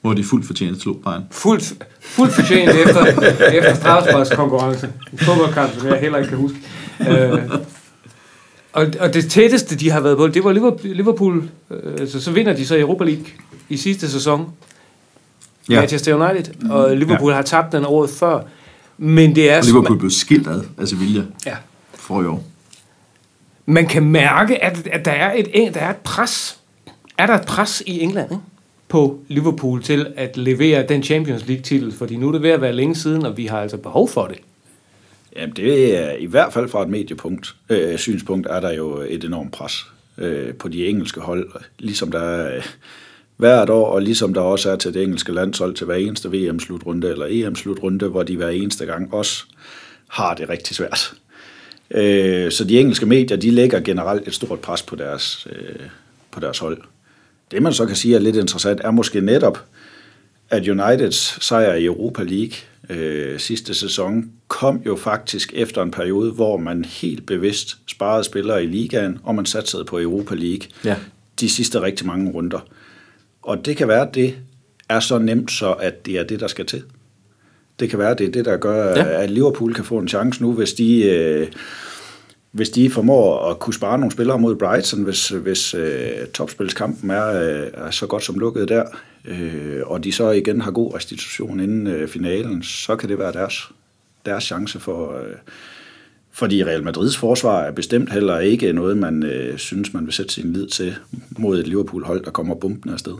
Hvor 0.00 0.14
de 0.14 0.24
fuldt 0.24 0.46
fortjent 0.46 0.82
slog 0.82 0.96
Bayern. 1.04 1.24
Fuldt, 1.30 1.84
fuldt 2.00 2.32
fortjent 2.32 2.70
efter, 2.70 3.04
efter 3.58 3.74
strafsparkskonkurrence. 3.74 4.88
En 5.12 5.18
fodboldkamp, 5.18 5.78
som 5.78 5.88
jeg 5.88 6.00
heller 6.00 6.18
ikke 6.18 6.28
kan 6.28 6.38
huske. 6.38 6.58
Øh, 7.08 7.50
og, 8.72 8.86
og 9.00 9.14
det 9.14 9.30
tætteste, 9.30 9.76
de 9.76 9.90
har 9.90 10.00
været 10.00 10.16
på, 10.16 10.28
det 10.28 10.44
var 10.44 10.52
Liverpool. 10.52 10.90
Liverpool 10.96 11.48
øh, 11.70 12.08
så, 12.08 12.20
så 12.20 12.30
vinder 12.30 12.52
de 12.52 12.66
så 12.66 12.78
Europa 12.78 13.04
League 13.04 13.24
i 13.68 13.76
sidste 13.76 14.10
sæson. 14.10 14.52
Ja. 15.68 15.80
Manchester 15.80 16.14
United. 16.14 16.70
Og 16.70 16.96
Liverpool 16.96 17.30
ja. 17.30 17.36
har 17.36 17.42
tabt 17.42 17.72
den 17.72 17.84
året 17.84 18.10
før. 18.10 18.40
Men 18.98 19.34
det 19.34 19.50
er... 19.50 19.58
Og 19.58 19.64
Liverpool 19.64 19.98
blev 19.98 20.10
skilt 20.10 20.46
ad 20.46 20.62
af 20.78 20.88
Sevilla. 20.88 21.22
Ja 21.46 21.56
for 22.10 22.22
i 22.22 22.26
år. 22.26 22.44
Man 23.66 23.86
kan 23.86 24.04
mærke, 24.04 24.64
at, 24.64 24.86
at 24.86 25.04
der, 25.04 25.10
er 25.10 25.34
et, 25.36 25.74
der 25.74 25.80
er 25.80 25.90
et 25.90 25.96
pres. 25.96 26.58
Er 27.18 27.26
der 27.26 27.34
et 27.34 27.46
pres 27.46 27.82
i 27.86 28.00
England 28.00 28.32
ikke? 28.32 28.42
på 28.88 29.20
Liverpool 29.28 29.82
til 29.82 30.06
at 30.16 30.36
levere 30.36 30.86
den 30.86 31.02
Champions 31.02 31.46
League-titel? 31.46 31.92
Fordi 31.92 32.16
nu 32.16 32.28
er 32.28 32.32
det 32.32 32.42
ved 32.42 32.50
at 32.50 32.60
være 32.60 32.72
længe 32.72 32.94
siden, 32.94 33.26
og 33.26 33.36
vi 33.36 33.46
har 33.46 33.60
altså 33.60 33.76
behov 33.76 34.08
for 34.08 34.26
det. 34.26 34.38
Jamen, 35.36 35.56
det 35.56 35.98
er 35.98 36.12
i 36.12 36.26
hvert 36.26 36.52
fald 36.52 36.68
fra 36.68 36.82
et 36.82 36.88
mediepunkt, 36.88 37.54
øh, 37.68 37.98
synspunkt, 37.98 38.46
er 38.50 38.60
der 38.60 38.72
jo 38.72 39.00
et 39.08 39.24
enormt 39.24 39.52
pres 39.52 39.86
øh, 40.18 40.54
på 40.54 40.68
de 40.68 40.86
engelske 40.86 41.20
hold, 41.20 41.50
ligesom 41.78 42.12
der 42.12 42.20
er 42.20 42.56
øh, 42.56 42.62
hvert 43.40 43.70
år, 43.70 43.86
og 43.86 44.02
ligesom 44.02 44.34
der 44.34 44.40
også 44.40 44.70
er 44.70 44.76
til 44.76 44.94
det 44.94 45.02
engelske 45.02 45.32
landshold 45.32 45.74
til 45.74 45.86
hver 45.86 45.94
eneste 45.94 46.28
VM-slutrunde 46.32 47.08
eller 47.08 47.26
EM-slutrunde, 47.30 48.08
hvor 48.08 48.22
de 48.22 48.36
hver 48.36 48.48
eneste 48.48 48.86
gang 48.86 49.14
også 49.14 49.44
har 50.08 50.34
det 50.34 50.48
rigtig 50.48 50.76
svært. 50.76 51.14
Øh, 51.90 52.52
så 52.52 52.64
de 52.64 52.80
engelske 52.80 53.06
medier, 53.06 53.36
de 53.36 53.50
lægger 53.50 53.80
generelt 53.80 54.28
et 54.28 54.34
stort 54.34 54.58
pres 54.58 54.82
på 54.82 54.96
deres, 54.96 55.46
øh, 55.50 55.86
på 56.30 56.40
deres 56.40 56.58
hold. 56.58 56.78
Det 57.50 57.62
man 57.62 57.72
så 57.72 57.86
kan 57.86 57.96
sige 57.96 58.14
er 58.14 58.18
lidt 58.18 58.36
interessant, 58.36 58.80
er 58.84 58.90
måske 58.90 59.20
netop, 59.20 59.64
at 60.50 60.68
Uniteds 60.68 61.44
sejr 61.44 61.74
i 61.74 61.84
Europa 61.84 62.22
League 62.22 62.52
øh, 62.90 63.38
sidste 63.38 63.74
sæson 63.74 64.30
kom 64.48 64.82
jo 64.86 64.96
faktisk 64.96 65.52
efter 65.54 65.82
en 65.82 65.90
periode, 65.90 66.32
hvor 66.32 66.56
man 66.56 66.84
helt 66.84 67.26
bevidst 67.26 67.78
sparede 67.86 68.24
spillere 68.24 68.64
i 68.64 68.66
ligaen, 68.66 69.18
og 69.22 69.34
man 69.34 69.46
satsede 69.46 69.84
på 69.84 70.00
Europa 70.00 70.34
League 70.34 70.68
ja. 70.84 70.96
de 71.40 71.48
sidste 71.48 71.80
rigtig 71.80 72.06
mange 72.06 72.30
runder. 72.30 72.60
Og 73.42 73.66
det 73.66 73.76
kan 73.76 73.88
være, 73.88 74.08
at 74.08 74.14
det 74.14 74.36
er 74.88 75.00
så 75.00 75.18
nemt, 75.18 75.50
så 75.50 75.72
at 75.72 76.06
det 76.06 76.18
er 76.18 76.24
det, 76.24 76.40
der 76.40 76.46
skal 76.46 76.66
til. 76.66 76.82
Det 77.80 77.90
kan 77.90 77.98
være, 77.98 78.10
at 78.10 78.18
det 78.18 78.26
er 78.26 78.32
det, 78.32 78.44
der 78.44 78.56
gør, 78.56 78.88
ja. 78.88 79.22
at 79.22 79.30
Liverpool 79.30 79.74
kan 79.74 79.84
få 79.84 79.98
en 79.98 80.08
chance 80.08 80.42
nu, 80.42 80.52
hvis 80.52 80.72
de, 80.72 81.02
øh, 81.04 81.48
hvis 82.52 82.70
de 82.70 82.90
formår 82.90 83.50
at 83.50 83.58
kunne 83.58 83.74
spare 83.74 83.98
nogle 83.98 84.12
spillere 84.12 84.38
mod 84.38 84.56
Brighton, 84.56 85.02
hvis, 85.02 85.28
hvis 85.28 85.74
øh, 85.74 86.26
topspilskampen 86.34 87.10
er, 87.10 87.26
øh, 87.26 87.68
er 87.74 87.90
så 87.90 88.06
godt 88.06 88.24
som 88.24 88.38
lukket 88.38 88.68
der, 88.68 88.84
øh, 89.24 89.80
og 89.84 90.04
de 90.04 90.12
så 90.12 90.30
igen 90.30 90.60
har 90.60 90.70
god 90.70 90.94
restitution 90.94 91.60
inden 91.60 91.86
øh, 91.86 92.08
finalen, 92.08 92.62
så 92.62 92.96
kan 92.96 93.08
det 93.08 93.18
være 93.18 93.32
deres, 93.32 93.70
deres 94.26 94.44
chance 94.44 94.80
for... 94.80 95.18
Øh, 95.18 95.34
fordi 96.32 96.64
Real 96.64 96.84
Madrids 96.84 97.16
forsvar 97.16 97.60
er 97.62 97.72
bestemt 97.72 98.12
heller 98.12 98.38
ikke 98.38 98.72
noget, 98.72 98.98
man 98.98 99.22
øh, 99.22 99.58
synes, 99.58 99.94
man 99.94 100.06
vil 100.06 100.12
sætte 100.12 100.34
sin 100.34 100.52
lid 100.52 100.66
til 100.66 100.96
mod 101.38 101.60
et 101.60 101.68
Liverpool-hold, 101.68 102.24
der 102.24 102.30
kommer 102.30 102.54
bumpen 102.54 102.92
afsted. 102.92 103.12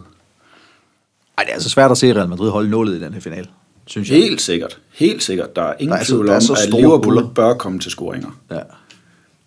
Ej, 1.38 1.44
det 1.44 1.50
er 1.50 1.54
altså 1.54 1.68
svært 1.68 1.90
at 1.90 1.98
se 1.98 2.14
Real 2.14 2.28
Madrid 2.28 2.50
holde 2.50 2.70
nålet 2.70 2.96
i 2.96 3.00
den 3.00 3.12
her 3.12 3.20
finale 3.20 3.46
synes 3.90 4.10
jeg. 4.10 4.18
Helt 4.18 4.40
sikkert. 4.40 4.78
Helt 4.92 5.22
sikkert. 5.22 5.56
Der 5.56 5.62
er 5.62 5.74
ingen 5.78 5.92
der 5.92 6.00
er 6.00 6.04
tvivl 6.04 6.28
om, 6.28 6.36
at 6.36 6.74
Liverpool 6.74 7.00
buller. 7.02 7.28
bør 7.28 7.54
komme 7.54 7.78
til 7.78 7.90
scoringer. 7.90 8.40
Ja. 8.50 8.60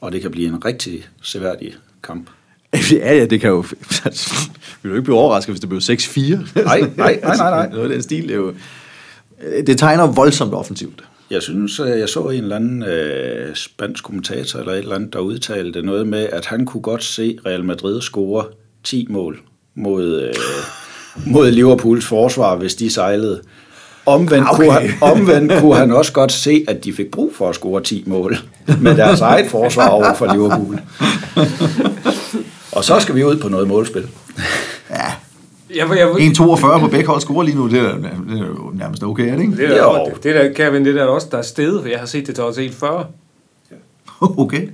Og 0.02 0.12
det 0.12 0.22
kan 0.22 0.32
blive 0.32 0.48
en 0.48 0.66
rigtig 0.66 1.08
seværdig 1.22 1.74
kamp. 2.04 2.30
Ja, 2.92 3.16
ja, 3.16 3.26
det 3.26 3.42
kan 3.42 3.50
jo... 3.50 3.62
vil 4.82 4.90
du 4.90 4.96
ikke 4.96 5.02
blive 5.02 5.18
overrasket, 5.18 5.54
hvis 5.54 5.60
det 5.60 5.70
blev 5.70 5.80
6-4? 5.80 6.64
Nej, 6.64 6.80
nej, 6.80 6.90
nej, 6.98 7.20
nej. 7.24 7.36
nej. 7.38 7.70
Noget 7.72 7.84
af 7.84 7.90
den 7.90 8.02
stil, 8.02 8.24
det, 8.24 8.32
er 8.32 8.36
jo, 8.36 8.54
det 9.68 9.78
tegner 9.78 10.08
voldsomt 10.08 10.54
offensivt. 10.54 11.04
Jeg 11.34 11.42
synes, 11.42 11.80
øh, 11.80 12.00
jeg 12.00 12.10
så 12.10 12.20
en 12.20 12.44
eller 12.44 12.56
anden 12.56 12.84
øh, 12.84 13.56
spansk 13.56 14.04
kommentator 14.04 14.60
eller 14.60 14.72
et 14.74 14.80
eller 14.80 14.96
andet, 14.96 15.14
der 15.14 15.20
udtalte 15.20 15.82
noget 15.82 16.08
med, 16.08 16.28
at 16.32 16.46
han 16.46 16.66
kunne 16.66 16.82
godt 16.82 17.04
se 17.04 17.38
Real 17.46 17.64
Madrid 17.64 18.02
score 18.02 18.46
10 18.84 19.08
mål 19.10 19.40
mod, 19.76 20.22
øh, 20.22 20.34
mod 21.26 21.52
Liverpools 21.52 22.06
forsvar, 22.06 22.56
hvis 22.56 22.76
de 22.76 22.90
sejlede. 22.90 23.42
Omvendt, 24.06 24.48
okay. 24.50 24.64
kunne 24.64 24.72
han, 24.72 24.90
omvendt 25.02 25.54
kunne 25.60 25.76
han 25.76 25.92
også 25.92 26.14
godt 26.14 26.32
se, 26.32 26.66
at 26.68 26.84
de 26.84 26.94
fik 26.94 27.12
brug 27.12 27.36
for 27.36 27.50
at 27.50 27.56
score 27.56 27.82
10 27.82 28.04
mål 28.08 28.38
med 28.82 28.98
deres 28.98 29.22
eget 29.22 29.52
forsvar 29.52 29.88
over 29.90 30.14
for 30.14 30.34
Liverpool. 30.34 30.80
Og 32.72 32.84
Og 32.84 32.84
så 32.84 33.00
skal 33.00 33.16
vi 33.16 33.24
ud 33.24 33.38
på 33.38 33.50
noget 33.50 33.68
målspil. 33.68 34.08
Ja, 35.76 35.88
Jeg, 35.90 35.98
jeg, 35.98 36.10
1,42 36.10 36.80
på 36.80 36.88
begge 36.88 37.08
hold 37.08 37.22
score 37.22 37.46
lige 37.46 37.58
nu, 37.58 37.70
det 37.70 37.80
er, 37.80 37.96
det 37.98 38.42
er 38.42 38.48
jo 38.48 38.72
nærmest 38.74 39.04
okay, 39.04 39.28
er 39.28 39.36
det 39.36 39.42
ikke? 39.42 39.58
det, 39.58 39.78
er, 39.78 39.84
Jo. 39.84 40.06
det, 40.06 40.24
det 40.24 40.36
der, 40.36 40.54
Kevin, 40.54 40.86
det 40.86 40.96
der 40.96 41.04
er 41.04 41.08
også, 41.08 41.28
der 41.32 41.38
er 41.38 41.42
stedet, 41.42 41.82
for 41.82 41.90
jeg 41.90 42.00
har 42.00 42.06
set 42.06 42.28
det 42.28 42.36
til 42.36 42.44
også 42.44 42.62
1,40. 42.62 43.06
Okay. 44.38 44.68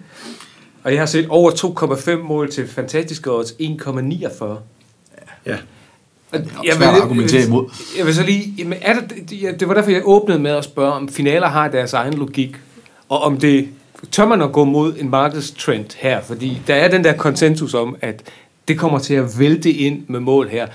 Og 0.83 0.91
jeg 0.91 1.01
har 1.01 1.05
set 1.05 1.25
over 1.29 1.51
2,5 1.51 2.27
mål 2.27 2.51
til 2.51 2.67
fantastiske 2.67 3.31
odds 3.31 3.51
1,49. 3.51 4.45
Ja. 5.45 5.57
Er 6.33 6.39
svært 6.75 6.95
at 6.95 7.01
argumentere 7.01 7.45
imod. 7.45 7.65
Jeg 7.97 8.05
vil 8.05 8.15
så 8.15 8.23
lige, 8.23 8.53
jamen, 8.57 8.79
er 8.81 8.95
ja, 9.31 9.51
det 9.51 9.67
var 9.67 9.73
derfor, 9.73 9.91
jeg 9.91 10.01
åbnede 10.05 10.39
med 10.39 10.51
at 10.51 10.63
spørge, 10.63 10.93
om 10.93 11.09
finaler 11.09 11.47
har 11.47 11.67
deres 11.67 11.93
egen 11.93 12.13
logik, 12.13 12.55
og 13.09 13.21
om 13.21 13.37
det, 13.37 13.67
tør 14.11 14.25
man 14.25 14.41
at 14.41 14.51
gå 14.51 14.63
mod 14.63 14.93
en 14.99 15.09
markedstrend 15.09 15.85
her, 15.97 16.21
fordi 16.21 16.61
der 16.67 16.75
er 16.75 16.87
den 16.87 17.03
der 17.03 17.13
konsensus 17.13 17.73
om, 17.73 17.95
at 18.01 18.23
det 18.69 18.79
kommer 18.79 18.99
til 18.99 19.13
at 19.13 19.39
vælte 19.39 19.71
ind 19.71 20.03
med 20.07 20.19
mål 20.19 20.47
her. 20.49 20.67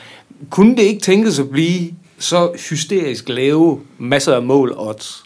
Kunne 0.50 0.76
det 0.76 0.82
ikke 0.82 1.00
tænkes 1.00 1.38
at 1.38 1.50
blive 1.50 1.90
så 2.18 2.52
hysterisk 2.70 3.28
lave 3.28 3.80
masser 3.98 4.34
af 4.34 4.42
mål 4.42 4.72
odds, 4.76 5.24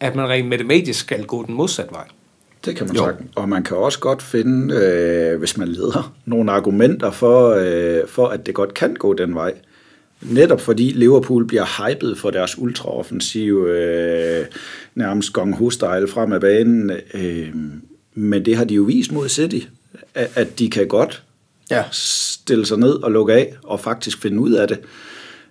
at 0.00 0.16
man 0.16 0.28
rent 0.28 0.48
matematisk 0.48 1.00
skal 1.00 1.24
gå 1.24 1.44
den 1.46 1.54
modsatte 1.54 1.92
vej? 1.92 2.04
Det 2.64 2.76
kan 2.76 2.86
man 2.86 2.96
Jo. 2.96 3.04
sagtens. 3.04 3.30
Og 3.34 3.48
man 3.48 3.62
kan 3.62 3.76
også 3.76 3.98
godt 3.98 4.22
finde, 4.22 4.74
øh, 4.74 5.38
hvis 5.38 5.56
man 5.56 5.68
leder, 5.68 6.14
nogle 6.24 6.52
argumenter 6.52 7.10
for, 7.10 7.50
øh, 7.50 8.08
for, 8.08 8.26
at 8.26 8.46
det 8.46 8.54
godt 8.54 8.74
kan 8.74 8.94
gå 8.94 9.14
den 9.14 9.34
vej. 9.34 9.52
Netop 10.22 10.60
fordi 10.60 10.82
Liverpool 10.82 11.46
bliver 11.46 11.88
hypet 11.88 12.18
for 12.18 12.30
deres 12.30 12.58
ultraoffensive, 12.58 13.70
øh, 13.70 14.46
nærmest 14.94 15.32
gong 15.32 15.72
style 15.72 16.08
frem 16.08 16.32
af 16.32 16.40
banen. 16.40 16.90
Øh, 17.14 17.54
men 18.14 18.44
det 18.44 18.56
har 18.56 18.64
de 18.64 18.74
jo 18.74 18.82
vist 18.82 19.12
mod 19.12 19.28
City, 19.28 19.66
at, 20.14 20.30
at 20.34 20.58
de 20.58 20.70
kan 20.70 20.88
godt 20.88 21.22
Ja. 21.70 21.84
stille 21.92 22.66
sig 22.66 22.78
ned 22.78 22.92
og 22.92 23.12
lukke 23.12 23.32
af, 23.32 23.54
og 23.64 23.80
faktisk 23.80 24.22
finde 24.22 24.40
ud 24.40 24.52
af 24.52 24.68
det. 24.68 24.80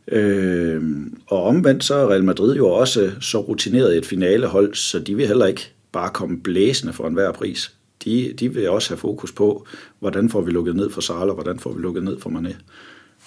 Øh, 0.07 0.81
og 1.27 1.43
omvendt 1.43 1.83
så 1.83 1.95
er 1.95 2.09
Real 2.11 2.23
Madrid 2.23 2.55
jo 2.55 2.67
også 2.69 3.11
så 3.21 3.39
rutineret 3.41 3.97
et 3.97 4.05
finalehold, 4.05 4.75
så 4.75 4.99
de 4.99 5.15
vil 5.15 5.27
heller 5.27 5.45
ikke 5.45 5.71
bare 5.91 6.09
komme 6.09 6.39
blæsende 6.39 6.93
for 6.93 7.07
enhver 7.07 7.31
pris. 7.31 7.71
De, 8.05 8.33
de 8.39 8.53
vil 8.53 8.69
også 8.69 8.89
have 8.89 8.97
fokus 8.97 9.31
på, 9.31 9.65
hvordan 9.99 10.29
får 10.29 10.41
vi 10.41 10.51
lukket 10.51 10.75
ned 10.75 10.89
for 10.89 11.01
Salah, 11.01 11.33
hvordan 11.33 11.59
får 11.59 11.73
vi 11.73 11.81
lukket 11.81 12.03
ned 12.03 12.19
for 12.19 12.29
Mané. 12.29 12.53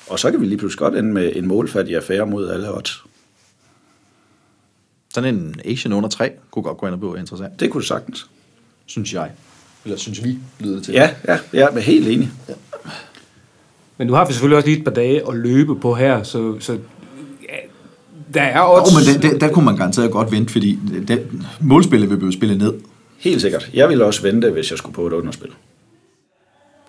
Og 0.09 0.19
så 0.19 0.31
kan 0.31 0.41
vi 0.41 0.47
lige 0.47 0.59
pludselig 0.59 0.79
godt 0.79 0.95
ende 0.97 1.13
med 1.13 1.33
en 1.37 1.47
målfattig 1.47 1.97
affære 1.97 2.27
mod 2.27 2.49
alle 2.51 2.75
odds. 2.77 3.05
Sådan 5.15 5.35
en 5.35 5.61
Asian 5.65 5.93
under 5.93 6.09
3 6.09 6.31
kunne 6.51 6.63
godt 6.63 6.79
gå 6.79 6.87
ind 6.87 6.95
og 6.95 7.01
blive 7.01 7.19
interessant, 7.19 7.61
Det 7.61 7.71
kunne 7.71 7.81
det 7.81 7.89
sagtens. 7.89 8.27
synes 8.87 9.13
jeg. 9.15 9.31
Eller 9.85 9.97
synes 9.99 10.25
vi, 10.25 10.39
lyder 10.61 10.75
det 10.75 10.85
til. 10.85 10.95
Ja, 10.95 11.15
ja, 11.29 11.39
jeg 11.53 11.69
er 11.75 11.79
helt 11.81 12.09
enig. 12.09 12.31
Men 13.99 14.07
nu 14.07 14.13
har 14.13 14.25
selvfølgelig 14.25 14.57
også 14.57 14.69
lige 14.69 14.79
et 14.79 14.85
par 14.85 14.93
dage 14.93 15.29
at 15.29 15.35
løbe 15.35 15.77
på 15.77 15.95
her, 15.95 16.23
så, 16.23 16.61
så 16.61 16.73
ja, 17.43 17.57
der 18.35 18.43
er 18.43 18.59
Jo, 18.59 18.75
odds... 18.75 18.95
men 18.95 19.23
der, 19.23 19.31
der, 19.31 19.39
der 19.39 19.53
kunne 19.53 19.65
man 19.65 19.77
garanteret 19.77 20.11
godt 20.11 20.33
vente, 20.33 20.53
fordi 20.53 20.79
den, 21.09 21.47
målspillet 21.61 22.11
vil 22.11 22.17
blive 22.17 22.33
spillet 22.33 22.59
ned. 22.59 22.75
Helt 23.19 23.41
sikkert. 23.41 23.71
Jeg 23.75 23.89
ville 23.89 24.05
også 24.05 24.23
vente, 24.23 24.51
hvis 24.51 24.71
jeg 24.71 24.79
skulle 24.79 24.95
på 24.95 25.07
et 25.07 25.13
underspil. 25.13 25.51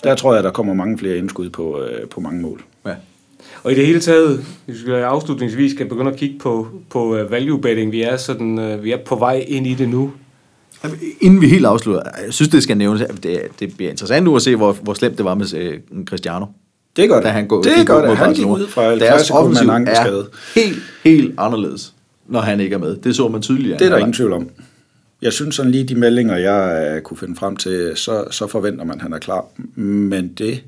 Der 0.03 0.15
tror 0.15 0.33
jeg, 0.33 0.43
der 0.43 0.51
kommer 0.51 0.73
mange 0.73 0.97
flere 0.97 1.17
indskud 1.17 1.49
på, 1.49 1.81
øh, 1.81 2.07
på 2.07 2.19
mange 2.19 2.41
mål. 2.41 2.63
Ja. 2.85 2.93
Og 3.63 3.71
i 3.71 3.75
det 3.75 3.85
hele 3.85 3.99
taget, 3.99 4.45
hvis 4.65 4.85
vi 4.85 4.91
afslutningsvis 4.91 5.71
skal 5.71 5.85
begynde 5.85 6.11
at 6.11 6.17
kigge 6.17 6.39
på, 6.39 6.67
på 6.89 7.21
uh, 7.21 7.31
value 7.31 7.61
betting, 7.61 7.91
vi 7.91 8.01
er, 8.01 8.17
sådan, 8.17 8.57
uh, 8.57 8.83
vi 8.83 8.91
er 8.91 8.97
på 8.97 9.15
vej 9.15 9.45
ind 9.47 9.67
i 9.67 9.73
det 9.73 9.89
nu. 9.89 10.11
Inden 11.21 11.41
vi 11.41 11.47
helt 11.47 11.65
afslutter, 11.65 12.01
jeg 12.25 12.33
synes, 12.33 12.49
det 12.49 12.63
skal 12.63 12.77
nævnes, 12.77 13.01
at 13.01 13.23
det, 13.23 13.41
det 13.59 13.77
bliver 13.77 13.91
interessant 13.91 14.25
nu 14.25 14.35
at 14.35 14.41
se, 14.41 14.55
hvor, 14.55 14.71
hvor 14.71 14.93
slemt 14.93 15.17
det 15.17 15.25
var 15.25 15.35
med 15.35 15.53
øh, 15.53 15.79
Cristiano. 16.05 16.45
Det 16.97 17.09
gør 17.09 17.15
det. 17.15 17.23
Da 17.23 17.29
han 17.29 17.47
går, 17.47 17.61
det 17.61 17.69
ud 17.69 17.85
mod 17.87 18.09
det. 18.09 18.17
Han 18.17 18.33
gik 18.33 18.45
ud 18.45 18.67
fra 18.67 18.85
El 18.85 18.99
Deres 18.99 19.31
offensiv 19.31 19.69
er 19.69 20.23
helt, 20.55 20.77
helt 21.03 21.35
anderledes, 21.37 21.93
når 22.27 22.39
han 22.39 22.59
ikke 22.59 22.73
er 22.73 22.79
med. 22.79 22.95
Det 22.95 23.15
så 23.15 23.27
man 23.27 23.41
tydeligt. 23.41 23.79
Det 23.79 23.85
er 23.85 23.89
der 23.89 23.97
ingen 23.97 24.13
tvivl 24.13 24.33
om. 24.33 24.49
Jeg 25.21 25.33
synes 25.33 25.55
sådan 25.55 25.71
lige 25.71 25.83
de 25.83 25.95
meldinger, 25.95 26.37
jeg 26.37 26.91
øh, 26.95 27.01
kunne 27.01 27.17
finde 27.17 27.35
frem 27.35 27.55
til, 27.55 27.91
så, 27.95 28.23
så 28.31 28.47
forventer 28.47 28.85
man, 28.85 28.95
at 28.95 29.01
han 29.01 29.13
er 29.13 29.19
klar. 29.19 29.45
Men 29.79 30.27
det 30.27 30.63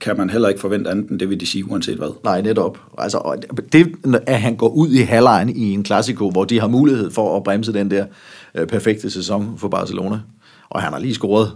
kan 0.00 0.16
man 0.16 0.30
heller 0.30 0.48
ikke 0.48 0.60
forvente 0.60 0.90
andet 0.90 1.10
end 1.10 1.20
det 1.20 1.30
vil 1.30 1.40
de 1.40 1.46
sige, 1.46 1.70
uanset 1.70 1.96
hvad. 1.96 2.14
Nej, 2.24 2.40
netop. 2.40 2.78
Altså, 2.98 3.36
det, 3.72 3.92
at 4.26 4.40
han 4.40 4.56
går 4.56 4.68
ud 4.68 4.90
i 4.90 5.00
halvlejen 5.00 5.48
i 5.48 5.72
en 5.72 5.82
klassiko, 5.82 6.30
hvor 6.30 6.44
de 6.44 6.60
har 6.60 6.68
mulighed 6.68 7.10
for 7.10 7.36
at 7.36 7.44
bremse 7.44 7.72
den 7.72 7.90
der 7.90 8.06
øh, 8.54 8.66
perfekte 8.66 9.10
sæson 9.10 9.54
for 9.58 9.68
Barcelona, 9.68 10.20
og 10.68 10.82
han 10.82 10.92
har 10.92 11.00
lige 11.00 11.14
scoret. 11.14 11.50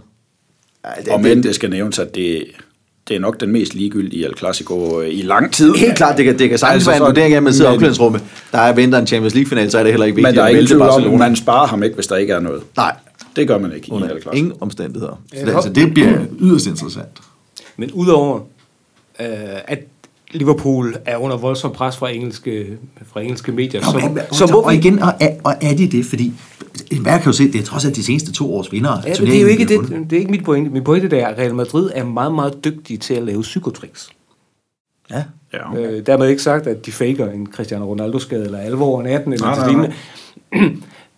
Ja, 0.85 1.01
det, 1.01 1.13
Og 1.13 1.21
men 1.21 1.43
det 1.43 1.55
skal 1.55 1.69
nævnes, 1.69 1.99
at 1.99 2.15
det, 2.15 2.45
det 3.07 3.15
er 3.15 3.19
nok 3.19 3.39
den 3.39 3.51
mest 3.51 3.73
ligegyldige 3.73 4.25
El 4.25 4.33
Clasico 4.37 5.01
øh, 5.01 5.09
i 5.13 5.21
lang 5.21 5.53
tid. 5.53 5.73
Helt 5.73 5.95
klart, 5.95 6.17
det 6.17 6.25
kan, 6.25 6.39
det 6.39 6.49
kan 6.49 6.57
sagtens 6.59 6.73
Altså 6.75 6.91
altså 6.91 7.03
være 7.03 7.09
en 7.09 7.15
vurdering 7.15 7.33
af, 7.33 7.37
at 7.37 7.43
man 7.43 7.53
sidder 7.53 7.69
i 7.69 7.71
men- 7.71 7.75
omklædningsrummet. 7.75 8.23
Der 8.51 8.57
er 8.57 8.73
venter 8.73 8.99
en 8.99 9.07
Champions 9.07 9.35
League-final, 9.35 9.71
så 9.71 9.77
er 9.79 9.83
det 9.83 9.91
heller 9.91 10.05
ikke 10.05 10.15
vigtigt 10.15 10.31
Men 10.31 10.35
der 10.37 10.41
er 10.41 10.45
at 10.45 10.51
ingen 10.51 10.67
tvivl 10.67 10.81
om, 10.81 10.87
Barcelona. 10.87 11.17
man 11.17 11.35
sparer 11.35 11.67
ham 11.67 11.83
ikke, 11.83 11.95
hvis 11.95 12.07
der 12.07 12.15
ikke 12.15 12.33
er 12.33 12.39
noget. 12.39 12.61
Nej, 12.77 12.95
Det 13.35 13.47
gør 13.47 13.57
man 13.57 13.73
ikke 13.75 13.87
i 13.87 13.91
under 13.91 14.07
El 14.07 14.21
Clasico. 14.21 14.31
ingen 14.31 14.53
omstændigheder. 14.61 15.21
Så 15.33 15.45
det, 15.45 15.55
altså, 15.55 15.69
det 15.73 15.93
bliver 15.93 16.17
yderst 16.39 16.67
interessant. 16.67 17.07
Men 17.77 17.91
udover 17.91 18.39
øh, 19.19 19.25
at 19.67 19.79
Liverpool 20.31 20.95
er 21.05 21.17
under 21.17 21.37
voldsom 21.37 21.71
pres 21.71 21.97
fra 21.97 22.09
engelske, 22.11 22.77
fra 23.13 23.21
engelske 23.21 23.51
medier, 23.51 23.81
så, 23.81 24.21
så 24.31 24.47
må 24.51 24.57
og 24.61 24.75
igen, 24.75 24.99
og 24.99 25.13
er, 25.19 25.29
og 25.43 25.53
er 25.61 25.75
de 25.75 25.87
det, 25.91 26.05
fordi 26.05 26.33
enhver 26.91 27.17
kan 27.17 27.25
jo 27.25 27.31
se, 27.31 27.51
det 27.51 27.61
er 27.61 27.65
trods 27.65 27.85
alt 27.85 27.95
de 27.95 28.03
seneste 28.03 28.31
to 28.31 28.55
års 28.55 28.71
vinder. 28.71 29.01
Ja, 29.05 29.13
det 29.13 29.37
er 29.37 29.41
jo 29.41 29.47
ikke, 29.47 29.65
det, 29.65 29.89
det 30.09 30.13
er 30.13 30.19
ikke 30.19 30.31
mit 30.31 30.43
pointe. 30.43 30.71
Mit 30.71 30.83
pointe 30.83 31.19
er, 31.19 31.27
at 31.27 31.37
Real 31.37 31.55
Madrid 31.55 31.89
er 31.93 32.03
meget, 32.03 32.33
meget 32.33 32.65
dygtige 32.65 32.97
til 32.97 33.13
at 33.13 33.23
lave 33.23 33.41
psykotricks. 33.41 34.09
Ja. 35.11 35.23
Ja. 35.53 35.79
Øh, 35.79 36.05
dermed 36.05 36.29
ikke 36.29 36.41
sagt, 36.41 36.67
at 36.67 36.85
de 36.85 36.91
faker 36.91 37.31
en 37.31 37.47
Cristiano 37.47 37.85
Ronaldo-skade, 37.85 38.45
eller 38.45 38.57
alvoren 38.57 39.05
af 39.05 39.21
den, 39.21 39.33
eller 39.33 39.45
Nej, 39.45 39.55
nej, 39.55 39.67
lignende. 39.67 39.93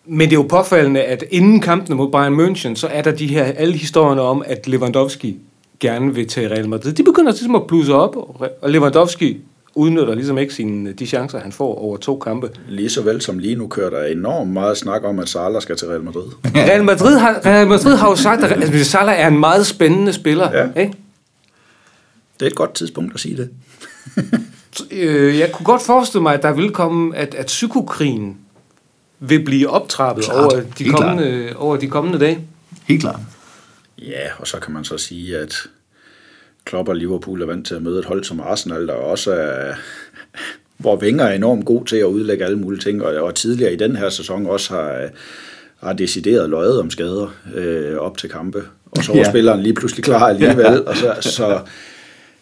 Men 0.06 0.30
det 0.30 0.36
er 0.36 0.39
jo 0.39 0.47
påfaldende, 0.49 1.02
at 1.02 1.23
inden 1.32 1.60
kampene 1.60 1.95
mod 1.95 2.12
Bayern 2.12 2.39
München, 2.39 2.76
så 2.76 2.88
er 2.88 3.02
der 3.02 3.12
de 3.12 3.28
her, 3.28 3.43
alle 3.43 3.73
historierne 3.73 4.21
om, 4.21 4.43
at 4.45 4.67
Lewandowski 4.67 5.38
gerne 5.80 6.15
vil 6.15 6.28
til 6.28 6.49
Real 6.49 6.69
Madrid. 6.69 6.93
De 6.93 7.04
begynder 7.04 7.32
ligesom 7.32 7.56
at 7.56 7.67
blusse 7.67 7.93
op, 7.93 8.15
og 8.15 8.49
og 8.62 8.69
Lewandowski 8.69 9.38
udnytter 9.76 10.16
ligesom 10.16 10.38
ikke 10.38 10.54
sine, 10.54 10.92
de 10.94 11.08
chancer, 11.08 11.40
han 11.40 11.52
får 11.52 11.76
over 11.76 11.98
to 11.98 12.18
kampe. 12.20 12.50
Lige 12.68 12.90
så 12.90 13.02
vel 13.02 13.22
som 13.22 13.40
lige 13.40 13.56
nu 13.56 13.68
kører 13.68 13.90
der 13.90 14.06
enormt 14.06 14.52
meget 14.52 14.78
snak 14.78 15.04
om, 15.04 15.20
at 15.20 15.30
Salah 15.30 15.62
skal 15.62 15.76
til 15.76 15.88
Real 15.88 16.04
Madrid. 16.04 16.26
Real 16.56 16.84
Madrid 16.84 17.18
har, 17.18 17.42
Real 17.46 17.68
Madrid 17.68 17.96
har 17.96 18.10
jo 18.10 18.16
sagt, 18.16 18.44
at 18.44 18.52
altså, 18.52 18.92
Salah 18.92 19.20
er 19.20 19.28
en 19.28 19.40
meget 19.40 19.66
spændende 19.66 20.14
spiller. 20.14 20.52
Ja. 20.58 20.82
Ikke? 20.82 20.94
Det 22.40 22.46
er 22.46 22.50
et 22.50 22.56
godt 22.56 22.74
tidspunkt 22.74 23.14
at 23.14 23.20
sige 23.20 23.38
det. 23.38 23.50
Øh, 24.92 25.40
jeg 25.40 25.52
kunne 25.52 25.66
godt 25.66 25.82
forestille 25.82 26.22
mig, 26.22 26.34
at 26.34 26.44
der 26.44 26.54
vil 26.54 26.72
komme, 26.72 27.16
at, 27.16 27.36
at 27.36 27.46
psykokrigen 27.46 28.38
vil 29.20 29.44
blive 29.46 29.70
optrappet 29.70 30.26
Klart. 30.26 30.38
over 30.38 30.62
de, 30.78 30.84
Helt 30.84 30.96
kommende, 30.96 31.54
over 31.56 31.78
de 31.78 31.88
kommende 31.88 32.20
dage. 32.20 32.48
Helt 32.84 33.02
klart. 33.02 33.20
Ja, 33.98 34.28
og 34.38 34.48
så 34.48 34.60
kan 34.60 34.74
man 34.74 34.84
så 34.84 34.98
sige, 34.98 35.38
at 35.38 35.56
Klopp 36.65 36.89
og 36.89 36.95
Liverpool 36.95 37.41
er 37.41 37.45
vant 37.45 37.67
til 37.67 37.76
at 37.76 37.82
møde 37.82 37.99
et 37.99 38.06
hold 38.06 38.23
som 38.23 38.39
Arsenal, 38.39 38.88
der 38.88 38.93
også 38.93 39.34
er, 39.34 39.73
hvor 40.78 40.97
Wenger 40.97 41.23
er 41.26 41.36
enormt 41.36 41.65
god 41.65 41.86
til 41.86 41.95
at 41.95 42.04
udlægge 42.04 42.45
alle 42.45 42.60
mulige 42.60 42.80
ting, 42.82 43.04
og, 43.04 43.23
og 43.23 43.36
tidligere 43.36 43.73
i 43.73 43.76
den 43.76 43.95
her 43.95 44.10
sæson 44.10 44.45
også 44.45 44.73
har, 44.73 45.10
har 45.78 45.93
decideret 45.93 46.49
løjet 46.49 46.80
om 46.80 46.89
skader 46.89 47.36
øh, 47.56 47.97
op 47.97 48.17
til 48.17 48.30
kampe. 48.30 48.63
Og 48.91 49.04
så 49.04 49.12
var 49.12 49.17
Ja. 49.17 49.23
ja. 49.26 49.30
spilleren 49.30 49.62
lige 49.62 49.73
pludselig 49.73 50.04
klar 50.04 50.28
alligevel. 50.28 50.84
og 50.88 50.95
så, 50.95 51.15
så, 51.21 51.60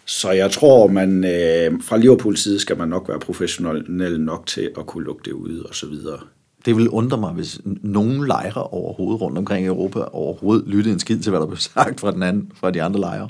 så 0.05 0.31
jeg 0.31 0.51
tror, 0.51 0.87
man 0.87 1.23
øh, 1.23 1.81
fra 1.83 1.97
Liverpools 1.97 2.43
side 2.43 2.59
skal 2.59 2.77
man 2.77 2.89
nok 2.89 3.09
være 3.09 3.19
professionel 3.19 4.19
nok 4.19 4.45
til 4.47 4.69
at 4.79 4.85
kunne 4.85 5.03
lukke 5.05 5.21
det 5.25 5.31
ud 5.31 5.59
og 5.59 5.75
så 5.75 5.87
videre. 5.87 6.19
Det 6.65 6.77
vil 6.77 6.89
undre 6.89 7.17
mig, 7.17 7.31
hvis 7.31 7.61
nogen 7.65 8.27
lejre 8.27 8.63
overhovedet 8.63 9.21
rundt 9.21 9.37
omkring 9.37 9.65
i 9.65 9.67
Europa 9.67 9.99
overhovedet 9.99 10.67
lytte 10.67 10.91
en 10.91 10.99
skid 10.99 11.19
til, 11.19 11.29
hvad 11.29 11.39
der 11.39 11.45
blev 11.45 11.57
sagt 11.57 11.99
fra, 11.99 12.11
den 12.11 12.23
anden, 12.23 12.51
fra 12.59 12.71
de 12.71 12.81
andre 12.83 12.99
lejre. 12.99 13.29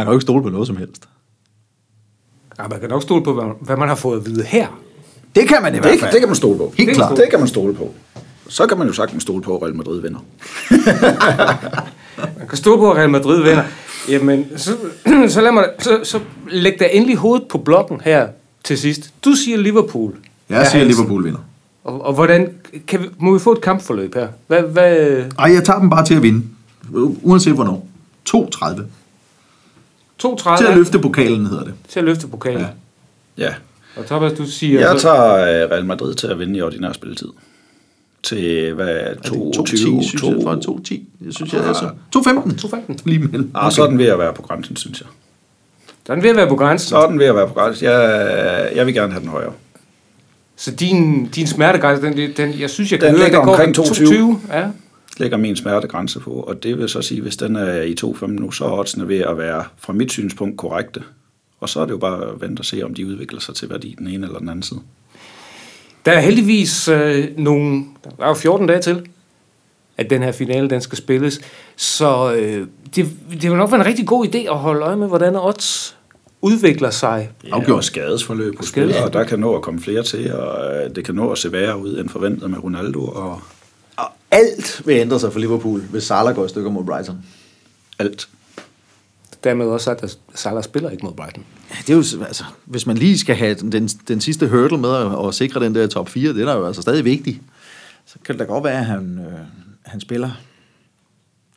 Man 0.00 0.06
kan 0.06 0.12
jo 0.12 0.16
ikke 0.16 0.22
stole 0.22 0.42
på 0.42 0.48
noget 0.48 0.66
som 0.66 0.76
helst. 0.76 1.08
Ja, 2.58 2.68
man 2.68 2.80
kan 2.80 2.88
nok 2.88 3.02
stole 3.02 3.24
på, 3.24 3.32
hvad, 3.32 3.44
hvad 3.60 3.76
man 3.76 3.88
har 3.88 3.94
fået 3.94 4.20
at 4.20 4.26
vide 4.26 4.44
her. 4.44 4.80
Det 5.36 5.48
kan 5.48 5.62
man 5.62 5.74
i 5.74 5.76
Det, 5.76 5.84
det 5.84 6.18
kan 6.20 6.28
man 6.28 6.36
stole 6.36 6.58
på. 6.58 6.72
Helt 6.76 6.88
det, 6.88 6.96
klart. 6.96 7.16
Det 7.16 7.26
kan 7.30 7.38
man 7.38 7.48
stole 7.48 7.74
på. 7.74 7.94
Så 8.48 8.66
kan 8.66 8.78
man 8.78 8.86
jo 8.86 8.92
sagtens 8.92 9.22
stole 9.22 9.42
på, 9.42 9.56
at 9.56 9.62
Real 9.62 9.74
Madrid 9.74 10.00
vinder. 10.00 10.18
Man 12.38 12.48
kan 12.48 12.58
stole 12.58 12.78
på, 12.78 12.90
at 12.90 12.96
Real 12.96 13.10
Madrid 13.10 13.42
vinder. 13.42 13.64
Jamen, 14.08 14.46
så, 14.56 14.76
så, 15.28 15.40
lad 15.40 15.52
mig, 15.52 15.64
så, 15.78 16.00
så 16.04 16.20
læg 16.50 16.80
da 16.80 16.88
endelig 16.92 17.16
hovedet 17.16 17.48
på 17.48 17.58
blokken 17.58 18.00
her 18.04 18.28
til 18.64 18.78
sidst. 18.78 19.10
Du 19.24 19.32
siger 19.32 19.58
Liverpool. 19.58 20.12
Jeg 20.48 20.66
siger, 20.66 20.80
at 20.80 20.86
Hansen. 20.86 21.04
Liverpool 21.04 21.24
vinder. 21.24 21.38
Og, 21.84 22.04
og 22.04 22.14
hvordan, 22.14 22.54
kan 22.86 23.02
vi, 23.02 23.06
må 23.18 23.32
vi 23.32 23.38
få 23.38 23.52
et 23.52 23.60
kampforløb 23.60 24.14
her? 24.14 24.28
Hvad, 24.46 24.62
hvad, 24.62 25.22
Ej, 25.38 25.52
jeg 25.54 25.64
tager 25.64 25.78
dem 25.78 25.90
bare 25.90 26.04
til 26.04 26.14
at 26.14 26.22
vinde. 26.22 26.42
Uanset 27.22 27.52
hvornår. 27.52 27.86
2-30. 28.28 28.82
2-30 30.24 30.58
Til 30.58 30.64
at 30.66 30.76
løfte 30.76 30.98
pokalen, 30.98 31.46
hedder 31.46 31.64
det. 31.64 31.74
til 31.88 31.98
at 31.98 32.04
løfte 32.04 32.26
pokalen. 32.28 32.60
Ja. 32.60 33.44
Ja. 33.44 33.54
Og 33.96 34.06
Thomas, 34.06 34.32
du 34.32 34.46
siger... 34.46 34.80
Jeg 34.80 35.00
så- 35.00 35.08
tager 35.08 35.34
øh, 35.64 35.70
Real 35.70 35.84
Madrid 35.84 36.14
til 36.14 36.26
at 36.26 36.38
vinde 36.38 36.58
i 36.58 36.62
ordinær 36.62 36.92
spilletid. 36.92 37.28
Til, 38.22 38.74
hvad 38.74 38.88
er 38.88 39.14
det, 39.14 39.22
22, 39.22 39.98
2-10, 40.00 40.02
synes 40.08 40.12
jeg. 40.12 40.20
2... 40.20 40.42
Fra 40.42 40.54
2-10. 40.54 41.00
Jeg 41.26 41.34
synes, 41.34 41.52
jeg 41.52 41.60
er 41.60 41.72
så. 41.72 41.90
2-15. 42.16 42.66
2-15. 42.92 42.96
Lige 43.04 43.18
mellem. 43.18 43.50
Ah, 43.54 43.72
så 43.72 43.82
er 43.82 43.86
den 43.86 43.98
ved 43.98 44.06
at 44.06 44.18
være 44.18 44.32
på 44.32 44.42
grænsen, 44.42 44.76
synes 44.76 45.00
jeg. 45.00 45.08
Så 46.06 46.12
er 46.12 46.16
den 46.16 46.22
ved 46.22 46.30
at 46.30 46.36
være 46.36 46.48
på 46.48 46.56
grænsen. 46.56 46.88
Så 46.88 46.96
er 46.98 47.06
den 47.10 47.18
ved 47.18 47.26
at 47.26 47.34
være 47.34 47.48
på 47.48 47.54
grænsen. 47.54 47.84
Jeg, 47.86 48.70
jeg 48.74 48.86
vil 48.86 48.94
gerne 48.94 49.12
have 49.12 49.20
den 49.20 49.28
højere. 49.28 49.52
Så 50.56 50.70
din, 50.70 51.26
din 51.28 51.46
smertegrænse, 51.46 52.02
den, 52.06 52.32
den, 52.36 52.60
jeg 52.60 52.70
synes, 52.70 52.92
jeg 52.92 53.00
kan 53.00 53.08
Den 53.08 53.16
høre, 53.16 53.24
ligger 53.26 53.44
går 53.44 53.50
omkring 53.52 53.74
på 53.74 53.82
22. 53.82 54.40
Ja. 54.52 54.66
Lægger 55.20 55.36
min 55.36 55.56
smertegrænse 55.56 56.20
på, 56.20 56.30
og 56.30 56.62
det 56.62 56.78
vil 56.78 56.88
så 56.88 57.02
sige, 57.02 57.20
hvis 57.20 57.36
den 57.36 57.56
er 57.56 57.82
i 57.82 57.94
2,5 58.04 58.26
nu, 58.26 58.50
så 58.50 58.64
er 58.64 58.78
oddsene 58.78 59.08
ved 59.08 59.18
at 59.18 59.38
være 59.38 59.64
fra 59.78 59.92
mit 59.92 60.12
synspunkt 60.12 60.56
korrekte. 60.56 61.02
Og 61.60 61.68
så 61.68 61.80
er 61.80 61.84
det 61.84 61.92
jo 61.92 61.98
bare 61.98 62.28
at 62.28 62.40
vente 62.40 62.60
og 62.60 62.64
se, 62.64 62.82
om 62.82 62.94
de 62.94 63.06
udvikler 63.06 63.40
sig 63.40 63.54
til 63.54 63.70
værdi 63.70 63.94
den 63.98 64.06
ene 64.06 64.26
eller 64.26 64.38
den 64.38 64.48
anden 64.48 64.62
side. 64.62 64.80
Der 66.04 66.12
er 66.12 66.20
heldigvis 66.20 66.88
øh, 66.88 67.28
nogle... 67.38 67.84
Der 68.04 68.24
er 68.24 68.28
jo 68.28 68.34
14 68.34 68.66
dage 68.66 68.80
til, 68.80 69.06
at 69.96 70.10
den 70.10 70.22
her 70.22 70.32
finale 70.32 70.70
den 70.70 70.80
skal 70.80 70.98
spilles. 70.98 71.40
Så 71.76 72.34
øh, 72.34 72.66
det, 72.96 73.10
det 73.30 73.50
vil 73.50 73.56
nok 73.56 73.70
være 73.70 73.80
en 73.80 73.86
rigtig 73.86 74.06
god 74.06 74.26
idé 74.26 74.38
at 74.38 74.58
holde 74.58 74.80
øje 74.80 74.96
med, 74.96 75.08
hvordan 75.08 75.36
odds 75.36 75.96
udvikler 76.42 76.90
sig. 76.90 77.30
Ja, 77.44 77.54
Afgjort 77.54 77.84
skadesforløb 77.84 78.56
på 78.56 78.62
Skades- 78.62 79.04
og 79.04 79.12
der 79.12 79.24
kan 79.24 79.38
nå 79.38 79.54
at 79.54 79.62
komme 79.62 79.80
flere 79.80 80.02
til, 80.02 80.32
og 80.34 80.74
øh, 80.74 80.94
det 80.94 81.04
kan 81.04 81.14
nå 81.14 81.30
at 81.30 81.38
se 81.38 81.52
værre 81.52 81.78
ud 81.78 81.98
end 81.98 82.08
forventet 82.08 82.50
med 82.50 82.64
Ronaldo 82.64 83.04
Og 83.04 83.42
alt 84.30 84.82
vil 84.86 84.96
ændre 84.96 85.20
sig 85.20 85.32
for 85.32 85.40
Liverpool, 85.40 85.80
hvis 85.80 86.02
Salah 86.04 86.34
går 86.34 86.44
i 86.44 86.48
stykker 86.48 86.70
mod 86.70 86.84
Brighton. 86.84 87.18
alt. 87.98 88.28
Dermed 89.44 89.66
også 89.66 89.84
sagt, 89.84 90.02
at 90.02 90.18
Salah 90.34 90.62
spiller 90.64 90.90
ikke 90.90 91.04
mod 91.06 91.12
Brighton. 91.14 91.44
Ja, 91.70 91.76
Det 91.86 91.90
er 91.90 92.18
jo, 92.18 92.24
altså, 92.26 92.44
hvis 92.64 92.86
man 92.86 92.98
lige 92.98 93.18
skal 93.18 93.36
have 93.36 93.54
den, 93.54 93.88
den 93.88 94.20
sidste 94.20 94.48
hurdle 94.48 94.78
med 94.78 94.94
at, 94.96 95.26
at 95.28 95.34
sikre 95.34 95.64
den 95.64 95.74
der 95.74 95.86
top 95.86 96.08
4, 96.08 96.32
det 96.32 96.40
er 96.42 96.46
da 96.46 96.52
jo 96.52 96.66
altså 96.66 96.82
stadig 96.82 97.04
vigtigt. 97.04 97.40
Så 98.06 98.16
kan 98.24 98.32
det 98.34 98.40
da 98.40 98.44
godt 98.44 98.64
være, 98.64 98.78
at 98.78 98.86
han, 98.86 99.18
øh, 99.18 99.38
han 99.82 100.00
spiller. 100.00 100.30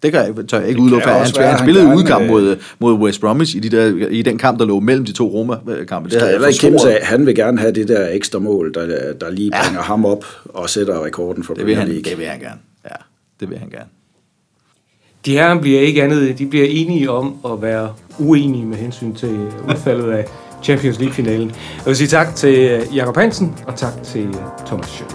Det 0.04 0.12
kan 0.12 0.22
jeg, 0.38 0.48
tør 0.48 0.60
jeg 0.60 0.70
ikke 0.70 0.82
udelukke. 0.82 1.04
kan 1.04 1.14
Han, 1.14 1.26
være, 1.38 1.46
han 1.48 1.56
han 1.56 1.66
spillede 1.66 1.86
gerne, 1.86 1.98
udkamp 1.98 2.24
øh, 2.24 2.30
mod, 2.32 2.58
mod 2.80 2.94
West 2.94 3.22
Bromwich 3.22 3.56
i, 3.56 3.60
de 3.60 3.70
der, 3.78 4.08
i 4.08 4.22
den 4.22 4.38
kamp, 4.38 4.60
der 4.60 4.66
lå 4.66 4.80
mellem 4.80 5.06
de 5.06 5.12
to 5.12 5.28
Roma-kampe. 5.28 6.10
Det 6.10 6.22
havde 6.22 6.36
er 6.36 6.40
jeg 6.40 6.64
ikke 6.64 6.90
af, 6.90 7.06
han 7.06 7.26
vil 7.26 7.36
gerne 7.36 7.60
have 7.60 7.72
det 7.72 7.88
der 7.88 8.08
ekstra 8.12 8.40
mål, 8.40 8.74
der, 8.74 9.14
der 9.14 9.30
lige 9.32 9.52
bringer 9.52 9.80
ja. 9.80 9.82
ham 9.82 10.06
op 10.06 10.26
og 10.46 10.70
sætter 10.70 11.06
rekorden 11.06 11.44
for 11.44 11.54
Det 11.54 11.66
vil, 11.66 11.76
han, 11.76 11.88
League. 11.88 12.04
det 12.04 12.18
vil 12.18 12.26
han 12.26 12.40
gerne. 12.40 12.60
Ja, 12.86 12.96
det 13.40 13.50
vil 13.50 13.58
han 13.58 13.70
gerne. 13.70 13.90
De 15.26 15.32
her 15.32 15.62
bliver 15.62 15.82
ikke 15.82 16.04
andet, 16.04 16.40
de 16.40 16.46
bliver 16.46 16.66
enige 16.70 17.12
om 17.12 17.36
at 17.46 17.62
være 17.62 17.94
uenige 18.20 18.66
med 18.66 18.78
hensyn 18.78 19.14
til 19.16 19.48
udfaldet 19.70 20.12
af 20.12 20.26
Champions 20.64 21.00
League-finalen. 21.00 21.48
Jeg 21.50 21.86
vil 21.86 21.96
sige 21.96 22.08
tak 22.08 22.36
til 22.36 22.60
øh, 22.60 22.96
Jakob 22.96 23.18
Hansen, 23.18 23.56
og 23.68 23.76
tak 23.76 24.04
til 24.04 24.26
øh, 24.28 24.34
Thomas 24.66 24.88
Schødt. 24.88 25.12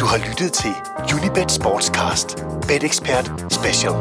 Du 0.00 0.06
har 0.06 0.28
lyttet 0.28 0.52
til 0.52 0.70
Unibet 1.14 1.52
Sportscast. 1.52 2.53
Bet 2.66 2.82
Expert 2.82 3.30
Special. 3.48 3.94